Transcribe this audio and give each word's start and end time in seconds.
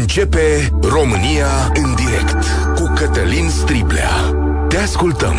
Începe 0.00 0.72
România 0.82 1.72
în 1.74 1.94
direct 1.94 2.44
cu 2.74 2.92
Cătălin 2.94 3.48
Striblea. 3.48 4.10
Te 4.68 4.76
ascultăm. 4.76 5.34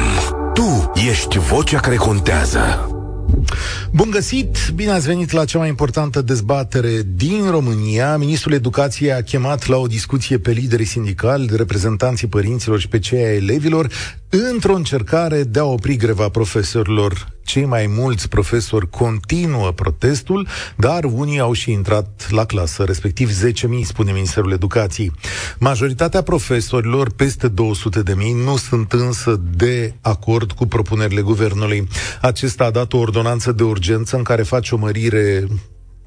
Tu 0.54 0.92
ești 1.10 1.38
vocea 1.38 1.80
care 1.80 1.96
contează. 1.96 2.88
Bun 3.92 4.10
găsit! 4.10 4.58
Bine 4.76 4.92
ați 4.92 5.08
venit 5.08 5.32
la 5.32 5.46
cea 5.46 5.58
mai 5.58 5.68
importantă 5.68 6.22
dezbatere 6.22 7.02
din 7.16 7.50
România. 7.50 8.18
Ministrul 8.18 8.54
Educației 8.54 9.14
a 9.14 9.24
chemat 9.24 9.68
la 9.68 9.78
o 9.78 9.88
discuție 9.88 10.38
pe 10.38 10.52
liderii 10.52 10.86
sindicali, 10.86 11.50
reprezentanții 11.56 12.28
părinților 12.28 12.80
și 12.80 12.88
pe 12.88 13.00
cei 13.00 13.24
ai 13.24 13.36
elevilor, 13.36 13.92
într-o 14.30 14.76
încercare 14.76 15.44
de 15.44 15.60
a 15.60 15.66
opri 15.66 15.96
greva 15.96 16.30
profesorilor 16.30 17.33
cei 17.44 17.66
mai 17.66 17.88
mulți 17.88 18.30
profesori 18.30 18.90
continuă 18.90 19.72
protestul, 19.72 20.48
dar 20.76 21.04
unii 21.04 21.40
au 21.40 21.54
și 21.54 21.72
intrat 21.72 22.28
la 22.30 22.46
clasă, 22.46 22.84
respectiv 22.84 23.30
10.000, 23.30 23.54
spune 23.84 24.12
Ministerul 24.12 24.52
Educației. 24.52 25.12
Majoritatea 25.60 26.22
profesorilor, 26.22 27.12
peste 27.12 27.50
200.000, 27.50 27.54
nu 28.44 28.58
sunt 28.58 28.92
însă 28.92 29.42
de 29.56 29.94
acord 30.02 30.52
cu 30.52 30.66
propunerile 30.66 31.22
guvernului. 31.22 31.88
Acesta 32.22 32.64
a 32.64 32.72
dat 32.72 32.94
o 32.94 32.98
ordonanță 32.98 33.52
de 33.52 33.64
urgență 33.64 34.16
în 34.16 34.24
care 34.24 34.44
face 34.44 34.76
o 34.76 34.78
mărire 34.78 35.48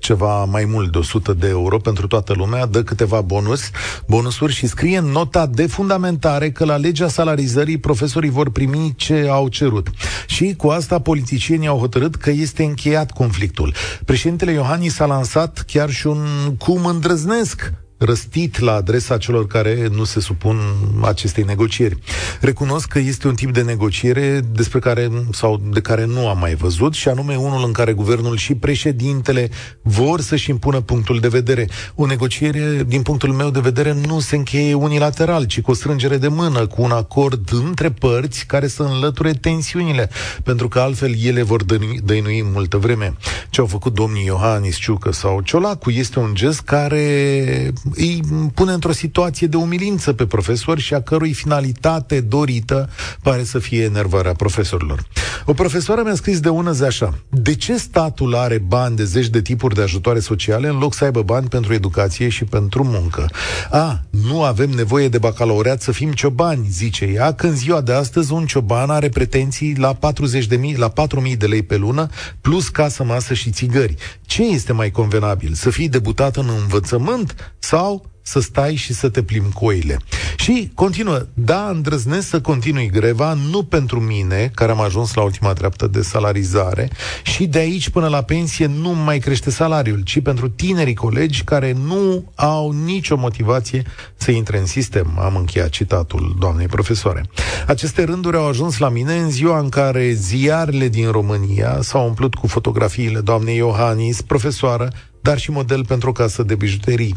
ceva 0.07 0.45
mai 0.45 0.65
mult 0.65 0.93
de 0.93 0.99
100 0.99 1.33
de 1.33 1.49
euro 1.49 1.79
pentru 1.79 2.07
toată 2.07 2.33
lumea, 2.37 2.67
dă 2.67 2.83
câteva 2.83 3.21
bonus, 3.21 3.71
bonusuri 4.07 4.53
și 4.53 4.67
scrie 4.67 4.99
în 4.99 5.05
nota 5.05 5.47
de 5.47 5.67
fundamentare 5.67 6.51
că 6.51 6.65
la 6.65 6.77
legea 6.77 7.09
salarizării 7.09 7.79
profesorii 7.79 8.31
vor 8.31 8.51
primi 8.51 8.95
ce 8.97 9.27
au 9.31 9.49
cerut. 9.49 9.89
Și 10.27 10.55
cu 10.57 10.69
asta 10.69 10.99
politicienii 10.99 11.69
au 11.69 11.79
hotărât 11.79 12.15
că 12.15 12.31
este 12.31 12.65
încheiat 12.65 13.11
conflictul. 13.11 13.75
Președintele 14.05 14.53
Iohannis 14.53 14.99
a 14.99 15.07
lansat 15.07 15.65
chiar 15.67 15.91
și 15.91 16.07
un 16.07 16.27
cum 16.59 16.87
îndrăznesc 16.87 17.73
răstit 17.99 18.59
la 18.59 18.73
adresa 18.73 19.17
celor 19.17 19.47
care 19.47 19.89
nu 19.93 20.05
se 20.05 20.21
supun 20.21 20.59
acestei 21.03 21.45
negocieri. 21.45 21.99
Recunosc 22.41 22.89
că 22.89 22.99
este 22.99 23.29
un 23.29 23.35
tip 23.35 23.53
de 23.53 23.63
negociere 23.63 24.41
despre 24.53 24.79
care 24.79 25.11
sau 25.33 25.63
de 25.73 25.81
care 25.81 26.05
nu 26.05 26.29
am 26.29 26.39
mai 26.39 26.55
văzut 26.55 26.95
și 26.95 27.09
anume 27.09 27.37
unul 27.37 27.65
în 27.65 27.73
care 27.73 27.93
guvernul 27.93 28.37
și 28.37 28.55
președintele 28.55 29.51
vor 29.83 30.21
să-și 30.21 30.51
impună 30.51 30.81
punctul 30.81 31.19
de 31.21 31.29
vedere. 31.29 31.69
O 31.95 32.07
negociere, 32.07 32.85
din 32.87 33.03
punctul 33.03 33.33
meu 33.33 33.51
de 33.51 33.61
vedere, 33.61 33.97
nu 34.07 34.21
se 34.21 34.37
încheie 34.37 34.75
unilateral, 34.75 35.45
ci 35.45 35.61
cu 35.61 35.71
o 35.71 35.75
strângere 35.75 36.17
de 36.17 36.29
mână, 36.29 36.67
cu 36.67 36.83
un 36.83 36.91
acord 36.91 37.51
între 37.53 37.91
părți 37.91 38.47
care 38.47 38.67
să 38.67 38.83
înlăture 38.83 39.33
tensiunile, 39.33 40.11
pentru 40.43 40.69
că 40.69 40.79
altfel 40.79 41.15
ele 41.25 41.43
vor 41.43 41.63
dăinui, 41.65 42.01
dăinui 42.05 42.43
multă 42.53 42.77
vreme. 42.77 43.15
Ce 43.51 43.61
au 43.61 43.67
făcut 43.67 43.95
domnii 43.95 44.25
Iohannis, 44.25 44.77
Ciucă 44.77 45.13
sau 45.13 45.41
Ciolacu 45.41 45.91
este 45.91 46.19
un 46.19 46.35
gest 46.35 46.61
care 46.61 47.73
îi 47.95 48.21
pune 48.55 48.73
într-o 48.73 48.93
situație 48.93 49.47
de 49.47 49.57
umilință 49.57 50.13
pe 50.13 50.27
profesori 50.27 50.81
și 50.81 50.95
a 50.95 51.01
cărui 51.01 51.33
finalitate 51.33 52.21
dorită 52.21 52.89
pare 53.23 53.45
să 53.45 53.59
fie 53.59 53.83
enervarea 53.83 54.33
profesorilor. 54.33 55.07
O 55.45 55.53
profesoară 55.53 56.03
mi-a 56.05 56.15
scris 56.15 56.41
de 56.41 56.49
ună 56.49 56.73
zi 56.73 56.83
așa, 56.83 57.19
de 57.29 57.55
ce 57.55 57.77
statul 57.77 58.35
are 58.35 58.59
bani 58.59 58.97
de 58.97 59.05
zeci 59.05 59.29
de 59.29 59.41
tipuri 59.41 59.75
de 59.75 59.83
ajutoare 59.83 60.19
sociale 60.19 60.69
în 60.69 60.79
loc 60.79 60.95
să 60.95 61.05
aibă 61.05 61.23
bani 61.23 61.49
pentru 61.49 61.73
educație 61.73 62.29
și 62.29 62.45
pentru 62.45 62.85
muncă? 62.85 63.31
A, 63.71 64.01
nu 64.11 64.43
avem 64.43 64.71
nevoie 64.71 65.09
de 65.09 65.19
bacalaureat 65.19 65.83
să 65.83 65.93
fim 65.93 66.13
ciobani, 66.13 66.67
zice 66.71 67.05
ea, 67.05 67.33
când 67.33 67.55
ziua 67.55 67.81
de 67.81 67.93
astăzi 67.93 68.33
un 68.33 68.47
cioban 68.47 68.91
are 68.91 69.09
pretenții 69.09 69.77
la 69.77 69.95
40 69.95 70.47
de 70.47 70.57
mii, 70.57 70.77
la 70.77 70.93
4.000 70.93 71.37
de 71.37 71.47
lei 71.47 71.63
pe 71.63 71.77
lună, 71.77 72.09
plus 72.41 72.69
casă, 72.69 73.05
masă 73.05 73.35
și 73.35 73.51
țigări. 73.51 73.95
Ce 74.27 74.43
este 74.43 74.73
mai 74.73 74.91
convenabil? 74.91 75.55
Să 75.55 75.71
fii 75.71 75.89
debutat 75.89 76.37
în 76.37 76.49
învățământ 76.49 77.55
sau 77.59 78.11
să 78.27 78.41
stai 78.41 78.75
și 78.75 78.95
să 78.95 79.09
te 79.09 79.23
plimbi 79.23 79.53
coile. 79.53 79.99
Și 80.37 80.71
continuă, 80.75 81.27
da, 81.35 81.69
îndrăznesc 81.69 82.29
să 82.29 82.41
continui 82.41 82.91
greva, 82.91 83.37
nu 83.51 83.63
pentru 83.63 84.01
mine, 84.01 84.51
care 84.55 84.71
am 84.71 84.81
ajuns 84.81 85.15
la 85.15 85.23
ultima 85.23 85.53
treaptă 85.53 85.87
de 85.87 86.03
salarizare, 86.03 86.91
și 87.23 87.47
de 87.47 87.59
aici 87.59 87.89
până 87.89 88.09
la 88.09 88.23
pensie 88.23 88.67
nu 88.67 88.91
mai 88.91 89.19
crește 89.19 89.51
salariul, 89.51 90.01
ci 90.01 90.23
pentru 90.23 90.49
tinerii 90.49 90.95
colegi 90.95 91.45
care 91.45 91.77
nu 91.87 92.33
au 92.35 92.71
nicio 92.71 93.17
motivație 93.17 93.83
să 94.17 94.31
intre 94.31 94.59
în 94.59 94.67
sistem. 94.67 95.19
Am 95.19 95.37
încheiat 95.37 95.69
citatul 95.69 96.37
doamnei 96.39 96.67
profesoare. 96.67 97.25
Aceste 97.67 98.05
rânduri 98.05 98.37
au 98.37 98.49
ajuns 98.49 98.79
la 98.79 98.89
mine 98.89 99.17
în 99.17 99.31
ziua 99.31 99.59
în 99.59 99.69
care 99.69 100.13
ziarele 100.13 100.89
din 100.89 101.11
România 101.11 101.79
s-au 101.81 102.07
umplut 102.07 102.35
cu 102.35 102.47
fotografiile 102.47 103.21
doamnei 103.21 103.57
Iohannis, 103.57 104.21
profesoară, 104.21 104.91
dar 105.27 105.39
și 105.39 105.51
model 105.51 105.85
pentru 105.85 106.09
o 106.09 106.13
casă 106.13 106.43
de 106.43 106.55
bijuterii. 106.55 107.15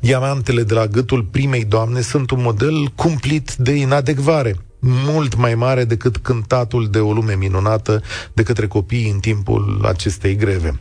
Diamantele 0.00 0.62
de 0.62 0.74
la 0.74 0.86
gâtul 0.86 1.22
primei 1.22 1.64
doamne 1.64 2.00
sunt 2.00 2.30
un 2.30 2.42
model 2.42 2.88
cumplit 2.94 3.54
de 3.54 3.72
inadecvare 3.72 4.56
mult 4.78 5.36
mai 5.36 5.54
mare 5.54 5.84
decât 5.84 6.16
cântatul 6.16 6.88
de 6.90 6.98
o 6.98 7.12
lume 7.12 7.34
minunată 7.34 8.02
de 8.32 8.42
către 8.42 8.66
copii 8.66 9.10
în 9.10 9.18
timpul 9.18 9.84
acestei 9.84 10.36
greve. 10.36 10.78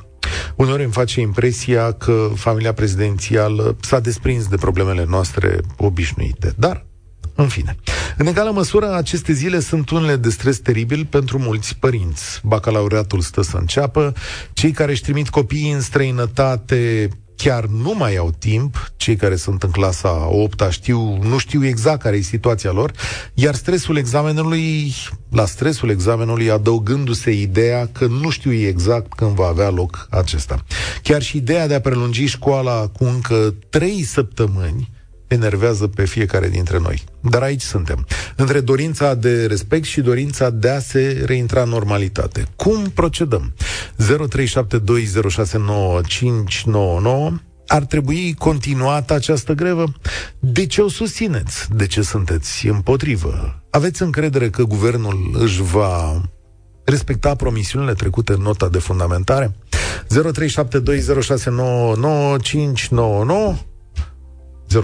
Uneori 0.55 0.83
îmi 0.83 0.91
face 0.91 1.21
impresia 1.21 1.91
că 1.91 2.29
familia 2.35 2.73
prezidențială 2.73 3.75
s-a 3.81 3.99
desprins 3.99 4.47
de 4.47 4.55
problemele 4.55 5.05
noastre 5.09 5.59
obișnuite, 5.77 6.53
dar 6.57 6.85
în 7.35 7.47
fine. 7.47 7.75
În 8.17 8.27
egală 8.27 8.51
măsură, 8.51 8.95
aceste 8.95 9.33
zile 9.33 9.59
sunt 9.59 9.89
unele 9.89 10.15
de 10.15 10.29
stres 10.29 10.59
teribil 10.59 11.05
pentru 11.05 11.39
mulți 11.39 11.75
părinți. 11.79 12.39
Bacalaureatul 12.43 13.21
stă 13.21 13.41
să 13.41 13.57
înceapă, 13.57 14.13
cei 14.53 14.71
care 14.71 14.91
își 14.91 15.01
trimit 15.01 15.29
copiii 15.29 15.71
în 15.71 15.81
străinătate 15.81 17.09
chiar 17.43 17.65
nu 17.65 17.93
mai 17.97 18.15
au 18.15 18.31
timp, 18.39 18.91
cei 18.97 19.15
care 19.15 19.35
sunt 19.35 19.63
în 19.63 19.71
clasa 19.71 20.27
8 20.29 20.67
știu, 20.69 21.23
nu 21.23 21.37
știu 21.37 21.65
exact 21.65 22.01
care 22.01 22.15
e 22.15 22.21
situația 22.21 22.71
lor, 22.71 22.91
iar 23.33 23.55
stresul 23.55 23.97
examenului, 23.97 24.93
la 25.29 25.45
stresul 25.45 25.89
examenului 25.89 26.49
adăugându-se 26.49 27.31
ideea 27.31 27.89
că 27.91 28.05
nu 28.05 28.29
știu 28.29 28.53
exact 28.53 29.13
când 29.13 29.31
va 29.31 29.47
avea 29.47 29.69
loc 29.69 30.07
acesta. 30.09 30.63
Chiar 31.03 31.21
și 31.21 31.37
ideea 31.37 31.67
de 31.67 31.73
a 31.73 31.81
prelungi 31.81 32.25
școala 32.25 32.87
cu 32.87 33.03
încă 33.03 33.55
3 33.69 34.03
săptămâni, 34.03 34.89
enervează 35.33 35.87
pe 35.87 36.05
fiecare 36.05 36.49
dintre 36.49 36.79
noi. 36.79 37.03
Dar 37.19 37.41
aici 37.41 37.61
suntem. 37.61 38.05
Între 38.35 38.59
dorința 38.59 39.13
de 39.13 39.45
respect 39.45 39.83
și 39.83 40.01
dorința 40.01 40.49
de 40.49 40.69
a 40.69 40.79
se 40.79 41.23
reintra 41.25 41.61
în 41.61 41.69
normalitate. 41.69 42.47
Cum 42.55 42.91
procedăm? 42.93 43.53
0372069599 43.97 44.03
ar 47.67 47.85
trebui 47.85 48.35
continuată 48.37 49.13
această 49.13 49.53
grevă? 49.53 49.93
De 50.39 50.65
ce 50.65 50.81
o 50.81 50.89
susțineți? 50.89 51.67
De 51.75 51.87
ce 51.87 52.01
sunteți 52.01 52.67
împotrivă? 52.67 53.61
Aveți 53.69 54.01
încredere 54.01 54.49
că 54.49 54.63
guvernul 54.63 55.31
își 55.33 55.61
va 55.61 56.21
respecta 56.83 57.35
promisiunile 57.35 57.93
trecute 57.93 58.33
în 58.33 58.41
nota 58.41 58.69
de 58.69 58.79
fundamentare? 58.79 59.55
0372069599 63.55 63.70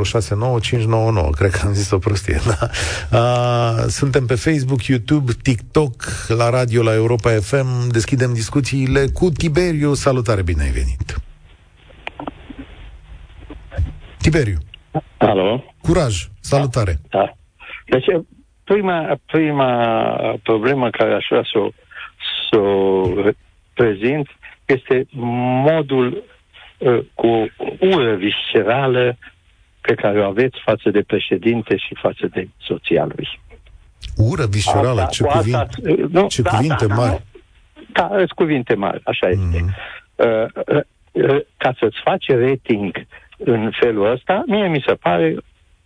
069599, 0.06 1.30
cred 1.32 1.52
că 1.52 1.60
am 1.66 1.74
zis 1.74 1.92
o 1.92 1.98
prostie, 1.98 2.40
da? 2.46 2.70
Uh, 3.18 3.84
suntem 3.88 4.26
pe 4.26 4.36
Facebook, 4.36 4.84
YouTube, 4.84 5.32
TikTok, 5.44 5.94
la 6.28 6.50
radio, 6.50 6.84
la 6.84 6.94
Europa 6.94 7.30
FM, 7.30 7.92
deschidem 7.92 8.34
discuțiile 8.34 9.06
cu 9.14 9.30
Tiberiu. 9.30 9.94
Salutare, 9.94 10.42
bine 10.42 10.64
ai 10.64 10.70
venit! 10.70 11.16
Tiberiu. 14.22 14.58
Alo. 15.18 15.64
Curaj, 15.82 16.16
salutare. 16.40 17.00
Da. 17.10 17.20
da. 17.20 17.34
Deci, 17.86 18.06
prima, 18.64 19.20
prima 19.26 19.70
problemă 20.44 20.90
care 20.90 21.14
aș 21.14 21.26
vrea 21.30 21.46
să 21.52 21.60
o, 21.60 21.70
să 22.50 22.60
o 22.60 23.10
prezint 23.74 24.28
este 24.66 25.08
modul 25.64 26.24
uh, 26.78 27.00
cu 27.14 27.48
ură 27.80 28.16
viscerală 28.16 29.18
pe 29.88 29.94
care 29.94 30.20
o 30.20 30.28
aveți 30.28 30.58
față 30.64 30.90
de 30.90 31.02
președinte 31.02 31.78
și 31.78 31.96
față 32.02 32.26
de 32.32 32.48
soția 32.68 33.08
lui. 33.16 33.28
Ură 34.18 34.46
viscerală, 34.46 35.08
ce, 35.12 35.24
cuvinte, 35.24 35.58
asta, 35.58 35.82
nu, 36.12 36.28
ce 36.28 36.42
da, 36.42 36.50
cuvinte 36.50 36.86
da, 36.86 36.96
mari. 36.96 37.22
Da, 37.94 38.02
da, 38.02 38.16
sunt 38.16 38.32
cuvinte 38.32 38.74
mari, 38.74 39.02
așa 39.04 39.28
mm. 39.28 39.32
este. 39.34 39.66
Uh, 40.16 40.26
uh, 40.76 40.84
uh, 41.12 41.42
ca 41.58 41.76
să-ți 41.80 41.98
faci 42.04 42.28
rating 42.28 43.06
în 43.38 43.72
felul 43.80 44.12
ăsta, 44.12 44.44
mie 44.48 44.68
mi 44.68 44.84
se 44.88 44.94
pare 44.94 45.36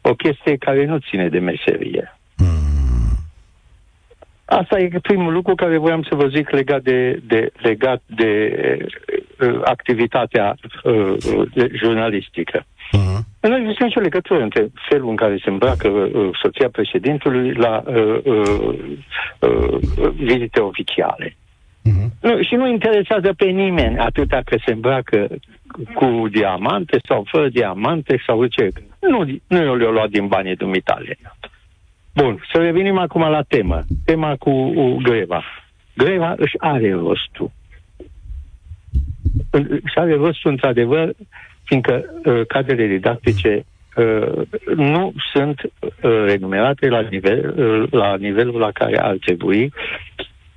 o 0.01 0.13
chestie 0.13 0.55
care 0.57 0.85
nu 0.85 0.97
ține 0.97 1.29
de 1.29 1.39
meserie. 1.39 2.17
Mm. 2.37 3.17
Asta 4.45 4.79
e 4.79 4.99
primul 5.01 5.33
lucru 5.33 5.55
care 5.55 5.77
voiam 5.77 6.03
să 6.09 6.15
vă 6.15 6.27
zic 6.27 6.49
legat 6.49 6.81
de, 6.81 7.21
de, 7.23 7.51
legat 7.55 8.01
de 8.05 8.57
uh, 9.39 9.61
activitatea 9.63 10.55
uh, 10.83 11.13
de 11.53 11.69
jurnalistică. 11.73 12.65
Uh-huh. 12.97 13.19
Nu 13.41 13.57
există 13.57 13.83
nicio 13.83 13.99
legătură 13.99 14.41
între 14.43 14.67
felul 14.89 15.09
în 15.09 15.15
care 15.15 15.37
se 15.43 15.49
îmbracă 15.49 15.87
uh, 15.87 16.29
soția 16.41 16.69
președintelui 16.69 17.53
la 17.53 17.83
uh, 17.85 18.19
uh, 18.23 18.75
uh, 19.39 20.09
vizite 20.15 20.59
oficiale. 20.59 21.35
Uh-huh. 21.89 22.09
nu, 22.21 22.41
și 22.41 22.55
nu 22.55 22.67
interesează 22.67 23.33
pe 23.37 23.45
nimeni 23.45 23.97
atâta 23.97 24.41
că 24.45 24.57
se 24.65 24.71
îmbracă 24.71 25.27
cu 25.93 26.27
diamante 26.31 26.99
sau 27.07 27.25
fără 27.31 27.49
diamante 27.49 28.23
sau 28.25 28.45
ce. 28.45 28.69
Nu, 28.99 29.23
nu 29.47 29.57
eu 29.57 29.75
le-au 29.75 29.91
luat 29.91 30.09
din 30.09 30.27
banii 30.27 30.55
dumitale. 30.55 31.17
Bun, 32.15 32.43
să 32.53 32.57
revenim 32.57 32.97
acum 32.97 33.21
la 33.21 33.41
temă. 33.41 33.81
Tema 34.05 34.35
cu, 34.35 34.73
cu 34.73 34.95
greva. 34.95 35.43
Greva 35.95 36.33
își 36.37 36.55
are 36.57 36.91
rostul. 36.91 37.51
Și 39.85 39.95
are 39.95 40.15
rostul, 40.15 40.51
într-adevăr, 40.51 41.13
fiindcă 41.71 42.05
uh, 42.25 42.45
cadrele 42.47 42.87
didactice 42.87 43.65
uh, 43.95 44.47
nu 44.75 45.13
sunt 45.33 45.61
uh, 45.61 45.91
renumerate 46.01 46.87
la, 46.87 46.99
nivel, 46.99 47.53
uh, 47.57 47.91
la 47.91 48.15
nivelul 48.15 48.59
la 48.59 48.71
care 48.71 48.99
ar 48.99 49.17
trebui 49.25 49.73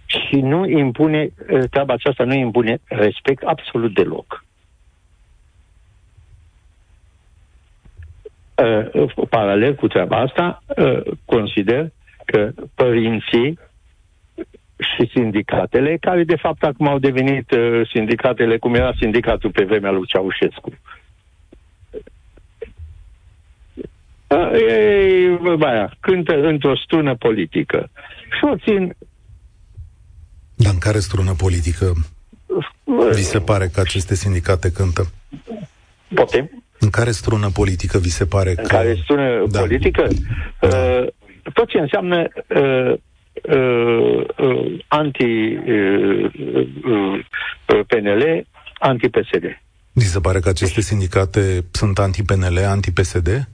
și 0.07 0.37
nu 0.37 0.69
impune, 0.69 1.29
uh, 1.51 1.63
treaba 1.71 1.93
aceasta 1.93 2.25
nu 2.25 2.35
impune 2.35 2.79
respect 2.85 3.43
absolut 3.43 3.95
deloc. 3.95 4.45
Uh, 8.55 9.27
paralel 9.29 9.75
cu 9.75 9.87
treaba 9.87 10.17
asta, 10.17 10.63
uh, 10.77 11.01
consider 11.25 11.91
că 12.25 12.51
părinții 12.75 13.59
și 14.77 15.11
sindicatele, 15.13 15.97
care 16.01 16.25
de 16.25 16.37
fapt 16.37 16.63
acum 16.63 16.89
au 16.89 16.99
devenit 16.99 17.51
uh, 17.51 17.89
sindicatele, 17.93 18.59
cum 18.59 18.75
era 18.75 18.93
sindicatul 18.99 19.51
pe 19.51 19.65
vremea 19.65 19.91
lui 19.91 20.07
Ceaușescu. 20.07 20.71
Uh, 20.71 21.03
ei, 24.53 25.39
bă, 25.57 25.67
aia, 25.67 25.97
cântă 26.01 26.33
într-o 26.33 26.77
strună 26.77 27.15
politică. 27.15 27.91
Și 28.39 28.45
o 28.45 28.57
țin... 28.57 28.97
Dar 30.55 30.73
în 30.73 30.79
care 30.79 30.99
strună 30.99 31.33
politică 31.33 31.95
vi 33.15 33.23
se 33.23 33.41
pare 33.41 33.69
că 33.69 33.81
aceste 33.81 34.15
sindicate 34.15 34.71
cântă? 34.71 35.07
Poate. 36.15 36.51
În 36.79 36.91
care 36.91 37.11
strună 37.11 37.51
politică 37.51 37.99
vi 37.99 38.11
se 38.11 38.27
pare 38.27 38.49
În 38.49 38.57
că... 38.57 38.63
care 38.63 38.99
strună 39.03 39.47
Da. 39.51 39.59
politică? 39.61 40.09
Uh, 40.61 41.07
tot 41.53 41.69
ce 41.69 41.79
înseamnă 41.79 42.29
uh, 42.49 42.95
uh, 43.43 44.27
uh, 44.39 44.85
anti-PNL, 44.89 45.63
anti-PSD. 48.79 49.63
Vi 49.93 50.05
se 50.05 50.21
pare 50.21 50.41
că 50.41 50.49
aceste 50.49 50.81
sindicate 50.81 51.65
sunt 51.71 51.99
anti-PNL, 51.99 52.59
anti-PSD? 52.67 53.49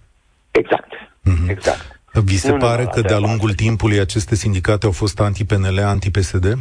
Exact. 0.51 0.89
Mhm. 1.23 1.49
Exact. 1.49 2.01
Vi 2.13 2.37
se 2.37 2.49
Nu, 2.49 2.55
nu, 2.55 2.61
pare 2.61 2.83
nu, 2.83 2.89
că 2.89 3.01
de 3.01 3.07
de-a 3.07 3.17
acord. 3.17 3.29
lungul 3.31 3.53
timpului 3.53 3.99
aceste 3.99 4.35
sindicate 4.35 4.87
au 4.87 4.93
fost 4.93 5.21
anti-PNL, 5.21 5.79
anti-PSD? 5.85 6.59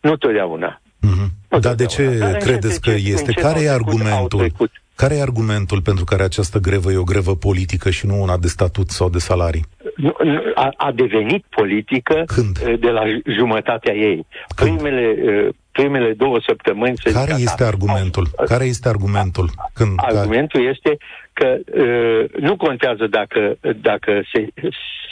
Nu 0.00 0.16
totdeauna. 0.16 0.80
Mhm. 1.00 1.30
Nu 1.48 1.58
Dar 1.58 1.74
de 1.74 1.84
ce 1.86 2.02
totdeauna. 2.02 2.30
Dar 2.30 2.40
credeți 2.40 2.80
că 2.80 2.90
încet, 2.90 3.04
încet, 3.06 3.12
este? 3.18 3.26
încet 3.28 3.42
Care 3.42 3.58
au 3.58 3.62
e 3.62 3.66
trecut- 3.66 3.80
au 3.90 4.04
argumentul? 4.04 4.38
trecut. 4.38 4.70
Care 4.94 5.14
e 5.16 5.20
argumentul 5.22 5.82
pentru 5.82 6.04
care 6.04 6.22
această 6.22 6.58
grevă 6.58 6.92
e 6.92 6.96
o 6.96 7.02
grevă 7.02 7.36
politică 7.36 7.90
și 7.90 8.06
nu 8.06 8.22
una 8.22 8.36
de 8.38 8.48
statut 8.48 8.90
sau 8.90 9.08
de 9.10 9.18
salarii? 9.18 9.64
Nu, 9.96 10.14
nu, 10.24 10.40
a, 10.54 10.70
a 10.76 10.92
devenit 10.92 11.44
politică 11.50 12.22
Când? 12.26 12.58
eh, 12.66 12.78
de 12.80 12.88
la 12.90 13.02
jumătatea 13.38 13.94
ei. 13.94 14.26
Când? 14.56 14.76
Primele, 14.80 15.14
eh, 15.32 15.54
primele 15.72 16.12
două 16.12 16.38
săptămâni... 16.46 16.96
să 17.04 17.10
Care 17.12 17.32
zic 17.34 17.44
este 17.44 17.62
așa, 17.62 17.72
argumentul? 17.72 18.28
au- 18.36 18.44
Care 18.46 18.64
este 18.64 18.88
argumentul? 18.88 19.50
Când, 19.72 19.92
Argumentul 19.96 20.66
este 20.66 20.96
că 21.38 21.56
uh, 21.84 22.40
nu 22.40 22.56
contează 22.56 23.06
dacă, 23.06 23.56
dacă 23.80 24.22
se, 24.32 24.48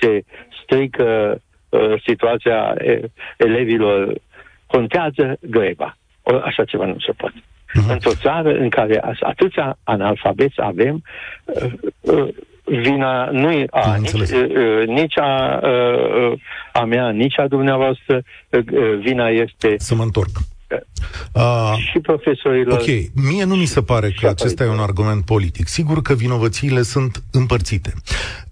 se 0.00 0.22
strică 0.62 1.40
uh, 1.68 1.94
situația 2.06 2.74
uh, 2.84 2.98
elevilor, 3.36 4.14
contează 4.66 5.38
greva. 5.40 5.96
O, 6.22 6.36
așa 6.44 6.64
ceva 6.64 6.84
nu 6.86 6.96
se 6.98 7.12
poate. 7.16 7.42
Mhm. 7.74 7.90
Într-o 7.90 8.14
țară 8.14 8.50
în 8.58 8.68
care 8.68 8.98
as- 9.00 9.20
atâția 9.32 9.78
analfabeți 9.84 10.54
avem, 10.56 11.02
uh, 11.44 11.72
uh, 12.00 12.28
vina 12.64 13.28
nu 13.30 13.50
e 13.50 13.66
a, 13.70 13.80
Am 13.92 14.00
nici, 14.00 14.12
înțeles. 14.12 14.30
uh, 14.32 14.80
uh, 14.80 14.86
nici 14.86 15.18
a, 15.18 15.60
uh, 15.62 16.30
uh, 16.30 16.38
a 16.72 16.84
mea, 16.84 17.10
nici 17.10 17.38
a 17.38 17.46
dumneavoastră, 17.46 18.22
uh, 18.50 18.60
uh, 18.72 18.98
vina 18.98 19.28
este 19.28 19.74
Să 19.78 19.94
mă 19.94 20.02
întorc. 20.02 20.30
Uh, 21.32 21.74
și 21.92 21.98
profesorilor. 21.98 22.78
Ok, 22.78 22.86
mie 23.14 23.44
nu 23.44 23.54
mi 23.54 23.64
se 23.64 23.82
pare 23.82 24.06
că 24.08 24.14
Și 24.18 24.26
acesta 24.26 24.64
e 24.64 24.68
un 24.68 24.78
argument 24.78 25.24
politic. 25.24 25.66
Sigur 25.66 26.02
că 26.02 26.14
vinovățiile 26.14 26.82
sunt 26.82 27.22
împărțite. 27.32 27.94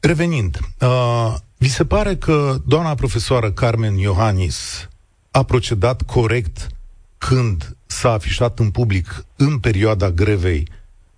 Revenind, 0.01 0.59
uh, 0.81 1.35
vi 1.59 1.69
se 1.69 1.85
pare 1.85 2.17
că 2.17 2.55
doamna 2.67 2.95
profesoară 2.95 3.51
Carmen 3.51 3.95
Iohannis 3.97 4.89
a 5.31 5.43
procedat 5.43 6.03
corect 6.03 6.67
când 7.19 7.77
s-a 7.87 8.13
afișat 8.13 8.59
în 8.59 8.71
public 8.71 9.25
în 9.37 9.59
perioada 9.59 10.11
grevei 10.11 10.69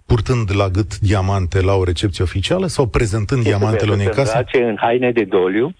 purtând 0.07 0.57
la 0.57 0.69
gât 0.69 0.99
diamante 0.99 1.61
la 1.61 1.75
o 1.75 1.85
recepție 1.85 2.25
oficială 2.25 2.67
sau 2.67 2.87
prezentând 2.87 3.43
diamantele 3.43 3.93
unei 3.93 4.05
Să 4.07 4.13
se 4.13 4.19
case? 4.19 4.37
îmbrace 4.37 4.63
în 4.63 4.77
haine 4.81 5.13
de 5.13 5.25
doliu. 5.25 5.75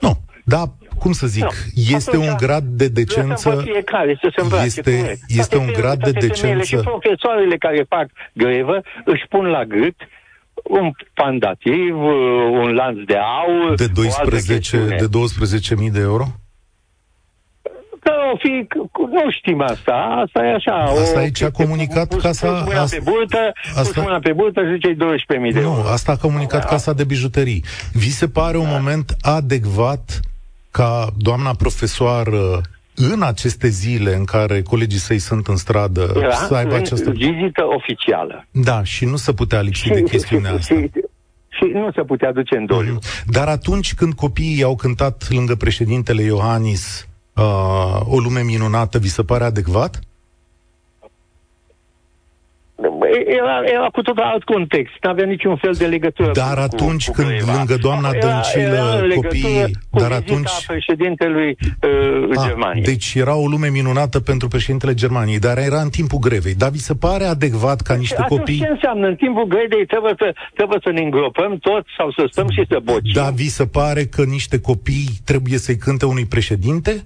Nu, 0.00 0.20
da, 0.44 0.72
cum 0.98 1.12
să 1.12 1.26
zic, 1.26 1.42
Nu. 1.44 1.50
este 1.74 2.10
Atunci, 2.10 2.26
un 2.28 2.34
grad 2.36 2.62
de 2.64 2.84
Lăsăm 2.84 2.92
pe 2.94 3.00
decență 3.00 3.60
fiecare 3.64 4.18
să 4.22 4.32
se 4.36 4.40
îmbrace 4.42 4.64
este- 4.64 4.82
cum 4.96 5.04
e. 5.04 5.16
este 5.28 5.56
Toate 5.56 5.56
un 5.56 5.72
fe- 5.74 5.80
grad 5.80 5.98
de 6.04 6.10
toate 6.10 6.26
femeile 6.26 6.58
decență. 6.60 6.76
Și 6.76 6.88
profesoarele 6.90 7.56
care 7.56 7.86
fac 7.88 8.06
grevă 8.32 8.80
își 9.04 9.24
pun 9.28 9.44
la 9.46 9.64
gât 9.64 9.96
un 10.64 10.90
pandativ, 11.14 11.94
un 12.62 12.70
lanț 12.74 12.98
de 13.06 13.16
aur, 13.16 13.74
de 13.74 13.84
o 13.96 14.00
altă 14.00 14.00
12 14.00 14.52
chestiune. 14.52 14.96
de 14.96 15.06
12.000 15.08 15.90
de 15.92 16.00
euro? 16.00 16.24
Că 18.00 18.12
o 18.32 18.36
fi, 18.36 18.66
nu 19.12 19.30
știm 19.30 19.60
asta, 19.62 19.92
asta 20.24 20.44
e 20.44 20.54
așa. 20.54 20.74
Asta 20.74 21.18
o, 21.20 21.22
e 21.22 21.30
ce 21.30 21.44
a 21.44 21.50
comunicat 21.50 22.08
pus, 22.08 22.22
casa- 22.22 22.52
Pus 22.52 22.66
mâna 22.66 22.80
asta- 22.80 22.96
pe 22.96 23.10
burtă, 23.10 23.52
asta- 23.74 23.82
pus 23.94 23.96
mâna 24.04 24.18
pe 24.18 24.32
burtă 24.32 24.60
și 24.60 24.72
zice 24.72 24.92
12.000 24.94 25.52
de 25.52 25.60
Nu, 25.60 25.66
euro. 25.76 25.88
asta 25.88 26.12
a 26.12 26.16
comunicat 26.16 26.68
Casa 26.68 26.92
de 26.92 27.04
Bijuterii. 27.04 27.64
Vi 27.92 28.10
se 28.10 28.28
pare 28.28 28.56
un 28.56 28.66
moment 28.68 29.16
adecvat 29.20 30.20
ca 30.78 31.06
doamna 31.16 31.54
profesoară 31.54 32.60
în 32.94 33.22
aceste 33.22 33.68
zile 33.68 34.14
în 34.14 34.24
care 34.24 34.62
colegii 34.62 34.98
săi 34.98 35.18
sunt 35.18 35.46
în 35.46 35.56
stradă 35.56 36.12
Era 36.16 36.34
să 36.34 36.54
aibă 36.54 36.74
în 36.74 36.80
această... 36.80 37.10
vizită 37.10 37.62
oficială. 37.76 38.46
Da, 38.50 38.84
și 38.84 39.04
nu 39.04 39.16
se 39.16 39.32
putea 39.32 39.60
lipsi 39.60 39.88
de 39.88 40.02
chestiunea 40.02 40.52
asta. 40.52 40.74
și, 40.74 40.90
și 41.48 41.64
nu 41.72 41.90
se 41.94 42.02
putea 42.02 42.32
duce 42.32 42.56
în 42.56 42.66
doliu. 42.66 42.92
Mhm. 42.92 43.32
Dar 43.32 43.48
atunci 43.48 43.94
când 43.94 44.12
copiii 44.12 44.62
au 44.62 44.76
cântat 44.76 45.26
lângă 45.30 45.54
președintele 45.54 46.22
Iohannis 46.22 47.08
uh, 47.34 48.00
o 48.04 48.18
lume 48.18 48.40
minunată, 48.40 48.98
vi 48.98 49.08
se 49.08 49.22
pare 49.22 49.44
adecvat? 49.44 49.98
Era, 53.42 53.56
era 53.76 53.88
cu 53.92 54.02
totul 54.02 54.22
alt 54.22 54.44
context, 54.44 54.94
nu 55.02 55.10
avea 55.10 55.26
niciun 55.26 55.56
fel 55.56 55.72
de 55.72 55.86
legătură 55.86 56.30
Dar 56.32 56.54
cu, 56.54 56.60
atunci 56.60 57.06
cu 57.06 57.12
când 57.12 57.28
greva. 57.28 57.52
lângă 57.56 57.76
doamna 57.76 58.10
Era- 58.14 58.26
Dăncilă 58.26 58.62
era 58.62 58.82
în 58.94 59.06
legătură 59.06 59.28
copiii- 59.28 59.72
cu 59.90 59.98
dar 59.98 60.08
vizita 60.10 60.14
atunci- 60.32 60.66
președintelui 60.66 61.50
uh, 61.82 62.36
Ah, 62.36 62.46
Germaniei. 62.46 62.84
deci 62.84 63.14
era 63.14 63.34
o 63.36 63.46
lume 63.46 63.68
minunată 63.68 64.20
pentru 64.20 64.48
președintele 64.48 64.94
Germaniei, 64.94 65.38
dar 65.38 65.58
era 65.58 65.80
în 65.80 65.88
timpul 65.90 66.18
grevei. 66.18 66.54
Dar 66.54 66.70
vi 66.70 66.78
se 66.78 66.94
pare 66.94 67.24
adecvat 67.24 67.80
ca 67.80 67.94
niște 67.94 68.20
Atunci 68.20 68.38
copii... 68.38 68.58
ce 68.58 68.66
înseamnă? 68.66 69.06
În 69.06 69.16
timpul 69.16 69.44
grevei 69.46 69.86
trebuie 69.86 70.14
să, 70.18 70.34
trebuie 70.54 70.78
să 70.82 70.90
ne 70.90 71.00
îngropăm 71.00 71.58
toți 71.58 71.88
sau 71.96 72.10
să 72.10 72.28
stăm 72.30 72.48
și 72.48 72.64
să 72.68 72.78
bocim? 72.82 73.12
Da, 73.14 73.30
vi 73.30 73.48
se 73.48 73.66
pare 73.66 74.04
că 74.04 74.22
niște 74.24 74.60
copii 74.60 75.08
trebuie 75.24 75.58
să-i 75.58 75.76
cânte 75.76 76.06
unui 76.06 76.26
președinte? 76.26 77.04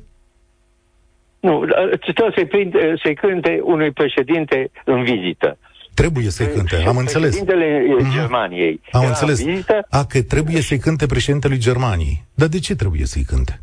Nu, 1.40 1.64
trebuie 2.00 2.32
să-i, 2.36 2.46
prind, 2.46 2.74
să-i 3.02 3.14
cânte 3.14 3.60
unui 3.62 3.90
președinte 3.90 4.70
în 4.84 5.02
vizită. 5.02 5.58
Trebuie 5.94 6.30
să-i 6.30 6.46
cânte, 6.48 6.76
Și 6.80 6.86
am 6.86 6.96
înțeles. 6.96 7.28
Președintele 7.36 7.82
Mhm. 8.02 8.12
Germaniei. 8.12 8.80
Am 8.90 9.00
era 9.00 9.08
înțeles. 9.10 9.40
În 9.40 9.50
vizită, 9.50 9.86
A, 9.90 10.04
că 10.04 10.22
trebuie 10.22 10.60
să-i 10.60 10.78
cânte 10.78 11.06
președintelui 11.06 11.58
Germaniei. 11.58 12.24
Dar 12.34 12.48
de 12.48 12.58
ce 12.58 12.74
trebuie 12.74 13.06
să-i 13.06 13.22
cânte? 13.22 13.60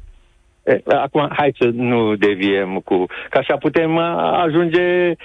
E, 0.64 0.82
Acum, 1.04 1.30
hai 1.36 1.56
să 1.60 1.70
nu 1.74 2.16
deviem 2.16 2.82
cu... 2.86 3.06
Că 3.30 3.38
așa 3.38 3.56
putem 3.58 3.98
a, 3.98 4.42
ajunge 4.44 4.82
e, 4.82 5.16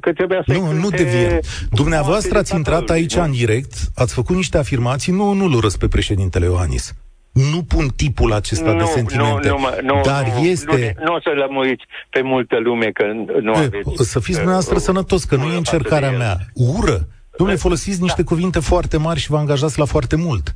că 0.00 0.12
trebuia 0.12 0.42
să 0.46 0.52
Nu, 0.52 0.72
nu 0.72 0.88
deviem. 0.90 1.40
Dumneavoastră 1.70 2.38
ați 2.38 2.54
intrat 2.54 2.78
dictatorului, 2.78 3.00
aici 3.00 3.16
nu? 3.16 3.22
în 3.22 3.30
direct, 3.30 3.72
ați 3.94 4.14
făcut 4.14 4.36
niște 4.36 4.58
afirmații, 4.58 5.12
nu, 5.12 5.32
nu-l 5.32 5.52
urăsc 5.52 5.78
pe 5.78 5.88
președintele 5.88 6.44
Iohannis. 6.44 6.94
Nu 7.32 7.62
pun 7.62 7.88
tipul 7.96 8.32
acesta 8.32 8.74
de 8.74 8.84
sentimente. 8.84 9.48
Nu, 9.48 9.54
nu, 9.54 9.60
mă- 9.60 9.78
nu, 9.82 10.00
dar 10.04 10.32
nu, 10.38 10.44
este... 10.44 10.94
Nu, 10.98 11.04
nu 11.04 11.14
o 11.14 11.20
să 11.20 11.30
lămuriți 11.34 11.84
pe 12.10 12.20
multă 12.22 12.58
lume 12.58 12.90
că 12.90 13.04
nu 13.40 13.52
E, 13.52 13.56
aveți... 13.56 14.10
să 14.10 14.20
fiți 14.20 14.36
dumneavoastră 14.36 14.74
uh, 14.74 14.80
sănătos, 14.80 15.24
că 15.24 15.36
nu 15.36 15.42
ură 15.42 15.52
e 15.52 15.56
față 15.56 15.74
încercarea 15.74 16.08
de 16.08 16.14
el. 16.14 16.20
mea. 16.20 16.36
Ură. 16.54 17.08
Domnule, 17.36 17.58
folosiți 17.58 18.02
niște 18.02 18.22
cuvinte 18.22 18.58
foarte 18.58 18.96
mari 18.96 19.20
și 19.20 19.30
vă 19.30 19.36
angajați 19.36 19.78
la 19.78 19.84
foarte 19.84 20.16
mult. 20.16 20.52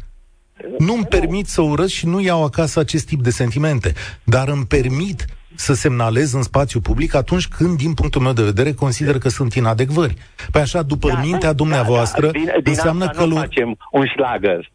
Nu-mi 0.78 1.04
permit 1.06 1.46
să 1.46 1.62
urăsc 1.62 1.92
și 1.92 2.06
nu 2.06 2.20
iau 2.20 2.44
acasă 2.44 2.80
acest 2.80 3.06
tip 3.06 3.22
de 3.22 3.30
sentimente, 3.30 3.92
dar 4.24 4.48
îmi 4.48 4.64
permit 4.66 5.24
să 5.54 5.74
semnalez 5.74 6.32
în 6.32 6.42
spațiu 6.42 6.80
public 6.80 7.14
atunci 7.14 7.48
când, 7.48 7.76
din 7.76 7.94
punctul 7.94 8.20
meu 8.20 8.32
de 8.32 8.42
vedere, 8.42 8.72
consider 8.72 9.18
că 9.18 9.28
sunt 9.28 9.54
inadecvări. 9.54 10.14
Păi 10.50 10.60
așa, 10.60 10.82
după 10.82 11.08
Da, 11.08 11.18
mintea 11.20 11.48
da, 11.48 11.52
dumneavoastră, 11.52 12.26
da, 12.26 12.30
din, 12.32 12.44
din 12.44 12.62
înseamnă 12.64 13.04
asta 13.04 13.18
că... 13.18 13.24
nu 13.24 13.34
lu- 13.34 13.40
facem 13.40 13.76
un 13.92 14.06
șlagăr. 14.14 14.72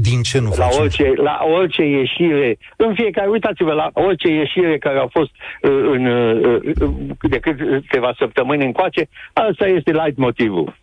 Din 0.00 0.22
ce 0.22 0.38
nu 0.40 0.52
la 0.56 0.68
orice, 0.80 1.12
la 1.16 1.38
orice 1.58 1.82
ieșire, 1.82 2.58
în 2.76 2.94
fiecare, 2.94 3.28
uitați-vă, 3.28 3.72
la 3.72 3.90
orice 3.92 4.28
ieșire 4.28 4.78
care 4.78 4.98
a 4.98 5.06
fost 5.06 5.30
uh, 5.62 5.70
în, 5.70 6.06
uh, 6.06 6.60
uh, 6.80 6.90
de 7.20 7.38
câteva 7.38 8.14
săptămâni 8.18 8.64
încoace, 8.64 9.08
asta 9.32 9.66
este 9.66 9.90
light 9.90 10.16
motivul. 10.16 10.76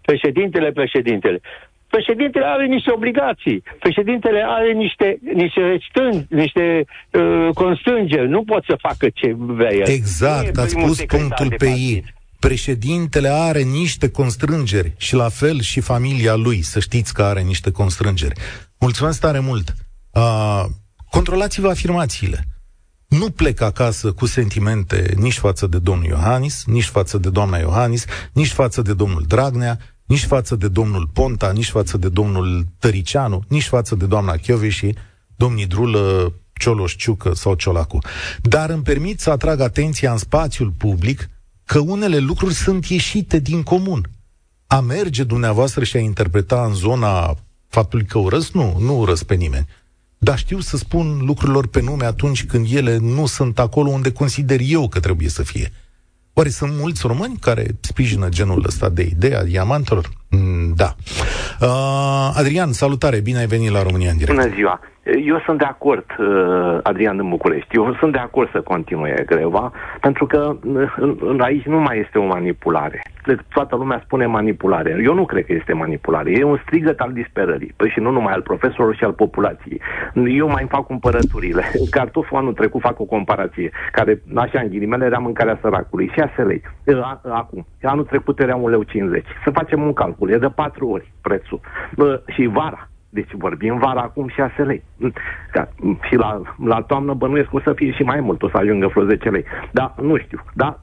Președintele, 0.00 0.72
președintele. 0.72 1.40
Președintele 1.88 2.44
are 2.44 2.66
niște 2.66 2.90
obligații, 2.92 3.62
președintele 3.78 4.44
are 4.46 4.72
niște, 4.72 5.18
niște 5.34 5.60
restrâns, 5.60 6.16
niște 6.28 6.84
uh, 7.10 7.48
constrângeri, 7.54 8.28
nu 8.28 8.42
pot 8.44 8.64
să 8.64 8.76
facă 8.78 9.06
ce 9.14 9.34
vrea 9.36 9.74
el. 9.74 9.86
Exact, 9.86 10.56
ați 10.56 10.70
spus 10.70 11.04
punctul 11.04 11.54
pe 11.58 11.66
ei. 11.66 12.04
Președintele 12.48 13.28
are 13.28 13.62
niște 13.62 14.08
constrângeri 14.08 14.94
și 14.96 15.14
la 15.14 15.28
fel 15.28 15.60
și 15.60 15.80
familia 15.80 16.34
lui, 16.34 16.62
să 16.62 16.80
știți 16.80 17.14
că 17.14 17.22
are 17.22 17.42
niște 17.42 17.70
constrângeri. 17.70 18.40
Mulțumesc 18.78 19.20
tare 19.20 19.38
mult! 19.38 19.74
Uh, 20.10 20.64
controlați-vă 21.10 21.68
afirmațiile. 21.68 22.46
Nu 23.08 23.30
plec 23.30 23.60
acasă 23.60 24.12
cu 24.12 24.26
sentimente 24.26 25.14
nici 25.16 25.38
față 25.38 25.66
de 25.66 25.78
domnul 25.78 26.06
Iohannis, 26.06 26.64
nici 26.66 26.84
față 26.84 27.18
de 27.18 27.30
doamna 27.30 27.58
Iohannis, 27.58 28.04
nici 28.32 28.52
față 28.52 28.82
de 28.82 28.94
domnul 28.94 29.24
Dragnea, 29.28 29.78
nici 30.06 30.24
față 30.24 30.56
de 30.56 30.68
domnul 30.68 31.10
Ponta, 31.12 31.52
nici 31.52 31.70
față 31.70 31.96
de 31.96 32.08
domnul 32.08 32.66
Tăricianu, 32.78 33.42
nici 33.48 33.68
față 33.68 33.94
de 33.94 34.06
doamna 34.06 34.36
Chioveși, 34.36 34.92
domnii 35.36 35.66
Drulă, 35.66 36.32
Cioloș, 36.52 36.96
Ciucă 36.96 37.34
sau 37.34 37.54
Ciolacu. 37.54 37.98
Dar 38.40 38.70
îmi 38.70 38.82
permit 38.82 39.20
să 39.20 39.30
atrag 39.30 39.60
atenția 39.60 40.12
în 40.12 40.18
spațiul 40.18 40.70
public 40.70 41.28
că 41.64 41.78
unele 41.78 42.18
lucruri 42.18 42.54
sunt 42.54 42.86
ieșite 42.86 43.38
din 43.38 43.62
comun. 43.62 44.08
A 44.66 44.80
merge 44.80 45.24
dumneavoastră 45.24 45.84
și 45.84 45.96
a 45.96 46.00
interpreta 46.00 46.64
în 46.64 46.74
zona 46.74 47.36
faptului 47.68 48.04
că 48.04 48.18
urăsc, 48.18 48.52
nu, 48.52 48.76
nu 48.80 48.98
urăsc 48.98 49.24
pe 49.24 49.34
nimeni. 49.34 49.66
Dar 50.18 50.38
știu 50.38 50.60
să 50.60 50.76
spun 50.76 51.18
lucrurilor 51.24 51.66
pe 51.66 51.80
nume 51.80 52.04
atunci 52.04 52.44
când 52.44 52.66
ele 52.70 52.96
nu 52.96 53.26
sunt 53.26 53.58
acolo 53.58 53.90
unde 53.90 54.12
consider 54.12 54.60
eu 54.62 54.88
că 54.88 55.00
trebuie 55.00 55.28
să 55.28 55.42
fie. 55.42 55.72
Oare 56.32 56.48
sunt 56.48 56.72
mulți 56.72 57.06
români 57.06 57.36
care 57.40 57.66
sprijină 57.80 58.28
genul 58.28 58.64
ăsta 58.66 58.88
de 58.88 59.02
idee 59.02 59.36
a 59.36 59.44
diamantelor? 59.44 60.10
Mm, 60.28 60.72
da. 60.74 60.96
Uh, 61.60 62.32
Adrian, 62.34 62.72
salutare, 62.72 63.20
bine 63.20 63.38
ai 63.38 63.46
venit 63.46 63.70
la 63.70 63.82
România 63.82 64.10
în 64.10 64.16
direct. 64.16 64.38
Bună 64.38 64.54
ziua. 64.54 64.80
Eu 65.04 65.40
sunt 65.44 65.58
de 65.58 65.64
acord, 65.64 66.04
uh, 66.18 66.78
Adrian 66.82 67.16
din 67.16 67.28
București, 67.28 67.76
eu 67.76 67.94
sunt 67.94 68.12
de 68.12 68.18
acord 68.18 68.50
să 68.50 68.60
continue 68.60 69.22
greva, 69.26 69.72
pentru 70.00 70.26
că 70.26 70.56
uh, 70.64 71.36
aici 71.38 71.64
nu 71.64 71.80
mai 71.80 71.98
este 71.98 72.18
o 72.18 72.24
manipulare. 72.24 73.02
Toată 73.48 73.76
lumea 73.76 74.00
spune 74.04 74.26
manipulare. 74.26 75.00
Eu 75.04 75.14
nu 75.14 75.24
cred 75.24 75.44
că 75.44 75.52
este 75.52 75.72
manipulare. 75.72 76.30
E 76.30 76.44
un 76.44 76.58
strigăt 76.64 77.00
al 77.00 77.12
disperării. 77.12 77.74
Păi 77.76 77.88
și 77.88 78.00
nu 78.00 78.10
numai 78.10 78.32
al 78.32 78.42
profesorilor 78.42 78.94
și 78.94 79.04
al 79.04 79.12
populației. 79.12 79.80
Eu 80.14 80.48
mai 80.48 80.66
fac 80.68 80.86
cumpărăturile. 80.86 81.62
Cartoful 81.90 82.36
anul 82.36 82.52
trecut 82.52 82.80
fac 82.80 83.00
o 83.00 83.04
comparație, 83.04 83.70
care, 83.92 84.22
așa, 84.34 84.60
în 84.60 84.68
ghilimele, 84.68 85.04
era 85.04 85.18
mâncarea 85.18 85.58
săracului. 85.62 86.12
6 86.14 86.42
lei. 86.42 86.62
Uh, 86.84 87.14
acum. 87.28 87.66
Anul 87.82 88.04
trecut 88.04 88.38
era 88.38 88.56
1 88.56 88.68
leu 88.68 88.82
50. 88.82 89.24
Să 89.44 89.50
facem 89.50 89.82
un 89.82 89.92
calcul. 89.92 90.30
E 90.30 90.36
de 90.36 90.48
4 90.48 90.88
ori 90.88 91.12
prețul. 91.20 91.60
Și 92.26 92.46
vara 92.46 92.86
deci 93.14 93.32
vorbim 93.32 93.78
vara 93.78 94.00
acum 94.00 94.28
6 94.28 94.62
lei. 94.62 94.82
Ca, 95.50 95.68
și 96.02 96.14
la, 96.14 96.40
la 96.64 96.80
toamnă 96.80 97.14
bănuiesc 97.14 97.52
o 97.52 97.60
să 97.60 97.72
fie 97.72 97.92
și 97.92 98.02
mai 98.02 98.20
mult, 98.20 98.42
o 98.42 98.48
să 98.48 98.56
ajungă 98.56 98.86
vreo 98.86 99.04
10 99.04 99.28
lei. 99.28 99.44
Dar 99.70 99.94
nu 100.00 100.16
știu. 100.16 100.44
Dar 100.54 100.78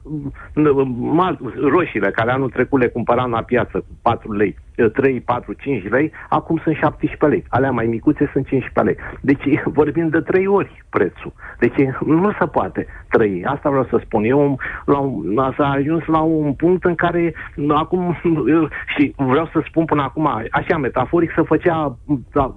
mal, 1.00 1.38
roșiile 1.60 2.10
care 2.10 2.30
anul 2.30 2.50
trecut 2.50 2.80
le 2.80 2.88
cumpăram 2.88 3.30
la 3.30 3.42
piață 3.42 3.78
cu 3.78 3.98
4 4.02 4.32
lei, 4.32 4.56
3, 4.88 5.20
4, 5.20 5.52
5 5.52 5.88
lei, 5.88 6.12
acum 6.28 6.60
sunt 6.62 6.76
17 6.76 7.26
lei. 7.26 7.44
Alea 7.48 7.70
mai 7.70 7.86
micuțe 7.86 8.30
sunt 8.32 8.46
15 8.46 8.80
lei. 8.80 8.96
Deci 9.20 9.62
vorbim 9.64 10.08
de 10.08 10.20
3 10.20 10.46
ori 10.46 10.84
prețul. 10.90 11.32
Deci 11.58 11.74
nu 12.04 12.32
se 12.38 12.46
poate 12.46 12.86
trăi. 13.08 13.44
Asta 13.44 13.68
vreau 13.68 13.86
să 13.90 14.00
spun. 14.04 14.24
Eu 14.24 14.58
la 14.84 14.98
un, 14.98 15.52
s-a 15.56 15.68
ajuns 15.68 16.04
la 16.06 16.20
un 16.20 16.52
punct 16.52 16.84
în 16.84 16.94
care 16.94 17.34
acum 17.68 18.16
și 18.96 19.14
vreau 19.16 19.48
să 19.52 19.62
spun 19.68 19.84
până 19.84 20.02
acum, 20.02 20.26
așa 20.50 20.76
metaforic, 20.76 21.30
să 21.34 21.42
făcea 21.42 21.96
da, 22.32 22.54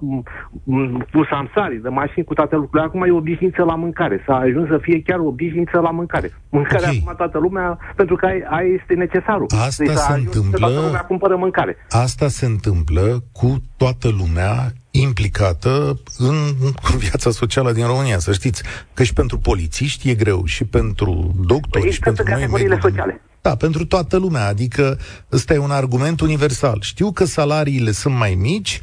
cu 1.12 1.20
samsarii 1.30 1.78
de 1.78 1.88
mașini, 1.88 2.24
cu 2.24 2.34
toate 2.34 2.54
lucrurile. 2.54 2.88
Acum 2.88 3.02
e 3.02 3.10
obișnuință 3.10 3.62
la 3.62 3.74
mâncare. 3.74 4.22
S-a 4.26 4.36
ajuns 4.36 4.68
să 4.68 4.78
fie 4.80 5.02
chiar 5.02 5.18
obișnuință 5.18 5.80
la 5.80 5.90
mâncare. 5.90 6.32
Mâncarea 6.50 6.88
okay. 6.88 7.00
acum 7.02 7.14
toată 7.16 7.38
lumea, 7.38 7.78
pentru 7.96 8.16
că 8.16 8.26
aia 8.26 8.68
este 8.80 8.94
necesarul. 8.94 9.46
Asta 9.66 9.84
deci 9.84 9.94
se 9.94 10.12
întâmplă... 10.12 10.58
Toată 10.58 10.80
lumea 10.80 11.00
cumpără 11.00 11.36
mâncare. 11.36 11.76
Asta 11.88 12.13
se 12.28 12.46
întâmplă 12.46 13.24
cu 13.32 13.62
toată 13.76 14.08
lumea 14.08 14.72
implicată 14.90 16.00
în 16.18 16.54
viața 16.96 17.30
socială 17.30 17.72
din 17.72 17.86
România, 17.86 18.18
să 18.18 18.32
știți. 18.32 18.62
Că 18.94 19.02
și 19.02 19.12
pentru 19.12 19.38
polițiști 19.38 20.10
e 20.10 20.14
greu, 20.14 20.44
și 20.44 20.64
pentru 20.64 21.34
doctori, 21.46 21.82
păi 21.82 21.92
și 21.92 21.98
pentru 21.98 22.24
noi 22.28 22.46
medici. 22.46 22.82
sociale. 22.82 23.20
Da, 23.40 23.56
pentru 23.56 23.86
toată 23.86 24.16
lumea, 24.16 24.46
adică 24.46 24.98
ăsta 25.32 25.54
e 25.54 25.58
un 25.58 25.70
argument 25.70 26.20
universal. 26.20 26.78
Știu 26.80 27.12
că 27.12 27.24
salariile 27.24 27.92
sunt 27.92 28.14
mai 28.14 28.34
mici, 28.34 28.80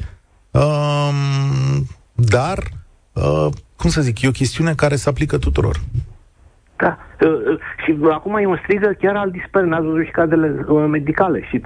um, 0.50 1.88
dar, 2.12 2.68
uh, 3.12 3.48
cum 3.76 3.90
să 3.90 4.00
zic, 4.00 4.20
e 4.20 4.28
o 4.28 4.30
chestiune 4.30 4.74
care 4.74 4.96
se 4.96 5.08
aplică 5.08 5.38
tuturor. 5.38 5.80
Da. 6.84 6.98
Uh, 7.26 7.30
uh, 7.30 7.58
și 7.84 7.96
acum 8.10 8.34
e 8.36 8.46
un 8.46 8.60
strigă 8.62 8.90
chiar 9.00 9.16
al 9.16 9.30
disperării, 9.30 9.70
n-ați 9.72 9.86
văzut 9.86 10.04
și 10.04 10.10
cadrele 10.10 10.64
uh, 10.68 10.84
medicale 10.88 11.38
și 11.48 11.62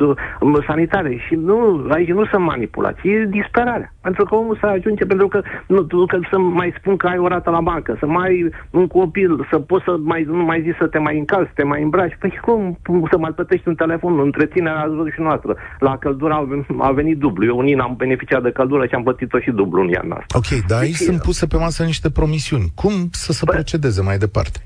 sanitare. 0.67 1.23
Și 1.27 1.35
nu, 1.35 1.87
aici 1.91 2.09
nu 2.09 2.25
sunt 2.27 2.45
manipulații, 2.45 3.11
e 3.13 3.25
disperarea. 3.41 3.93
Pentru 4.01 4.25
că 4.25 4.35
omul 4.35 4.57
să 4.61 4.67
ajunge, 4.67 5.05
pentru 5.05 5.29
că, 5.29 5.41
nu, 5.67 5.87
că 6.07 6.19
să 6.31 6.39
mai 6.39 6.75
spun 6.79 6.97
că 6.97 7.07
ai 7.07 7.19
o 7.19 7.29
rată 7.29 7.51
la 7.51 7.61
bancă, 7.61 7.97
să 8.01 8.07
mai 8.07 8.29
ai 8.29 8.51
un 8.71 8.87
copil, 8.87 9.47
să 9.51 9.59
poți 9.59 9.85
să 9.85 9.97
mai, 10.03 10.23
nu 10.23 10.45
mai 10.45 10.63
zici 10.65 10.77
să 10.79 10.87
te 10.87 10.99
mai 10.99 11.19
încalzi, 11.19 11.49
să 11.49 11.55
te 11.55 11.65
mai 11.65 11.83
îmbraci. 11.83 12.17
Păi 12.21 12.39
cum 12.43 12.79
să 13.11 13.19
mai 13.19 13.31
plătești 13.31 13.69
un 13.69 13.75
telefon? 13.75 14.19
Întreținerea, 14.19 14.81
ați 14.81 14.95
văzut 14.95 15.13
și 15.13 15.21
noastră. 15.21 15.57
La 15.79 15.97
căldură 15.99 16.47
a 16.79 16.93
venit 16.93 17.19
dublu. 17.19 17.45
Eu 17.45 17.59
unii 17.59 17.77
am 17.77 17.95
beneficiat 17.97 18.43
de 18.43 18.51
căldură 18.51 18.87
și 18.87 18.95
am 18.95 19.03
plătit-o 19.03 19.39
și 19.39 19.51
dublu 19.51 19.81
în 19.83 19.89
iarna 19.89 20.17
asta. 20.17 20.39
Ok, 20.39 20.67
dar 20.67 20.81
aici 20.81 20.99
deci, 20.99 21.09
sunt 21.09 21.21
puse 21.23 21.47
pe 21.47 21.57
masă 21.57 21.85
niște 21.85 22.11
promisiuni. 22.11 22.73
Cum 22.75 22.93
să 23.11 23.33
se 23.33 23.45
păi, 23.45 23.55
procedeze 23.55 24.03
mai 24.03 24.19
departe? 24.19 24.61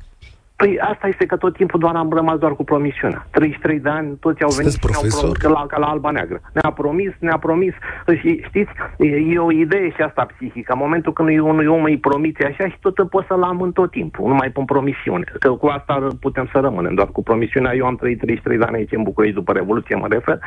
Păi 0.60 0.78
asta 0.80 1.06
este 1.06 1.26
că 1.26 1.36
tot 1.36 1.54
timpul 1.56 1.80
doar 1.80 1.94
am 1.94 2.10
rămas 2.12 2.38
doar 2.38 2.54
cu 2.54 2.64
promisiunea. 2.64 3.26
33 3.30 3.80
de 3.80 3.88
ani, 3.88 4.16
toți 4.20 4.42
au 4.42 4.50
venit 4.50 4.72
Sunteți 4.72 4.98
și 4.98 5.16
ne-au 5.16 5.32
promis 5.32 5.42
la, 5.42 5.78
la 5.78 5.86
Alba 5.86 6.10
Neagră. 6.10 6.40
Ne-a 6.52 6.72
promis, 6.72 7.12
ne-a 7.18 7.38
promis 7.38 7.74
și 8.20 8.42
știți, 8.46 8.70
e, 8.98 9.06
e 9.06 9.38
o 9.38 9.52
idee 9.52 9.90
și 9.90 10.02
asta 10.02 10.26
psihică. 10.32 10.72
În 10.72 10.78
momentul 10.82 11.12
când 11.12 11.38
unui 11.38 11.66
om 11.66 11.82
îi 11.82 11.98
promite 11.98 12.46
așa 12.46 12.68
și 12.68 12.78
tot 12.80 13.08
pot 13.08 13.24
să-l 13.26 13.42
am 13.42 13.60
în 13.60 13.72
tot 13.72 13.90
timpul, 13.90 14.28
nu 14.28 14.34
mai 14.34 14.50
pun 14.50 14.64
promisiune. 14.64 15.24
Că 15.38 15.50
cu 15.50 15.66
asta 15.66 16.06
putem 16.20 16.48
să 16.52 16.58
rămânem, 16.58 16.94
doar 16.94 17.08
cu 17.08 17.22
promisiunea. 17.22 17.74
Eu 17.74 17.86
am 17.86 17.96
trăit 17.96 18.18
33 18.18 18.58
de 18.58 18.64
ani 18.64 18.76
aici 18.76 18.92
în 18.92 19.02
București 19.02 19.36
după 19.36 19.52
Revoluție, 19.52 19.96
mă 19.96 20.06
refer, 20.08 20.38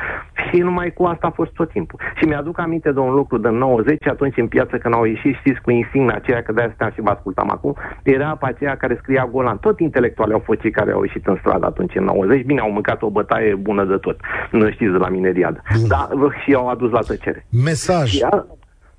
și 0.50 0.58
numai 0.58 0.92
cu 0.92 1.04
asta 1.04 1.26
a 1.26 1.30
fost 1.30 1.52
tot 1.52 1.70
timpul. 1.70 2.00
Și 2.16 2.24
mi-aduc 2.24 2.58
aminte 2.58 2.92
de 2.92 2.98
un 2.98 3.14
lucru 3.14 3.38
de 3.38 3.48
90, 3.48 4.06
atunci 4.06 4.36
în 4.36 4.48
piață 4.48 4.78
când 4.78 4.94
au 4.94 5.04
ieșit, 5.04 5.34
știți, 5.36 5.60
cu 5.60 5.70
insigna 5.70 6.14
aceea, 6.14 6.42
că 6.42 6.52
de-aia 6.52 6.90
și 6.94 7.00
vă 7.00 7.10
ascultam 7.10 7.50
acum, 7.50 7.76
era 8.02 8.36
pe 8.40 8.46
aceea 8.46 8.76
care 8.76 8.98
scria 9.00 9.28
Golan. 9.32 9.58
Tot 9.58 9.80
intelectuali 10.04 10.32
au 10.32 10.42
fost 10.44 10.60
cei 10.60 10.70
care 10.70 10.92
au 10.92 11.02
ieșit 11.02 11.26
în 11.26 11.36
stradă 11.40 11.66
atunci 11.66 11.94
în 11.94 12.04
90. 12.04 12.44
Bine, 12.44 12.60
au 12.60 12.70
mâncat 12.70 13.02
o 13.02 13.10
bătaie 13.10 13.54
bună 13.54 13.84
de 13.84 13.96
tot. 13.96 14.20
Nu 14.50 14.70
știți 14.70 14.92
de 14.92 14.98
la 14.98 15.08
mineriadă. 15.08 15.62
Da, 15.88 16.08
și 16.44 16.54
au 16.54 16.68
adus 16.68 16.90
la 16.90 17.00
tăcere. 17.00 17.46
Mesaj. 17.64 18.12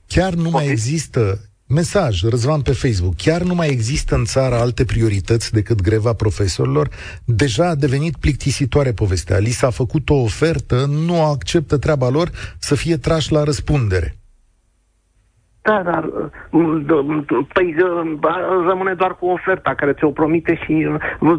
Chiar 0.07 0.33
nu 0.33 0.49
mai 0.49 0.67
există 0.69 1.21
Mesaj, 1.67 2.23
Răzvan 2.23 2.61
pe 2.61 2.71
Facebook. 2.71 3.13
Chiar 3.17 3.41
nu 3.41 3.55
mai 3.55 3.69
există 3.69 4.15
în 4.15 4.25
țară 4.25 4.55
alte 4.55 4.85
priorități 4.85 5.53
decât 5.53 5.81
greva 5.81 6.13
profesorilor? 6.13 6.89
Deja 7.25 7.67
a 7.69 7.75
devenit 7.75 8.15
plictisitoare 8.17 8.91
povestea. 8.91 9.37
Li 9.37 9.49
s-a 9.49 9.69
făcut 9.69 10.09
o 10.09 10.15
ofertă, 10.15 10.85
nu 10.89 11.23
acceptă 11.23 11.77
treaba 11.77 12.09
lor 12.09 12.31
să 12.59 12.75
fie 12.75 12.97
trași 12.97 13.31
la 13.31 13.43
răspundere. 13.43 14.15
Da, 15.65 15.81
dar 15.83 16.09
păi, 17.53 17.75
rămâne 18.67 18.93
doar 18.93 19.15
cu 19.15 19.25
oferta 19.25 19.73
care 19.73 19.93
ți-o 19.93 20.09
promite 20.09 20.55
și 20.55 20.87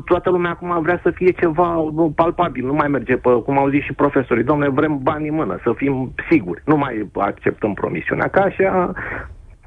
toată 0.04 0.30
lumea 0.30 0.50
acum 0.50 0.82
vrea 0.82 1.00
să 1.02 1.10
fie 1.10 1.30
ceva 1.30 1.84
palpabil. 2.14 2.66
Nu 2.66 2.72
mai 2.72 2.88
merge 2.88 3.16
pe, 3.16 3.30
cum 3.30 3.58
au 3.58 3.68
zis 3.68 3.82
și 3.82 3.92
profesorii, 3.92 4.44
domnule, 4.44 4.70
vrem 4.70 4.98
bani 5.02 5.28
în 5.28 5.34
mână, 5.34 5.58
să 5.62 5.72
fim 5.76 6.14
siguri. 6.30 6.62
Nu 6.64 6.76
mai 6.76 7.08
acceptăm 7.12 7.74
promisiunea. 7.74 8.28
Ca 8.28 8.40
așa 8.40 8.92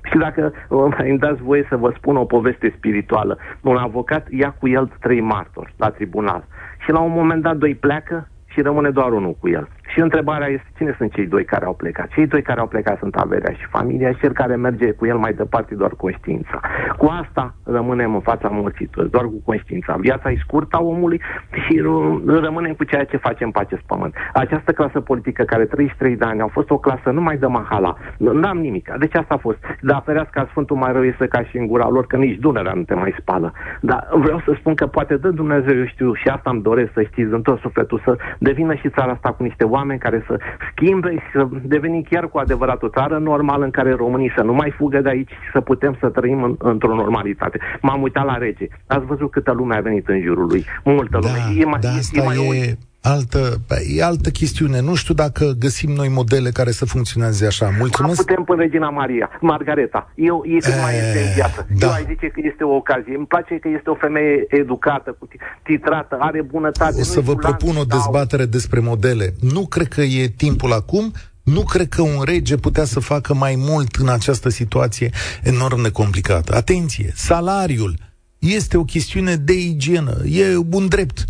și 0.03 0.17
dacă 0.17 0.53
îmi 0.99 1.17
dați 1.17 1.41
voie 1.41 1.65
să 1.69 1.75
vă 1.75 1.93
spun 1.95 2.15
o 2.17 2.25
poveste 2.25 2.73
spirituală, 2.77 3.37
un 3.61 3.77
avocat 3.77 4.27
ia 4.29 4.55
cu 4.59 4.67
el 4.67 4.91
trei 4.99 5.21
martori 5.21 5.73
la 5.77 5.89
tribunal 5.89 6.43
și 6.83 6.91
la 6.91 6.99
un 6.99 7.11
moment 7.11 7.41
dat 7.41 7.55
doi 7.55 7.75
pleacă 7.75 8.27
și 8.45 8.61
rămâne 8.61 8.89
doar 8.89 9.11
unul 9.11 9.37
cu 9.39 9.49
el. 9.49 9.67
Și 9.93 9.99
întrebarea 9.99 10.47
este 10.47 10.67
cine 10.77 10.95
sunt 10.97 11.13
cei 11.13 11.27
doi 11.27 11.45
care 11.45 11.65
au 11.65 11.73
plecat. 11.73 12.07
Cei 12.07 12.27
doi 12.27 12.41
care 12.41 12.59
au 12.59 12.67
plecat 12.67 12.97
sunt 12.99 13.15
averea 13.15 13.53
și 13.53 13.65
familia 13.65 14.11
și 14.11 14.19
cel 14.19 14.31
care 14.31 14.55
merge 14.55 14.91
cu 14.91 15.05
el 15.05 15.17
mai 15.17 15.33
departe 15.33 15.75
doar 15.75 15.91
conștiința. 15.91 16.59
Cu 16.97 17.05
asta 17.23 17.55
rămânem 17.63 18.13
în 18.13 18.19
fața 18.21 18.47
morții 18.47 18.89
doar 19.09 19.23
cu 19.23 19.41
conștiința. 19.45 19.95
Viața 19.99 20.31
e 20.31 20.37
scurtă 20.41 20.77
a 20.77 20.81
omului 20.81 21.21
și 21.51 21.81
rămânem 22.25 22.73
cu 22.73 22.83
ceea 22.83 23.03
ce 23.03 23.17
facem 23.17 23.51
pe 23.51 23.59
acest 23.59 23.81
pământ. 23.81 24.15
Această 24.33 24.71
clasă 24.71 24.99
politică 24.99 25.43
care 25.43 25.65
33 25.65 26.15
de 26.15 26.25
ani 26.25 26.41
au 26.41 26.47
fost 26.47 26.69
o 26.69 26.77
clasă 26.77 27.09
numai 27.09 27.37
de 27.37 27.45
mahala. 27.45 27.97
Nu 28.17 28.47
am 28.47 28.57
nimic. 28.57 28.93
Deci 28.99 29.15
asta 29.15 29.33
a 29.33 29.37
fost. 29.37 29.57
Dar 29.81 30.01
ferească 30.05 30.47
Sfântul 30.49 30.75
mai 30.75 30.91
rău 30.91 31.05
este 31.05 31.27
ca 31.27 31.43
și 31.43 31.57
în 31.57 31.67
gura 31.67 31.87
lor, 31.89 32.07
că 32.07 32.15
nici 32.15 32.39
Dunărea 32.39 32.73
nu 32.73 32.81
te 32.81 32.93
mai 32.93 33.15
spală. 33.19 33.53
Dar 33.81 34.07
vreau 34.11 34.41
să 34.45 34.53
spun 34.59 34.75
că 34.75 34.87
poate 34.87 35.17
dă 35.17 35.29
Dumnezeu, 35.29 35.77
eu 35.77 35.85
știu, 35.85 36.13
și 36.13 36.27
asta 36.27 36.49
îmi 36.49 36.61
doresc 36.61 36.91
să 36.93 37.01
știți 37.03 37.33
în 37.33 37.41
tot 37.41 37.59
sufletul, 37.59 38.01
să 38.03 38.17
devină 38.39 38.73
și 38.73 38.89
țara 38.89 39.11
asta 39.11 39.31
cu 39.31 39.43
niște 39.43 39.63
oameni 39.63 39.78
care 39.97 40.23
să 40.27 40.39
schimbe 40.71 41.11
și 41.11 41.31
să 41.33 41.47
devenim 41.63 42.05
chiar 42.09 42.29
cu 42.29 42.37
adevărat 42.37 42.83
o 42.83 42.87
țară 42.87 43.17
normală 43.17 43.63
în 43.63 43.71
care 43.71 43.93
românii 43.93 44.33
să 44.35 44.43
nu 44.43 44.53
mai 44.53 44.73
fugă 44.77 44.99
de 45.01 45.09
aici 45.09 45.29
și 45.29 45.51
să 45.53 45.61
putem 45.61 45.97
să 45.99 46.09
trăim 46.09 46.43
în, 46.43 46.55
într-o 46.57 46.95
normalitate. 46.95 47.59
M-am 47.81 48.01
uitat 48.01 48.25
la 48.25 48.37
rege. 48.37 48.67
Ați 48.87 49.05
văzut 49.05 49.31
câtă 49.31 49.51
lume 49.51 49.75
a 49.75 49.81
venit 49.81 50.07
în 50.07 50.21
jurul 50.21 50.47
lui. 50.47 50.65
Multă 50.83 51.17
lume. 51.21 51.39
Da, 51.47 51.61
e 51.61 51.65
mai, 51.65 51.79
da, 51.79 51.89
e, 51.89 52.21
e 52.21 52.23
mai 52.23 52.59
e 52.59 52.77
altă, 53.01 53.61
e 53.95 54.03
altă 54.03 54.29
chestiune. 54.29 54.79
Nu 54.79 54.95
știu 54.95 55.13
dacă 55.13 55.55
găsim 55.59 55.91
noi 55.91 56.07
modele 56.07 56.49
care 56.49 56.71
să 56.71 56.85
funcționeze 56.85 57.45
așa. 57.45 57.73
Mulțumesc. 57.77 58.17
Ma 58.17 58.23
putem 58.23 58.43
până 58.43 58.61
Regina 58.61 58.89
Maria, 58.89 59.29
Margareta. 59.41 60.11
Eu, 60.15 60.43
e 60.45 60.57
cât 60.57 60.81
mai 60.81 60.93
este 60.95 61.19
în 61.19 61.33
viață. 61.33 61.67
Da. 61.77 61.85
Eu 61.85 61.93
ai 61.93 62.05
zice 62.07 62.27
că 62.27 62.41
este 62.43 62.63
o 62.63 62.75
ocazie. 62.75 63.15
Îmi 63.15 63.25
place 63.25 63.55
că 63.55 63.67
este 63.77 63.89
o 63.89 63.95
femeie 63.95 64.45
educată, 64.47 65.15
cu 65.19 65.27
titrată, 65.63 66.17
are 66.19 66.41
bunătate. 66.41 66.99
O 66.99 67.03
să 67.03 67.19
vă 67.19 67.35
propun 67.35 67.75
o 67.75 67.83
dezbatere 67.83 68.45
despre 68.45 68.79
modele. 68.79 69.33
Nu 69.53 69.65
cred 69.65 69.87
că 69.87 70.01
e 70.01 70.27
timpul 70.27 70.71
acum. 70.71 71.13
Nu 71.43 71.63
cred 71.63 71.89
că 71.89 72.01
un 72.01 72.21
rege 72.23 72.55
putea 72.55 72.83
să 72.83 72.99
facă 72.99 73.33
mai 73.33 73.55
mult 73.57 73.95
în 73.95 74.09
această 74.09 74.49
situație 74.49 75.09
enorm 75.43 75.81
de 75.81 75.91
complicată. 75.91 76.55
Atenție, 76.55 77.11
salariul 77.15 77.93
este 78.39 78.77
o 78.77 78.83
chestiune 78.83 79.35
de 79.35 79.53
igienă. 79.53 80.17
E 80.25 80.55
un 80.71 80.87
drept 80.87 81.25